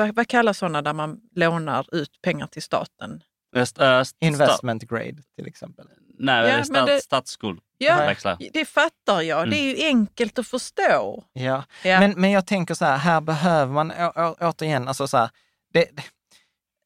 [0.00, 3.22] Vad, vad kallas sådana där man lånar ut pengar till staten?
[3.56, 5.86] Just, äh, st- Investment grade till exempel.
[6.18, 7.60] nej, Ja, stat, det- statsskuld.
[7.78, 8.14] Ja,
[8.52, 9.50] det fattar jag.
[9.50, 11.24] Det är ju enkelt att förstå.
[11.32, 11.64] Ja.
[11.84, 12.00] Ja.
[12.00, 15.30] Men, men jag tänker så här, här behöver man å, å, återigen, alltså så här,
[15.72, 16.02] det, det,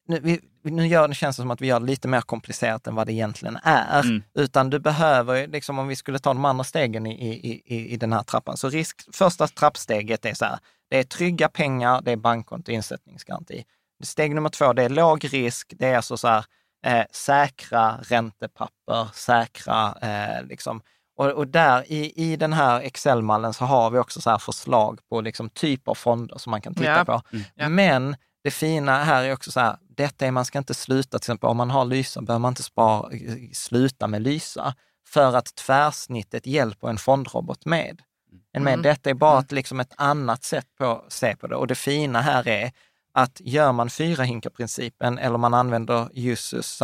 [0.07, 0.39] nu, vi,
[0.71, 3.07] nu gör, det känns det som att vi gör det lite mer komplicerat än vad
[3.07, 4.03] det egentligen är.
[4.03, 4.23] Mm.
[4.33, 7.97] Utan du behöver, liksom, om vi skulle ta de andra stegen i, i, i, i
[7.97, 10.59] den här trappan, så risk, första trappsteget är så här,
[10.89, 13.63] det är trygga pengar, det är bankkonto insättningsgaranti.
[14.03, 16.45] Steg nummer två, det är låg risk, det är alltså så här,
[16.85, 20.81] eh, säkra räntepapper, säkra eh, liksom,
[21.17, 25.21] och, och där i, i den här Excel-mallen så har vi också så förslag på
[25.21, 27.05] liksom typ av fonder som man kan titta Ja.
[27.05, 27.21] på.
[27.55, 27.69] Ja.
[27.69, 28.15] Men
[28.45, 31.49] det fina här är också så här, detta är, man ska inte sluta, till exempel
[31.49, 33.11] om man har Lysa behöver man inte spara,
[33.53, 34.75] sluta med Lysa,
[35.07, 38.01] för att tvärsnittet hjälper en fondrobot med.
[38.53, 38.73] En med.
[38.73, 38.81] Mm.
[38.81, 41.55] Detta är bara ett, liksom ett annat sätt på att se på det.
[41.55, 42.71] Och det fina här är
[43.13, 46.81] att gör man fyra hinkar-principen eller man använder Jussus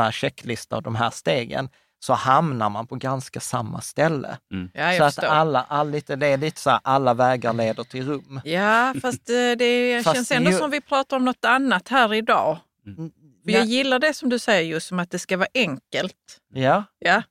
[0.70, 1.70] av de här stegen,
[2.04, 4.38] så hamnar man på ganska samma ställe.
[4.74, 7.84] Ja, jag så att alla, all, lite, det är lite så här, alla vägar leder
[7.84, 8.42] till rum.
[8.44, 12.14] Ja, fast eh, det Fast känns ändå ju- som vi pratar om något annat här
[12.14, 12.58] idag.
[13.44, 13.66] För jag Ja.
[13.66, 16.16] gillar det som du säger just som att det ska vara enkelt.
[16.54, 17.24] Ja, Ja.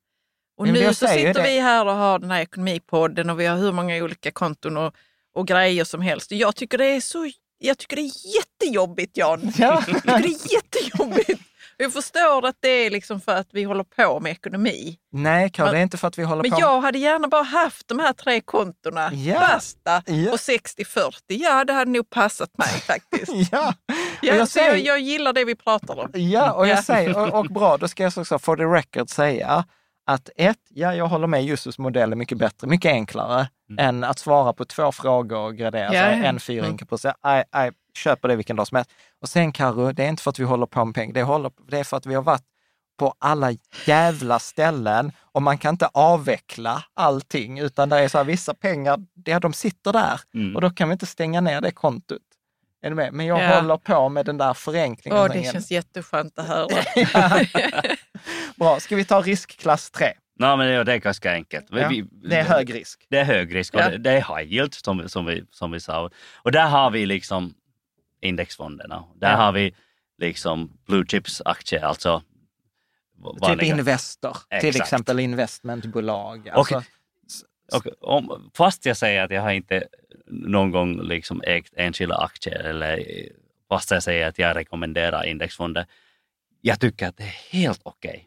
[0.56, 1.42] Och Men nu så sitter det.
[1.42, 4.94] vi här och har den här ekonomipodden och vi har hur många olika konton och,
[5.34, 6.30] och grejer som helst.
[6.32, 9.52] Jag tycker det är så jag tycker det är jättejobbigt Jan.
[9.58, 9.66] Ja.
[9.74, 11.40] Jag tycker det är jättejobbigt.
[11.82, 14.96] Jag förstår att det är liksom för att vi håller på med ekonomi.
[15.12, 17.42] Nej, Men- det är inte för att vi håller Men på jag hade gärna bara
[17.42, 19.12] haft de här tre kontona.
[19.14, 19.40] Ja.
[19.40, 20.02] Basta!
[20.06, 20.32] Ja.
[20.32, 21.12] Och 60-40.
[21.28, 23.32] Ja, det hade nog passat mig faktiskt.
[23.52, 23.74] Ja,
[24.22, 26.10] Ja, jag, säger- jag gillar det vi pratar om.
[26.14, 26.82] ja och jag Ja.
[26.82, 29.64] säger, och, och bra, då ska jag också for the record säga
[30.14, 33.48] att ett, ja, jag håller med, Justus modell är mycket bättre, mycket enklare
[33.78, 36.06] än att svara på två frågor och gradera sig ja.
[36.28, 36.78] en fyra Mm.
[36.78, 37.12] på sig.
[37.22, 38.90] Jag, jag köper det vilken dag som helst.
[39.20, 41.50] Och sen Karo, det är inte för att vi håller på med pengar, det, håller,
[41.68, 42.42] det är för att vi har varit
[42.98, 43.52] på alla
[43.86, 48.98] jävla ställen och man kan inte avveckla allting, utan det är så här, vissa pengar,
[49.24, 50.54] ja, de sitter där Mm.
[50.56, 52.22] och då kan vi inte stänga ner det kontot.
[52.82, 53.12] Är du med?
[53.12, 53.60] Men jag Ja.
[53.60, 55.18] håller på med den där förenklingen.
[55.18, 56.82] Åh, det känns jätteskönt att höra.
[58.56, 60.06] Bra, ska vi ta riskklass 3?
[60.38, 61.66] Nej, men det, är ganska enkelt.
[61.70, 63.06] Ja, Vi- det är hög risk.
[63.10, 63.88] Det är hög risk och Ja.
[63.88, 66.10] det, det är high yield som, som, vi, som vi sa.
[66.36, 67.54] Och där har vi liksom
[68.20, 69.04] indexfonderna.
[69.16, 69.36] Där Ja.
[69.36, 69.74] har vi
[70.18, 73.76] liksom blue chips aktier, alltså Typ vanliga.
[73.76, 74.86] Investor, till Exakt.
[74.86, 76.48] exempel investmentbolag.
[76.48, 76.82] Alltså,
[77.72, 79.84] Och om, fast jag säger att jag har inte
[80.30, 83.04] någon gång liksom ägt enskilda aktier eller
[83.68, 85.86] fast jag säger att jag rekommenderar indexfonder.
[86.60, 88.26] Jag tycker att det är helt okej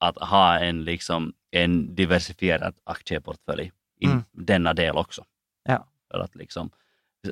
[0.00, 4.22] att ha en, liksom, en diversifierad aktieportfölj i Mm.
[4.32, 5.24] denna del också.
[5.68, 5.88] Ja.
[6.10, 6.70] För att liksom,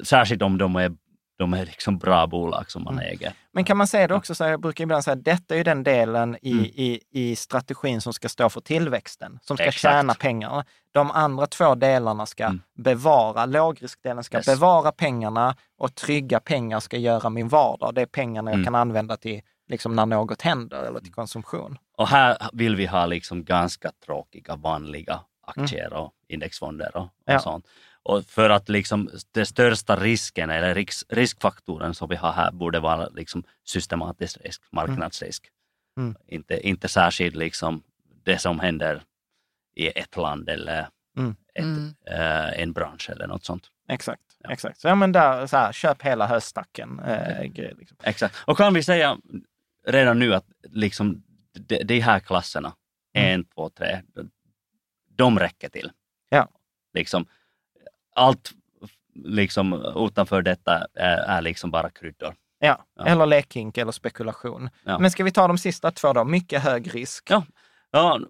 [0.03, 0.93] särskilt om de är,
[1.41, 3.05] de är liksom bra bolag som man Mm.
[3.13, 3.33] äger.
[3.53, 5.59] Men kan man säga det också, så här, jag brukar ibland säga att detta är
[5.59, 6.65] ju den delen i, Mm.
[6.65, 9.81] i, i strategin som ska stå för tillväxten, som ska Exakt.
[9.95, 10.65] tjäna pengarna.
[10.93, 12.61] De andra två delarna ska Mm.
[12.79, 14.47] bevara, lågriskdelen ska Yes.
[14.47, 17.95] bevara pengarna och trygga pengar ska göra min vardag.
[17.95, 18.65] Det är pengarna jag Mm.
[18.65, 21.79] kan använda till liksom när något händer eller till konsumtion.
[21.97, 27.39] Och här vill vi ha liksom ganska tråkiga, vanliga aktier och indexfonder och, och Ja.
[27.39, 27.65] sånt.
[28.03, 32.81] Och för att liksom den största risken eller risk, riskfaktorn som vi har här borde
[32.81, 35.49] vara liksom systematisk risk, marknadsrisk.
[35.99, 36.15] Mm.
[36.27, 37.83] Inte, inte särskilt liksom
[38.25, 39.03] det som händer
[39.75, 41.37] i ett land eller Mm.
[41.55, 41.95] ett, Mm.
[42.07, 43.67] eh, en bransch eller något sånt.
[43.89, 44.51] Exakt, Ja.
[44.53, 44.81] exakt.
[44.81, 47.01] Så, ja, men där, så här, köp hela höstacken.
[47.01, 47.97] Eh, grej, liksom.
[48.03, 48.37] Exakt.
[48.47, 49.19] Och kan vi säga
[49.87, 51.23] redan nu att liksom
[51.53, 52.75] de, de här klasserna,
[53.15, 53.35] Mm.
[53.35, 54.31] en, två, tre, de,
[55.17, 55.91] de räcker till.
[56.29, 56.49] Ja.
[56.95, 57.27] Liksom,
[58.15, 58.51] allt
[59.15, 62.35] liksom, utanför detta är, är liksom bara kryddor.
[62.59, 62.85] Ja.
[62.97, 63.07] Ja.
[63.07, 64.71] eller lekhink eller spekulation.
[64.85, 64.99] Ja.
[64.99, 66.25] Men ska vi ta de sista två då?
[66.25, 67.31] Mycket hög risk.
[67.31, 67.45] Ja.
[67.91, 68.21] Ja,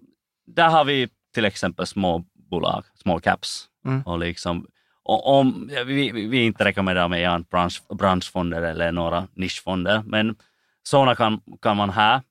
[0.47, 3.67] där har vi till exempel små bolag, small caps.
[3.85, 4.01] Mm.
[4.01, 4.67] Och liksom,
[5.03, 10.35] och om, vi, vi inte rekommenderar med bransch, branschfonder eller några nischfonder, men
[10.83, 12.21] sådana kan, kan man ha.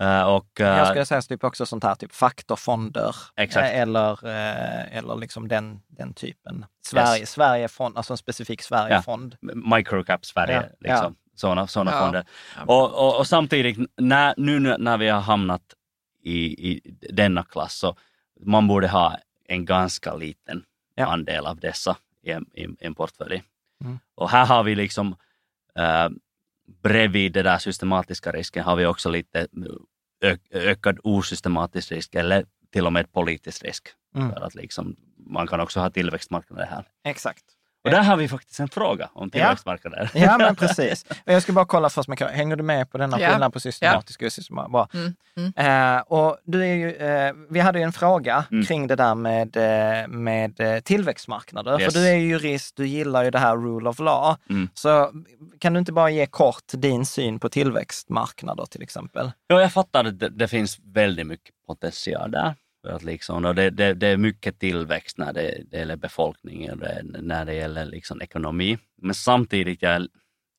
[0.00, 3.16] Eh, och, eh, Jag skulle säga typ också sånt här, typ faktorfonder.
[3.36, 3.64] Exakt.
[3.66, 6.64] Eh, Eller, eh, eller liksom den, den typen.
[6.86, 9.36] Sverige, Sverigefond, alltså en specifik Sverigefond.
[9.76, 11.16] microcap Sverige, Ja, liksom.
[11.34, 12.00] sådana såna Ja.
[12.00, 12.24] fonder.
[12.56, 12.62] Ja.
[12.64, 15.62] Och, och, och samtidigt, när, nu när vi har hamnat
[16.22, 16.80] i, i
[17.12, 17.96] denna klass, så
[18.40, 19.18] man borde ha
[19.48, 21.06] en ganska liten Ja.
[21.06, 23.42] andel av dessa i en, i en portfölj.
[23.84, 23.98] Mm.
[24.14, 25.16] Och här har vi liksom,
[25.76, 26.08] äh,
[26.82, 29.46] bredvid den där systematiska risken, har vi också lite
[30.50, 33.88] ökad osystematisk risk, eller till och med politisk risk.
[34.14, 34.30] Mm.
[34.30, 34.96] För att liksom,
[35.26, 36.84] man kan också ha tillväxtmarknader här.
[37.04, 37.44] Exakt.
[37.84, 40.10] Och där har vi faktiskt en fråga om tillväxtmarknader.
[40.14, 41.06] Ja, men precis.
[41.24, 43.30] Jag ska bara kolla först, hänger du med på denna Ja.
[43.30, 44.94] skillnad på systematisk och systematisk?
[44.94, 45.96] Mm, mm.
[45.96, 48.64] Eh, och du är ju, eh, vi hade ju en fråga Mm.
[48.64, 51.80] kring det där med, eh, med eh, tillväxtmarknader.
[51.80, 51.92] Yes.
[51.94, 54.36] För du är ju jurist, du gillar ju det här rule of law.
[54.50, 54.68] Mm.
[54.74, 55.12] Så
[55.58, 59.30] kan du inte bara ge kort din syn på tillväxtmarknader till exempel?
[59.46, 62.54] Ja, jag fattar att det, det finns väldigt mycket potential där.
[62.82, 67.22] Att liksom, och det, det, det är mycket tillväxt när det, det gäller befolkningen och
[67.22, 68.78] när det gäller liksom ekonomi.
[68.96, 70.08] Men samtidigt jag, är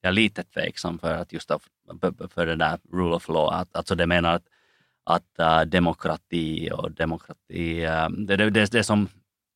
[0.02, 1.62] jag är lite tveksam för att just av,
[2.34, 4.44] för det där rule of law, att, alltså det menar att,
[5.04, 9.10] att äh, demokrati och demokrati, äh, det, det, det, det som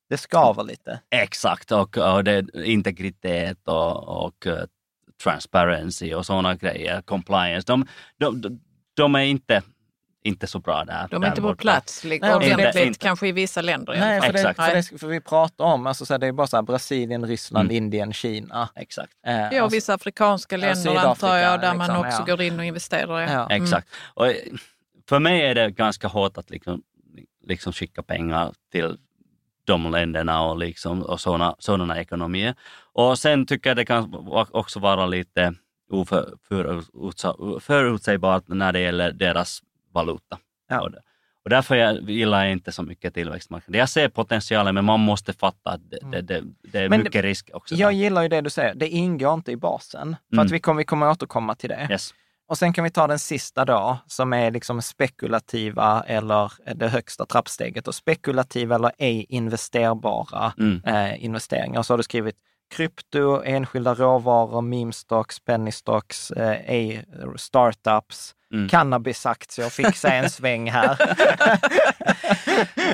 [0.08, 1.00] Det skaver lite.
[1.10, 4.64] Exakt, och, och det, integritet och, och eh,
[5.22, 7.86] transparency och sådana grejer, compliance, de,
[8.18, 8.60] de, de,
[8.94, 9.62] de är inte,
[10.24, 11.06] inte så bra där.
[11.10, 12.98] De är där inte på plats li- Nej, ordentligt, inte- inte.
[12.98, 16.14] kanske i vissa länder Nej, för, det, för, det, för vi pratar om, alltså, så
[16.14, 17.76] här, det är bara så här, Brasilien, Ryssland, Mm.
[17.84, 18.68] Indien, Kina.
[18.74, 22.22] Exakt, Eh, Ja, och alltså, vissa afrikanska Ja, länder antar jag, där man liksom, också
[22.26, 22.36] ja.
[22.36, 23.22] går in och investerar.
[23.28, 23.32] i.
[23.32, 23.46] Ja.
[23.50, 23.88] exakt.
[24.14, 24.26] Och
[25.08, 26.82] för mig är det ganska hårt att liksom,
[27.46, 28.96] liksom skicka pengar till
[29.66, 32.54] de länderna och, liksom, och sådana, sådana ekonomier.
[32.92, 34.14] Och sen tycker jag det kan
[34.52, 35.54] också vara lite
[35.90, 39.60] oför, förutsa- förutsägbart när det gäller deras
[39.94, 40.38] valuta.
[40.68, 40.90] Ja.
[41.44, 43.78] Och, därför jag, gillar jag inte så mycket tillväxtmarknader.
[43.78, 47.22] Jag ser potentialen men man måste fatta att det, det, det, det är Men mycket
[47.22, 47.74] risk också.
[47.74, 50.16] Jag gillar ju det du säger, det ingår inte i basen.
[50.28, 50.46] För Mm.
[50.46, 51.88] att vi kommer, vi kommer återkomma till det.
[51.90, 52.14] Yes.
[52.48, 57.26] Och sen kan vi ta den sista då, som är liksom spekulativa eller det högsta
[57.26, 57.88] trappsteget.
[57.88, 60.82] Och spekulativa eller ej investerbara Mm.
[60.86, 61.82] eh, investeringar.
[61.82, 62.36] Så har du skrivit
[62.74, 67.04] krypto, enskilda råvaror, meme stocks, penny stocks, eh, ej
[67.36, 68.68] startups, Mm.
[68.68, 70.96] cannabisaktier, fixa en sväng här.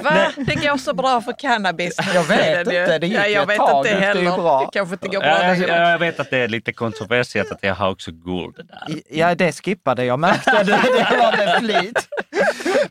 [0.02, 0.32] Va?
[0.36, 1.96] Det går så bra för cannabis.
[2.14, 4.60] Jag vet Det inte, det gick ja, ju jag ett vet tag, inte det bra.
[4.60, 5.28] Det kanske inte går bra.
[5.28, 8.10] Ja, jag, det jag, jag vet att det är lite kontroversiellt att jag har också
[8.12, 9.00] guld där.
[9.10, 10.72] Ja, det skippade jag, märkte du?
[10.72, 12.08] Det var med flit.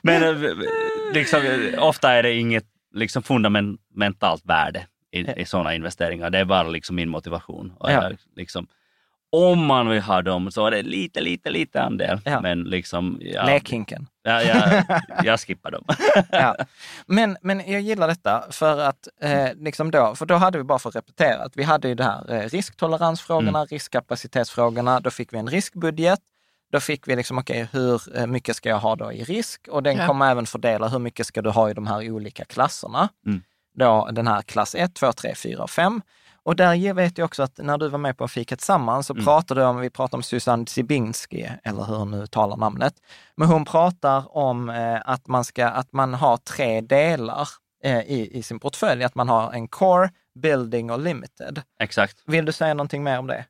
[0.01, 0.51] Men eh,
[1.13, 1.39] liksom,
[1.79, 2.65] ofta är det inget
[2.95, 6.29] liksom, fundamentalt värde i, i sådana investeringar.
[6.29, 7.73] Det är bara liksom min motivation.
[7.79, 8.03] Och Ja.
[8.03, 8.67] jag, liksom,
[9.31, 12.21] om man vill ha dem så är det lite, lite, lite andel.
[12.25, 12.41] Ja.
[12.41, 14.07] Men liksom, ja, Lekhinken.
[14.23, 14.83] ja, jag,
[15.23, 15.83] jag skippar dem.
[16.31, 16.55] Ja.
[17.05, 20.79] Men, men jag gillar detta för att, eh, liksom då, för då hade vi bara
[20.79, 25.37] för att repetera, att vi hade ju det här eh, risktoleransfrågorna, riskkapacitetsfrågorna, då fick vi
[25.37, 26.19] en riskbudget.
[26.71, 29.67] Då fick vi liksom, okej, hur eh, mycket ska jag ha då i risk?
[29.71, 30.07] Och den Ja.
[30.07, 33.09] kommer även fördela hur mycket ska du ha i de här olika klasserna.
[33.25, 33.41] Mm.
[33.73, 36.01] Då den här klass 1, 2, 3, 4 och 5.
[36.49, 39.25] Och där vet jag också att när du var med på Fika tillsammans så Mm.
[39.25, 42.93] pratade du om, vi pratade om Susanne Zibinski, eller hur hon nu talar namnet.
[43.35, 47.47] Men hon pratar om eh, att, man ska, att man har tre delar
[47.83, 49.03] eh, i, i sin portfölj.
[49.03, 50.09] Att man har en core,
[50.39, 51.61] building och limited.
[51.79, 52.17] Exakt.
[52.25, 53.45] Vill du säga någonting mer om det?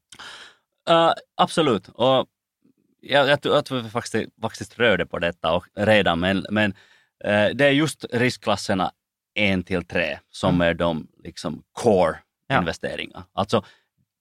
[0.89, 1.87] Uh, absolut.
[1.87, 2.25] Och
[3.01, 6.73] jag, jag, tror- jag tror vi faktiskt, faktiskt rörde på detta och, redan, men, men
[7.23, 8.91] eh, det är just riskklasserna
[9.35, 12.17] 1 till 3 som är de liksom core
[12.49, 12.59] Ja.
[12.59, 13.23] investeringar.
[13.33, 13.63] Alltså,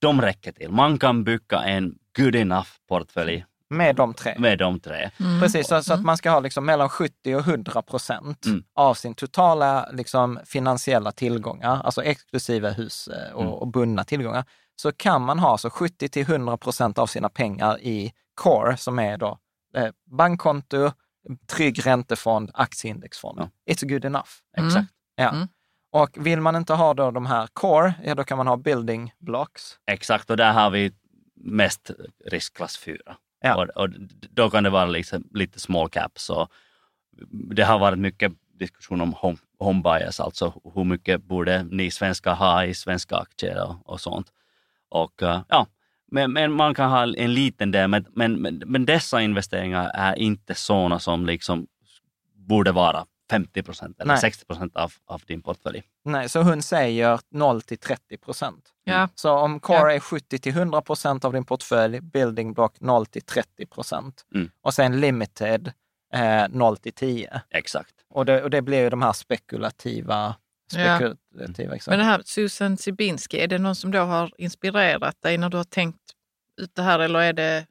[0.01, 0.71] de räcker till.
[0.71, 4.35] Man kan bygga en good enough portfölj Med de tre.
[4.39, 5.11] med de tre.
[5.41, 8.63] Precis, så, så att man ska ha liksom mellan 70 och 100 procent Mm.
[8.75, 13.53] av sin totala liksom, finansiella tillgångar, alltså exklusive hus eh, och, Mm.
[13.55, 14.45] och bundna tillgångar,
[14.77, 18.99] så kan man ha så 70 till 100 procent av sina pengar i core, som
[18.99, 19.39] är då
[19.77, 20.91] eh, bankkonto,
[21.47, 23.41] trygg räntefond, aktieindexfond.
[23.71, 24.29] It's good enough.
[24.57, 24.89] Exakt.
[25.17, 25.47] Ja.
[25.91, 29.13] Och vill man inte ha då de här core, ja då kan man ha building
[29.19, 29.79] blocks.
[29.87, 30.93] Exakt, och där har vi
[31.35, 31.91] mest
[32.25, 32.99] riskklass 4.
[33.41, 33.57] Ja.
[33.57, 33.91] Och, och
[34.31, 36.31] då kan det vara liksom, lite small caps.
[36.31, 36.53] Och
[37.31, 42.35] det har varit mycket diskussion om home, home bias, alltså hur mycket borde ni svenskar
[42.35, 44.33] ha i svenska aktier och, och sånt.
[44.89, 45.67] Och eh, ja,
[46.11, 50.19] men, men man kan ha en liten del, men, men, men, men dessa investeringar är
[50.19, 51.67] inte sådana som liksom
[52.35, 54.21] borde vara 50 procent eller Nej.
[54.21, 55.83] 60 procent av, av din portfölj.
[56.05, 58.69] Nej, så hon säger 0 till 30 procent.
[58.85, 59.09] Ja.
[59.15, 63.23] Så om core är 70 till 100 procent av din portfölj, building block 0 till
[63.23, 64.25] 30 procent.
[64.35, 64.51] Mm.
[64.61, 65.73] Och sen limited
[66.15, 67.43] eh, 0 till 10.
[67.51, 67.95] Exakt.
[68.11, 70.35] Och det, och det blir ju de här spekulativa,
[70.73, 71.87] spekulativa exakt.
[71.87, 75.57] Men det här Susan Sibinski, är det någon som då har inspirerat dig när du
[75.57, 76.01] har tänkt
[76.57, 77.67] ut det här eller är det,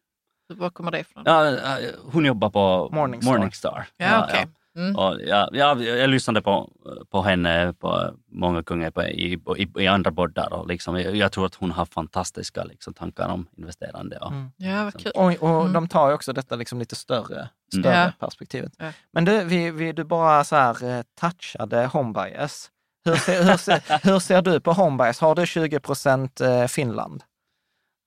[0.48, 1.24] var kommer det ifrån?
[1.26, 3.32] Ja, eh, hon jobbar på Morningstar.
[3.32, 3.88] Morningstar.
[3.98, 4.48] Ja, okej.
[4.78, 4.96] Mm.
[4.96, 6.70] Och jag, jag, jag lyssnade på,
[7.12, 11.32] på henne på många gånger på, i, i, i andra poddar och liksom, jag, jag
[11.32, 14.18] tror att hon har fantastiska liksom, tankar om investerande.
[14.18, 14.52] Och, Mm.
[14.58, 15.12] Ja, kul.
[15.16, 15.74] Och, och Mm.
[15.74, 17.84] de tar ju också detta liksom lite större, Mm.
[17.84, 18.12] större Ja.
[18.28, 18.72] perspektivet.
[18.78, 18.92] Ja.
[19.14, 22.72] Men du, vi, vi, du bara så här eh, touchade home bias.
[23.06, 23.82] Hur ser, hur, ser,
[24.12, 25.20] hur ser du på home bias?
[25.20, 27.24] Har du 20 procent eh, Finland?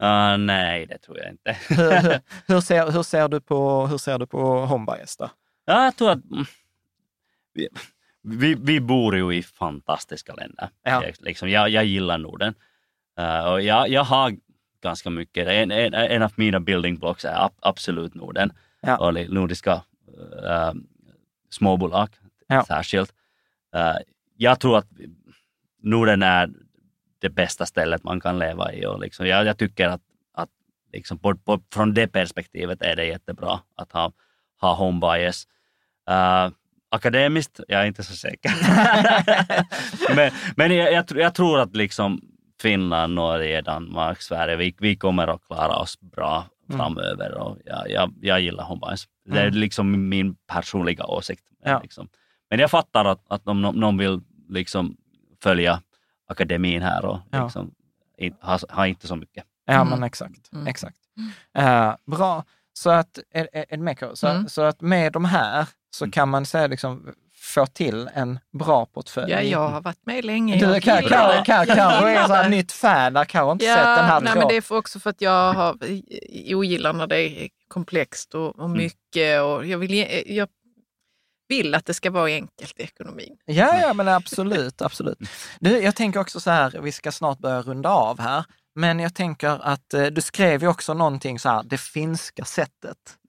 [0.02, 1.56] Uh, nej, det tror jag inte.
[1.68, 2.20] Hur, hur,
[2.55, 5.30] hur, ser, hur, ser du på, hur ser du på home bias då?
[5.66, 6.44] ja, jag tror att mm,
[8.22, 10.68] vi, vi, bor ju i fantastiska länder.
[10.82, 11.05] Ja.
[11.05, 12.55] Jag, liksom, jag, jag gillar Norden.
[13.20, 14.36] Uh, och jag, jag har
[14.82, 15.48] ganska mycket.
[15.48, 18.52] En, en, en av mina building blocks är ab, absolut Norden
[18.82, 18.97] Ja.
[18.97, 20.72] och nordiska uh,
[21.51, 22.09] småbolag
[22.47, 22.64] Ja.
[22.64, 23.14] särskilt.
[23.77, 23.97] Uh,
[24.36, 24.86] jag tror att
[25.82, 26.51] Norden är
[27.18, 30.02] det bästa stället man kan leva i och liksom, jag, jag tycker att,
[30.35, 30.48] att
[30.93, 34.12] liksom på, på, från det perspektivet är det jättebra att ha,
[34.60, 35.47] ha home bias.
[36.10, 36.52] Uh,
[36.90, 38.52] akademiskt, jag är inte så säker.
[40.14, 42.20] men men jag, jag, tror- jag tror att liksom
[42.62, 48.14] Finland, Norge, Danmark, Sverige, vi, vi kommer att klara oss bra framöver och jag, jag,
[48.20, 49.04] jag gillar home bias.
[49.30, 49.54] Det är Mm.
[49.60, 51.44] liksom min personliga åsikt.
[51.64, 51.80] Ja.
[51.82, 52.08] Liksom.
[52.50, 54.96] Men jag fattar att, att om nå- någon vill liksom
[55.42, 55.82] följa
[56.28, 57.42] akademin här och Ja.
[57.44, 57.70] liksom,
[58.18, 59.44] in, ha, ha inte så mycket.
[59.66, 59.88] Ja, Mm.
[59.88, 60.52] men exakt.
[60.52, 60.66] Mm.
[60.66, 60.96] exakt.
[61.58, 62.44] Eh, bra.
[62.72, 64.48] Så att, är, är, är så, Mm.
[64.48, 66.12] så att med de här så Mm.
[66.12, 69.32] kan man säga liksom, få till en bra portfölj.
[69.32, 70.56] Ja, jag har varit med länge.
[70.74, 71.08] Du, Karo,
[71.44, 74.48] Karo är sån här nytt fan där Karo har inte sett den här nej, men
[74.48, 74.66] det är två.
[74.66, 75.76] för också för att jag har,
[76.54, 79.42] ogillar när det är komplext och, och mycket.
[79.42, 80.48] Och jag, vill, ge- jag
[81.48, 83.36] vill att det ska vara enkelt i ekonomin.
[83.44, 85.18] Ja, ja, men absolut, absolut.
[85.60, 88.44] Du, jag tänker också så här, vi ska snart börja runda av här,
[88.74, 92.97] men jag tänker att eh, du skrev ju också någonting så här, det finska sättet.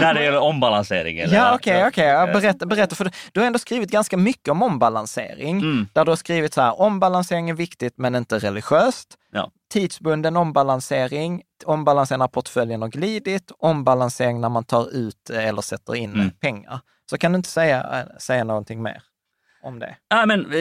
[0.00, 1.18] när det gäller ombalansering.
[1.18, 1.34] eller?
[1.36, 2.06] Ja, okej, okej.
[2.06, 5.58] Ja, Eh, berätta, berätta, för du, har ändå skrivit ganska mycket om ombalansering.
[5.58, 5.88] Mm.
[5.92, 9.14] Där du har skrivit så här, ombalansering är viktigt men inte religiöst.
[9.32, 9.50] Ja.
[9.72, 15.94] Tidsbunden ombalansering, ombalansering när portföljen har glidit, ombalansering när man tar ut eh, eller sätter
[15.94, 16.30] in Mm.
[16.30, 16.80] pengar.
[17.10, 19.02] Så kan du inte säga, säga någonting mer
[19.62, 19.96] om det?
[20.08, 20.52] Ja, men,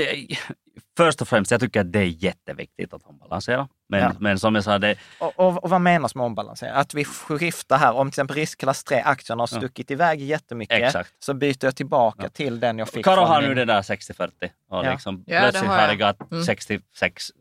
[0.97, 3.67] först och främst, jag tycker att det är jätteviktigt att ombalansera.
[3.89, 4.11] Men, Ja.
[4.19, 6.73] men som jag sa, det, Och, och, och vad menas med ombalansering?
[6.75, 9.57] Att vi skiftar här, om till exempel riskklass 3, aktierna har Ja.
[9.57, 11.13] stuckit iväg jättemycket, Exakt.
[11.19, 14.29] så byter jag tillbaka till den jag fick Karo har min nu det där 60-40
[14.69, 14.91] och Ja.
[14.91, 15.99] liksom, Ja, plötsligt har har jag.
[16.19, 16.43] gått Mm.
[16.43, 17.31] 66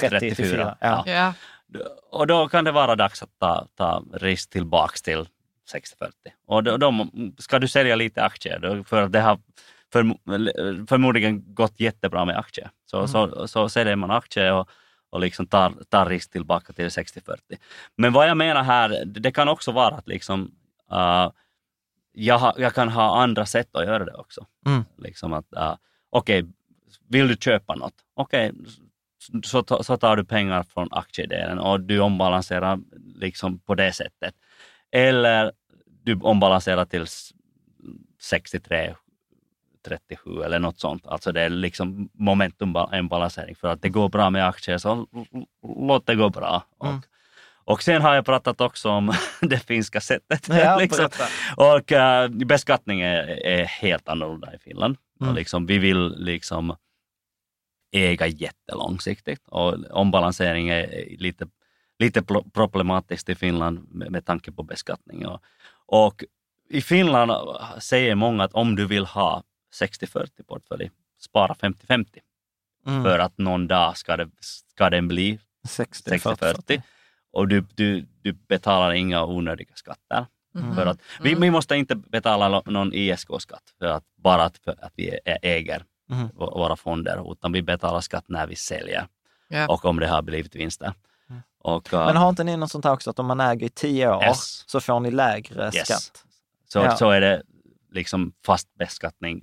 [0.00, 0.34] 30 34.
[0.36, 0.76] 34.
[0.80, 1.04] Ja.
[1.06, 1.32] Ja.
[2.10, 5.28] Och då kan det vara dags att ta, ta risk tillbaks till
[5.72, 6.10] 60-40.
[6.46, 7.06] Och då, då
[7.38, 9.38] ska du sälja lite aktier då, för att det har
[9.94, 10.18] förmo
[10.88, 12.70] förmodligen gått jättebra med aktier.
[12.86, 13.08] Så, Mm.
[13.08, 14.68] så, så säljer man aktier och,
[15.10, 17.36] och liksom tar, tar risk tillbaka till 60-40.
[17.96, 20.54] Men vad jag menar här, det kan också vara att liksom,
[20.92, 21.30] uh,
[22.12, 24.46] jag, ha, jag kan ha andra sätt att göra det också.
[24.66, 24.84] Mm.
[24.98, 25.74] Liksom att, uh,
[26.10, 26.44] okej,
[27.08, 27.94] vill du köpa något?
[28.14, 28.52] Okej,
[29.44, 32.78] så, ta- så tar du pengar från aktiedelen och du ombalanserar
[33.14, 34.34] liksom på det sättet.
[34.92, 35.52] Eller
[36.02, 37.30] du ombalanserar till s-
[38.20, 38.94] 63,
[39.84, 41.06] 37 eller något sånt.
[41.06, 45.06] Alltså det är liksom momentum en balansering för att det går bra med aktier så
[45.78, 46.62] låt det gå bra.
[46.78, 47.02] Och, Mm.
[47.66, 50.48] Och sen har jag pratat också om det finska sättet.
[50.48, 51.08] Ja, liksom.
[51.56, 54.96] Och uh, beskattning är, är helt annorlunda i Finland.
[55.20, 55.30] Mm.
[55.30, 56.76] Och liksom, vi vill liksom
[57.92, 61.46] äga jättelångsiktigt och ombalansering är lite,
[61.98, 65.26] lite pro- problematiskt i Finland med, med tanke på beskattning.
[65.26, 65.40] Och,
[65.86, 66.24] och
[66.70, 67.32] i Finland
[67.78, 69.42] säger många att om du vill ha
[69.80, 70.90] 60-40 portfölj,
[71.20, 72.06] spara 50-50.
[72.86, 73.02] Mm.
[73.04, 75.38] För att någon dag ska, det, ska den bli
[75.68, 76.82] 60, 60-40
[77.32, 80.26] och du, du, du betalar inga onödiga skatter.
[80.54, 80.74] Mhm.
[80.74, 84.92] För att, vi, vi måste inte betala någon ISK-skatt för att, bara att, för att
[84.96, 89.06] vi äger vå- våra fonder, utan vi betalar skatt när vi säljer
[89.48, 89.68] Ja.
[89.68, 90.92] och om det har blivit vinster.
[91.60, 93.70] Och, uh, Men har inte ni något sånt här också att om man äger i
[93.70, 94.64] tio år Yes.
[94.66, 95.86] så får ni lägre Yes.
[95.88, 96.24] skatt?
[96.68, 96.96] så, ja.
[96.96, 97.42] så är det
[97.92, 99.42] liksom fast beskattning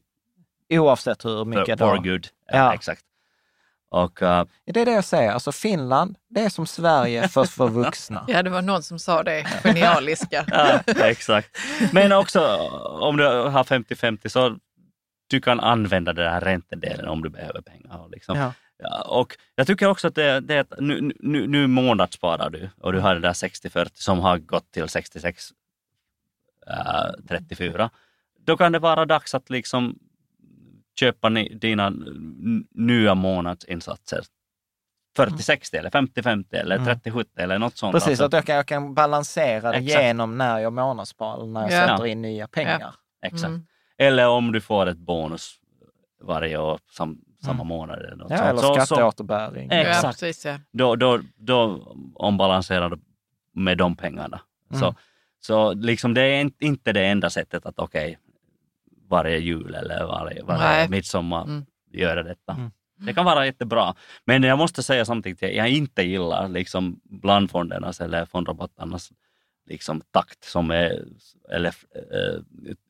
[0.79, 2.01] Oavsett hur mycket for då.
[2.01, 2.27] good.
[2.47, 2.57] Ja.
[2.57, 2.73] Ja.
[2.73, 3.01] Exakt.
[3.89, 7.67] Och, uh, Det är det jag säger, alltså Finland, det är som Sverige fast för
[7.67, 8.25] vuxna.
[8.27, 10.45] ja, det var någon som sa det genialiska.
[10.51, 11.57] ja, exakt.
[11.91, 12.39] Men också
[13.01, 14.57] om du har 50-50 så
[15.27, 18.09] du kan använda den här räntedelen om du behöver pengar.
[18.11, 18.37] Liksom.
[18.37, 18.53] Ja.
[18.83, 22.69] Ja, och jag tycker också att det, det är att nu, nu, nu månadssparar du
[22.77, 25.49] och du har det där 60-40 som har gått till 66
[26.67, 27.89] äh, 34.
[28.45, 29.99] Då kan det vara dags att liksom
[30.99, 31.93] köpa ni, dina
[32.71, 34.21] nya månadsinsatser.
[35.17, 36.87] 40-60 eller 50-50 eller Mm.
[36.87, 37.93] 30-70 eller något sånt.
[37.93, 40.03] Precis, Alltså, att jag kan, jag kan balansera det Exakt.
[40.03, 41.87] genom när jag månadssparar eller när jag Ja.
[41.87, 42.95] sätter in nya pengar.
[43.25, 43.43] exakt.
[43.47, 43.65] Mm.
[43.97, 45.55] Eller om du får ett bonus
[46.23, 47.67] varje år, sam, samma Mm.
[47.67, 48.49] månad eller något Ja, sånt.
[48.49, 49.71] eller Så- så- skatteåterbäring.
[49.71, 50.19] Eh, Ja, Exakt.
[50.19, 50.45] precis.
[50.45, 50.59] Ja.
[50.71, 52.99] då, då, då ombalanserar du
[53.53, 54.41] med de pengarna.
[54.69, 54.79] Mm.
[54.81, 54.95] Så,
[55.39, 58.17] så liksom det är inte- inte det enda sättet att okej,
[59.11, 60.89] varje jul eller varje, varje Nej.
[60.89, 61.65] midsommar Mm.
[61.91, 62.53] göra detta.
[62.53, 62.71] Mm.
[62.97, 63.95] Det kan vara jättebra.
[64.25, 69.11] Men jag måste säga samtidigt att jag inte gillar liksom blandfondernas eller fondrabatternas
[69.65, 71.03] liksom takt som är,
[71.51, 72.41] eller äh,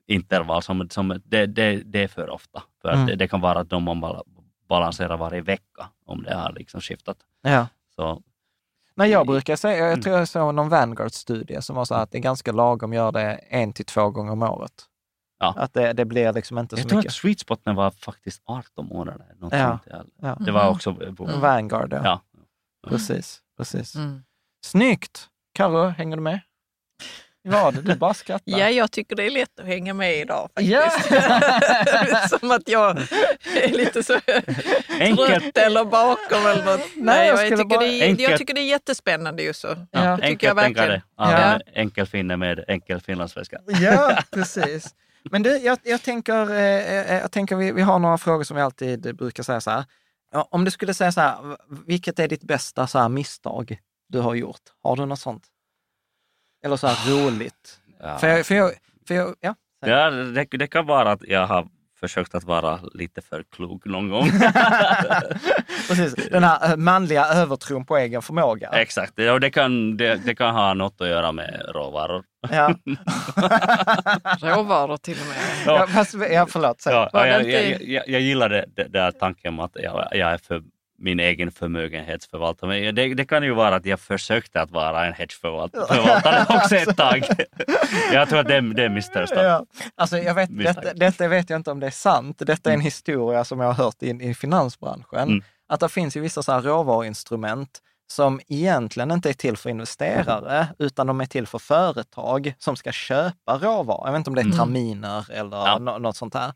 [0.07, 2.63] intervall som, som det, det, det är för ofta.
[2.81, 3.07] För att Mm.
[3.07, 4.21] det, det kan vara att de man
[4.69, 7.17] balanserar varje vecka om det har liksom skiftat.
[7.41, 7.67] Ja.
[7.95, 8.21] Så
[8.95, 12.11] Men jag brukar säga, jag tror jag såg någon Vanguard-studie som var så här att
[12.11, 14.85] det är ganska lagom att göra det en till två gånger om året.
[15.41, 15.53] Ja.
[15.57, 17.09] Att det, det blir liksom inte så Jag tror mycket.
[17.09, 19.25] att sweet spoten var faktiskt 18 månader.
[19.39, 19.67] Något Ja.
[19.69, 19.81] sånt.
[20.21, 20.27] Ja.
[20.27, 20.37] Ja.
[20.45, 20.95] Det var också...
[21.19, 22.01] Vanguard, ja.
[22.03, 22.21] Ja.
[22.89, 23.95] Precis, precis.
[23.95, 24.23] Mm.
[24.65, 25.27] Snyggt!
[25.53, 26.39] Karo, hänger du med?
[27.43, 27.83] Vad?
[27.83, 28.43] Du bara skrattar.
[28.59, 30.81] Ja, jag tycker det är lätt att hänga med idag Ja.
[30.89, 32.29] faktiskt.
[32.39, 32.97] Som att jag
[33.55, 36.81] är lite så trött eller bakom eller något.
[36.95, 39.67] Nej, jag jag, tycker bara- det är, jag tycker det är jättespännande just så.
[39.91, 40.15] Ja.
[40.15, 41.01] Tycker Enkelt jag verkligen.
[41.17, 41.31] Ja.
[41.41, 41.59] Ja.
[41.73, 43.57] Enkel finne med enkel finlandssvenska.
[43.81, 44.95] Ja, precis.
[45.23, 48.55] Men du, jag, jag tänker, eh, eh, jag tänker vi, vi har några frågor som
[48.55, 49.85] vi alltid brukar säga så här.
[50.33, 53.77] Om du skulle säga så här, vilket är ditt bästa så här, misstag
[54.07, 54.61] du har gjort?
[54.83, 55.43] Har du något sånt?
[56.65, 57.79] Eller så här roligt?
[57.99, 58.17] Ja.
[58.17, 58.71] För jag, för jag,
[59.07, 59.55] för jag, ja.
[60.49, 61.67] Det kan vara att jag har
[62.01, 64.29] försökt att vara lite för klok någon gång.
[65.87, 68.69] Precis, den här eh, manliga övertron på egen förmåga.
[68.69, 72.23] Exakt, och det kan, det, det kan ha något att göra med råvaror.
[72.49, 72.75] Ja.
[74.41, 75.37] Råvaror till och med.
[75.65, 76.83] Ja, fast, ja, förlåt.
[76.85, 80.37] Ja, jag, jag, jag, jag gillar det, det där tanken om att jag, jag är
[80.37, 80.63] för
[81.01, 82.69] min egen förmögenhetsförvaltare.
[82.69, 86.97] Men det, det kan ju vara att jag försökte att vara en hedgeförvaltare också ett
[86.97, 87.23] tag.
[88.13, 89.43] jag tror att det, det är mitt största.
[89.43, 89.65] Ja.
[89.95, 92.37] Alltså, jag vet, detta, detta vet jag inte om det är sant.
[92.39, 95.19] Detta är en historia som jag har hört i, i finansbranschen.
[95.29, 95.43] Mm.
[95.69, 100.67] Att det finns ju vissa så här råvaruinstrument som egentligen inte är till för investerare,
[100.79, 104.07] utan de är till för företag som ska köpa råvaror.
[104.07, 104.57] Jag vet inte om det är Mm.
[104.57, 105.77] terminer eller Ja.
[105.79, 106.53] nå- något sånt här.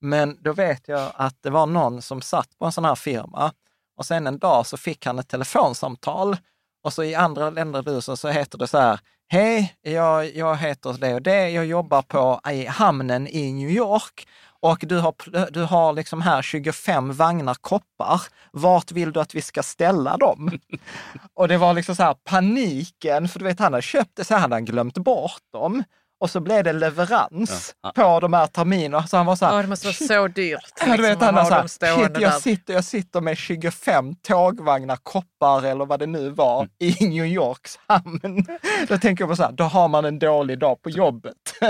[0.00, 3.52] Men då vet jag att det var någon som satt på en sån här firma
[3.96, 6.36] och sen en dag så fick han ett telefonsamtal
[6.84, 10.56] och så i andra länder nu så, så heter det så här, hej, jag, jag
[10.56, 14.26] heter det och det, jag jobbar på i hamnen i New York
[14.62, 18.22] och du har, du har liksom här 25 vagnar koppar.
[18.52, 20.58] Vart vill du att vi ska ställa dem?
[21.34, 24.34] och det var liksom så här paniken, för du vet han hade köpt det, så
[24.34, 25.84] hade han glömt bort dem.
[26.22, 27.92] Och så blev det leverans Ja.
[27.94, 29.06] på de här terminerna.
[29.06, 31.24] Så han var så här, Ja, det måste vara så dyrt Ja, du vet, liksom,
[31.24, 35.98] han dem så här, shit, jag, sitter, jag sitter med 25 tågvagnar, koppar eller vad
[35.98, 36.70] det nu var, Mm.
[36.78, 38.46] i New Yorks hamn.
[38.88, 41.34] Då tänker jag på så här, då har man en dålig dag på jobbet.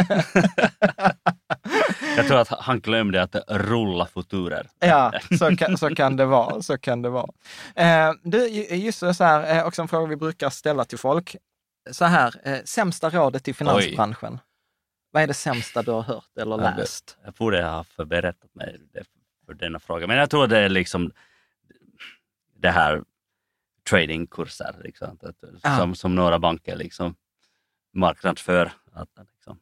[2.16, 4.66] Jag tror att han glömde att rulla futurer.
[4.80, 6.62] Ja, så kan, så kan det vara.
[6.62, 7.28] Så kan det vara.
[7.76, 8.46] Eh, du,
[8.76, 11.36] just så här, eh, också en fråga vi brukar ställa till folk.
[11.90, 14.38] Så här, eh, sämsta rådet i finansbranschen.
[15.10, 17.18] Vad är det sämsta du har hört eller Ja, det- läst?
[17.24, 18.80] Jag borde ha förberett mig
[19.46, 20.06] för denna fråga.
[20.06, 21.12] Men jag tror det är liksom
[22.56, 23.02] det här
[23.90, 25.18] tradingkurser liksom,
[25.62, 25.76] Ja.
[25.78, 27.14] som, som några banker liksom
[27.92, 28.72] marknadsför.
[28.92, 29.58] Att, liksom.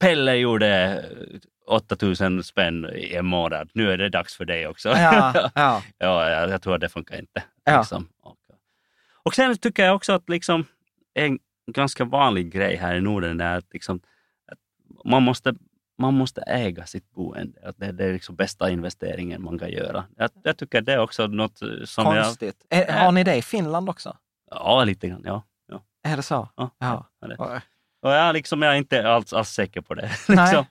[0.00, 1.04] Pelle gjorde
[1.66, 4.88] 8000 spänn i en månad, nu är det dags för dig också.
[4.88, 5.82] Ja, ja.
[5.98, 7.44] ja, jag, jag tror att det funkar inte.
[7.64, 7.78] Ja.
[7.78, 8.08] Liksom.
[8.20, 8.36] Och,
[9.24, 10.64] och sen tycker jag också att liksom,
[11.14, 11.38] en
[11.72, 14.00] ganska vanlig grej här i Norden är att, liksom,
[14.52, 14.58] att
[15.04, 15.54] man, måste,
[15.98, 17.60] man måste äga sitt boende.
[17.68, 20.04] Att det, det är liksom bästa investeringen man kan göra.
[20.16, 22.24] Jag, jag tycker det är också något som jag...
[22.24, 22.66] Konstigt.
[22.70, 24.16] Eh, Har ni det i Finland också?
[24.50, 25.22] Ja, lite grann.
[25.24, 26.48] Ja, ja, Är det så?
[26.56, 27.06] ja, Ja.
[27.20, 27.62] ja, det.
[28.02, 30.10] Och jag, liksom, jag är inte alls, alls säker på det.
[30.28, 30.36] Nej.
[30.46, 30.64] liksom.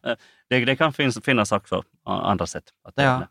[0.50, 0.66] det.
[0.66, 2.64] Det kan finnas, finnas också andra sätt.
[2.88, 3.28] Att Ja.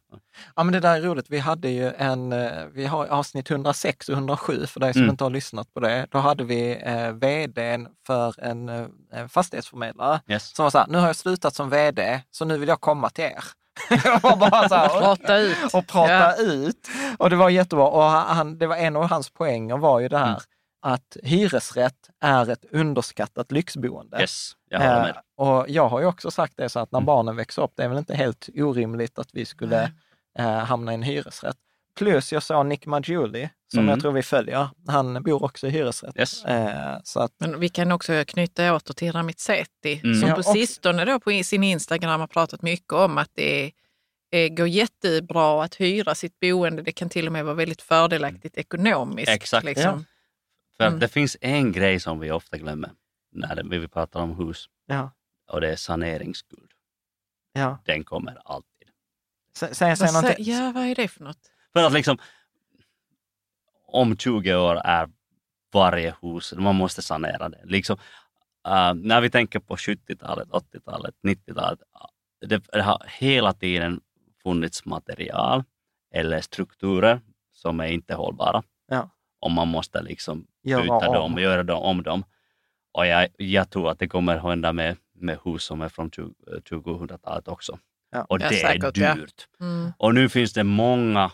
[0.57, 1.27] Ja, men det där är roligt.
[1.31, 5.11] Vi hade ju en, eh, vi har avsnitt 106 och 107 för dig som Mm.
[5.11, 6.07] inte har lyssnat på det.
[6.11, 10.57] Då hade vi eh, vdn för en, eh, en fastighetsförmedlare Yes.
[10.57, 13.11] som var så här, nu har jag slutat som vd, så nu vill jag komma
[13.11, 13.45] till er.
[14.05, 15.75] Jag var bara så här, Prata ut.
[15.75, 16.37] och prata Ja.
[16.37, 16.89] ut.
[17.19, 17.87] Och det var jättebra.
[17.87, 20.41] Och han, det var en av hans poänger var ju det här Mm.
[20.83, 24.21] Att hyresrätt är ett underskattat lyxboende.
[24.21, 25.09] Yes, jag håller med.
[25.11, 27.07] Eh, och jag har ju också sagt det så att när Mm.
[27.07, 29.93] barnen växer upp, det är väl inte helt orimligt att vi skulle
[30.39, 31.57] eh, hamna i en hyresrätt.
[31.99, 33.89] Plus jag såg Nick Maggiuli, som Mm.
[33.91, 36.17] jag tror vi följer, han bor också i hyresrätt.
[36.17, 36.45] Yes.
[36.45, 40.21] Eh, så att, Men vi kan också knyta åter till Ramizeti Mm.
[40.21, 43.73] som Ja, på sistone då på sin Instagram har pratat mycket om att det
[44.31, 46.83] är, går jättebra att hyra sitt boende.
[46.83, 49.31] Det kan till och med vara väldigt fördelaktigt ekonomiskt.
[49.33, 49.65] Exakt.
[49.65, 50.05] Liksom.
[50.81, 50.95] För Mm.
[50.95, 52.91] att det finns en grej som vi ofta glömmer
[53.33, 55.11] när vi pratar om hus ja,
[55.53, 56.71] och det är saneringsskuld.
[57.53, 57.79] ja.
[57.85, 58.89] Den kommer alltid.
[59.59, 60.45] Sä- Säg, säg Vad sä- någonting.
[60.45, 61.51] ja, vad är det för något?
[61.73, 62.19] För att liksom
[63.87, 65.11] om 20 år är
[65.73, 67.61] varje hus, man måste sanera det.
[67.65, 67.99] Liksom,
[68.69, 71.81] äh, när vi tänker på 70-talet, 80-talet, 90-talet,
[72.47, 74.01] det, det har hela tiden
[74.43, 75.65] funnits material
[76.15, 77.21] eller strukturer
[77.53, 78.63] som är inte hållbara.
[79.41, 79.47] Ja.
[79.47, 81.15] Och man måste liksom Göra byta om.
[81.15, 82.25] dem, göra dem, om dem.
[82.93, 86.35] Och jag, jag tror att det kommer hända med, med hus som är från 20
[86.71, 87.79] 2000-talet också.
[88.13, 88.25] Ja.
[88.29, 89.15] Och Ja, det säkert, är ja.
[89.15, 89.49] dyrt.
[89.61, 89.93] Mm.
[89.99, 91.31] Och nu finns det många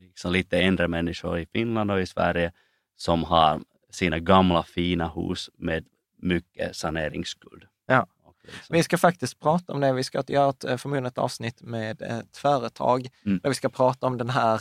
[0.00, 2.52] liksom lite äldre människor i Finland och i Sverige
[2.96, 3.60] som har
[3.90, 5.84] sina gamla fina hus med
[6.22, 7.64] mycket saneringsskuld.
[7.86, 8.06] Ja.
[8.46, 9.92] Liksom, Vi ska faktiskt prata om det.
[9.92, 13.40] Vi ska göra ett, eh, förmodligen ett avsnitt med ett företag Mm.
[13.42, 14.60] där vi ska prata om den här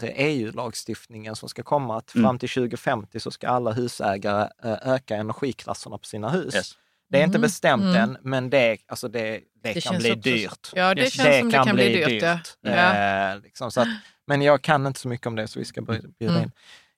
[0.56, 1.98] EU-lagstiftningen som ska komma.
[1.98, 2.26] Att Mm.
[2.26, 6.56] fram till 2050 så ska alla husägare eh, öka energiklasserna på sina hus.
[6.56, 6.72] yes.
[7.10, 7.42] Det är inte Mhm.
[7.42, 7.96] bestämt Mm.
[7.96, 10.72] än, men det, alltså det, det, Det kan känns bli också- dyrt.
[10.74, 11.14] Ja, det Yes.
[11.14, 12.24] känns som det kan bli dyrt.
[12.24, 12.40] ja.
[12.62, 13.32] Ja.
[13.34, 13.88] Eh, liksom, så att,
[14.28, 16.44] men jag kan inte så mycket om det, så vi ska bjuda Mm.
[16.44, 16.52] in.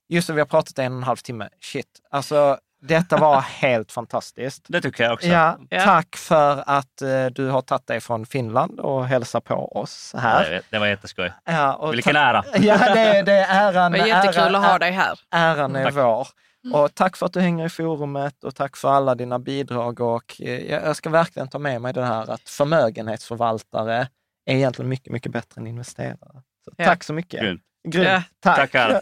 [0.09, 1.49] Just det, vi har pratat en och en halv timme.
[1.61, 4.65] Shit, alltså detta var helt fantastiskt.
[4.69, 5.27] Det tycker jag också.
[5.27, 5.83] Ja, Ja.
[5.83, 10.19] Tack för att eh, du har tagit dig från Finland och hälsar på oss Ja,
[10.19, 10.49] här.
[10.49, 11.33] det- det var jätteskoj.
[11.45, 12.43] Ja, och Vilken ära!
[12.59, 13.91] Ja, det, det är äran.
[13.91, 15.19] Det var jättekul äran, att ha dig här.
[15.31, 15.93] Äran är Tack.
[15.93, 16.27] vår.
[16.73, 20.01] Och tack för att du hänger i forumet och tack för alla dina bidrag.
[20.01, 24.07] Och eh, jag ska verkligen ta med mig det här att förmögenhetsförvaltare
[24.45, 26.41] är egentligen mycket, mycket bättre än investerare.
[26.65, 26.85] Så Ja.
[26.85, 27.41] Tack så mycket.
[27.41, 27.61] Grymt.
[27.87, 28.07] Grymt.
[28.09, 28.23] Ja.
[28.43, 28.57] Tack.
[28.57, 29.01] Tackar!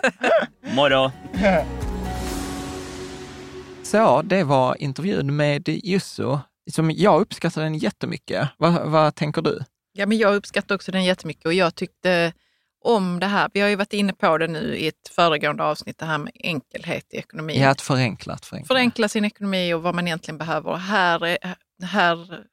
[0.76, 1.12] Må då!
[3.86, 6.40] Så det var intervjun med Jusso.
[6.72, 8.50] Som jag uppskattar den jättemycket.
[8.58, 9.60] Vad, vad tänker du?
[9.94, 12.34] Ja, men jag uppskattar också den jättemycket och jag tyckte
[12.86, 13.50] om det här.
[13.54, 16.32] Vi har ju varit inne på det nu i ett föregående avsnitt, det här med
[16.36, 17.62] enkelhet i ekonomin.
[17.62, 18.46] Ja, ett förenklat.
[18.46, 18.68] förenklat.
[18.68, 20.70] Förenkla sin ekonomi och vad man egentligen behöver.
[20.70, 21.56] Och här, är-
[21.86, 22.44] här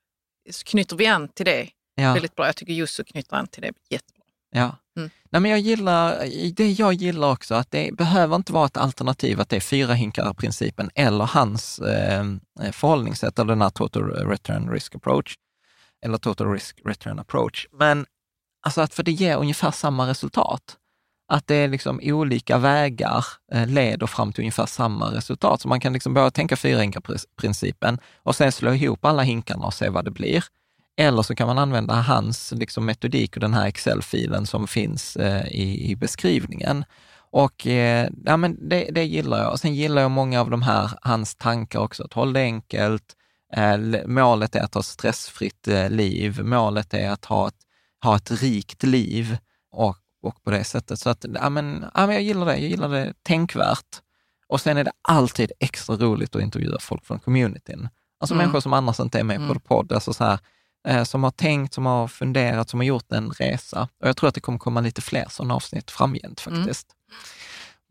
[0.67, 2.13] knyter vi an till det Ja.
[2.13, 2.47] väldigt bra.
[2.47, 4.23] Jag tycker Jusso knyter an till det jättebra.
[4.51, 4.77] Ja.
[4.97, 5.11] Mm.
[5.31, 6.19] Nej, men jag gillar,
[6.53, 9.95] det jag gillar också, att det behöver inte vara ett alternativ att det är fyra
[9.95, 12.25] hinkar-principen eller hans eh,
[12.73, 15.35] förhållningssätt, eller den här total return risk approach,
[16.05, 17.67] eller total risk return approach.
[17.73, 18.07] Men
[18.67, 20.77] alltså att för det ger ungefär samma resultat.
[21.29, 25.61] Att det är liksom olika vägar eh, leder fram till ungefär samma resultat.
[25.61, 29.75] Så man kan liksom börja tänka fyra hinkar-principen och sen slå ihop alla hinkarna och
[29.75, 30.45] se vad det blir.
[30.97, 35.47] Eller så kan man använda hans liksom, metodik och den här Excel-filen som finns eh,
[35.47, 36.85] i, i beskrivningen.
[37.31, 39.53] Och eh, ja, men det, det gillar jag.
[39.53, 42.05] Och sen gillar jag många av de här, hans tankar också.
[42.05, 43.17] Att hålla det enkelt.
[43.57, 46.41] Eh, målet är att ha stressfritt eh, liv.
[46.45, 47.55] Målet är att ha ett,
[48.03, 49.37] ha ett rikt liv
[49.73, 50.99] och, och på det sättet.
[50.99, 52.53] Så att, ja, men, ja, men jag gillar det.
[52.57, 54.01] Jag gillar det tänkvärt.
[54.49, 57.89] Och sen är det alltid extra roligt att intervjua folk från communityn.
[58.21, 58.45] Alltså Mm.
[58.45, 59.61] människor som annars inte är med på Mm.
[59.61, 59.93] podd.
[59.93, 60.39] Alltså så här,
[60.89, 63.89] eh, som har tänkt, som har funderat, som har gjort en resa.
[64.01, 66.59] Och jag tror att det kommer komma lite fler sådana avsnitt framgent Mm.
[66.59, 66.87] faktiskt.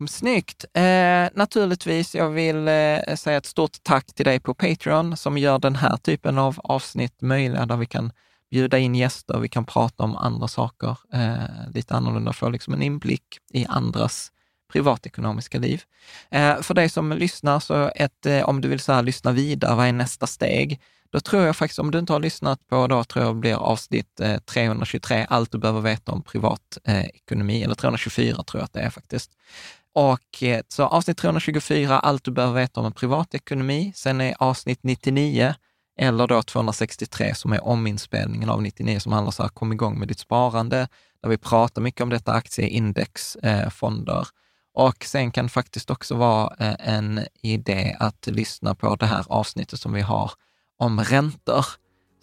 [0.08, 0.64] Snyggt!
[0.74, 5.58] Eh, naturligtvis, jag vill eh, säga ett stort tack till dig på Patreon som gör
[5.58, 8.12] den här typen av avsnitt möjliga, där vi kan
[8.50, 12.82] bjuda in gäster, vi kan prata om andra saker eh, lite annorlunda, få liksom en
[12.82, 14.32] inblick i andras
[14.72, 15.82] privatekonomiska liv.
[16.30, 19.74] Eh, för dig som lyssnar, så ett, eh, om du vill så här, lyssna vidare,
[19.74, 20.80] vad är nästa steg?
[21.12, 24.20] Då tror jag faktiskt, om du inte har lyssnat på, då tror jag blir avsnitt
[24.20, 28.90] eh, 323, allt du behöver veta om privatekonomi, eller 324 tror jag att det är
[28.90, 29.30] faktiskt.
[29.94, 33.92] Och så avsnitt 324, allt du behöver veta om en privatekonomi.
[33.94, 35.54] Sen är avsnitt 99,
[35.98, 40.08] eller då 263 som är ominspelningen av 99 som handlar om att kom igång med
[40.08, 40.88] ditt sparande,
[41.22, 44.18] där vi pratar mycket om detta aktieindexfonder.
[44.18, 44.26] Eh,
[44.74, 49.24] och sen kan det faktiskt också vara eh, en idé att lyssna på det här
[49.28, 50.30] avsnittet som vi har
[50.78, 51.66] om räntor,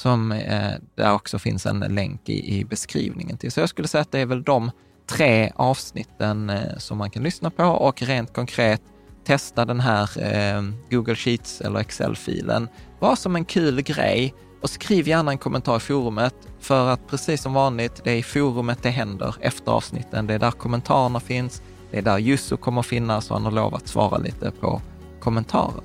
[0.01, 3.51] som eh, där också finns en länk i, i beskrivningen till.
[3.51, 4.71] Så jag skulle säga att det är väl de
[5.09, 8.81] tre avsnitten eh, som man kan lyssna på och rent konkret
[9.25, 12.67] testa den här eh, Google Sheets eller Excel-filen.
[12.99, 17.41] Var som en kul grej och skriv gärna en kommentar i forumet för att precis
[17.41, 20.27] som vanligt, det är i forumet det händer efter avsnitten.
[20.27, 21.61] Det är där kommentarerna finns.
[21.91, 24.81] Det är där Jusso kommer finnas och han har lovat svara lite på
[25.19, 25.83] kommentarer.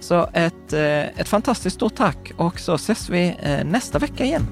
[0.00, 4.46] Så ett, eh, ett fantastiskt stort tack och så ses vi eh, nästa vecka igen.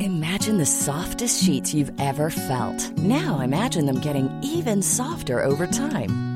[0.00, 2.98] Imagine the softest sheets you've ever felt.
[2.98, 6.35] Now imagine them getting even softer over time.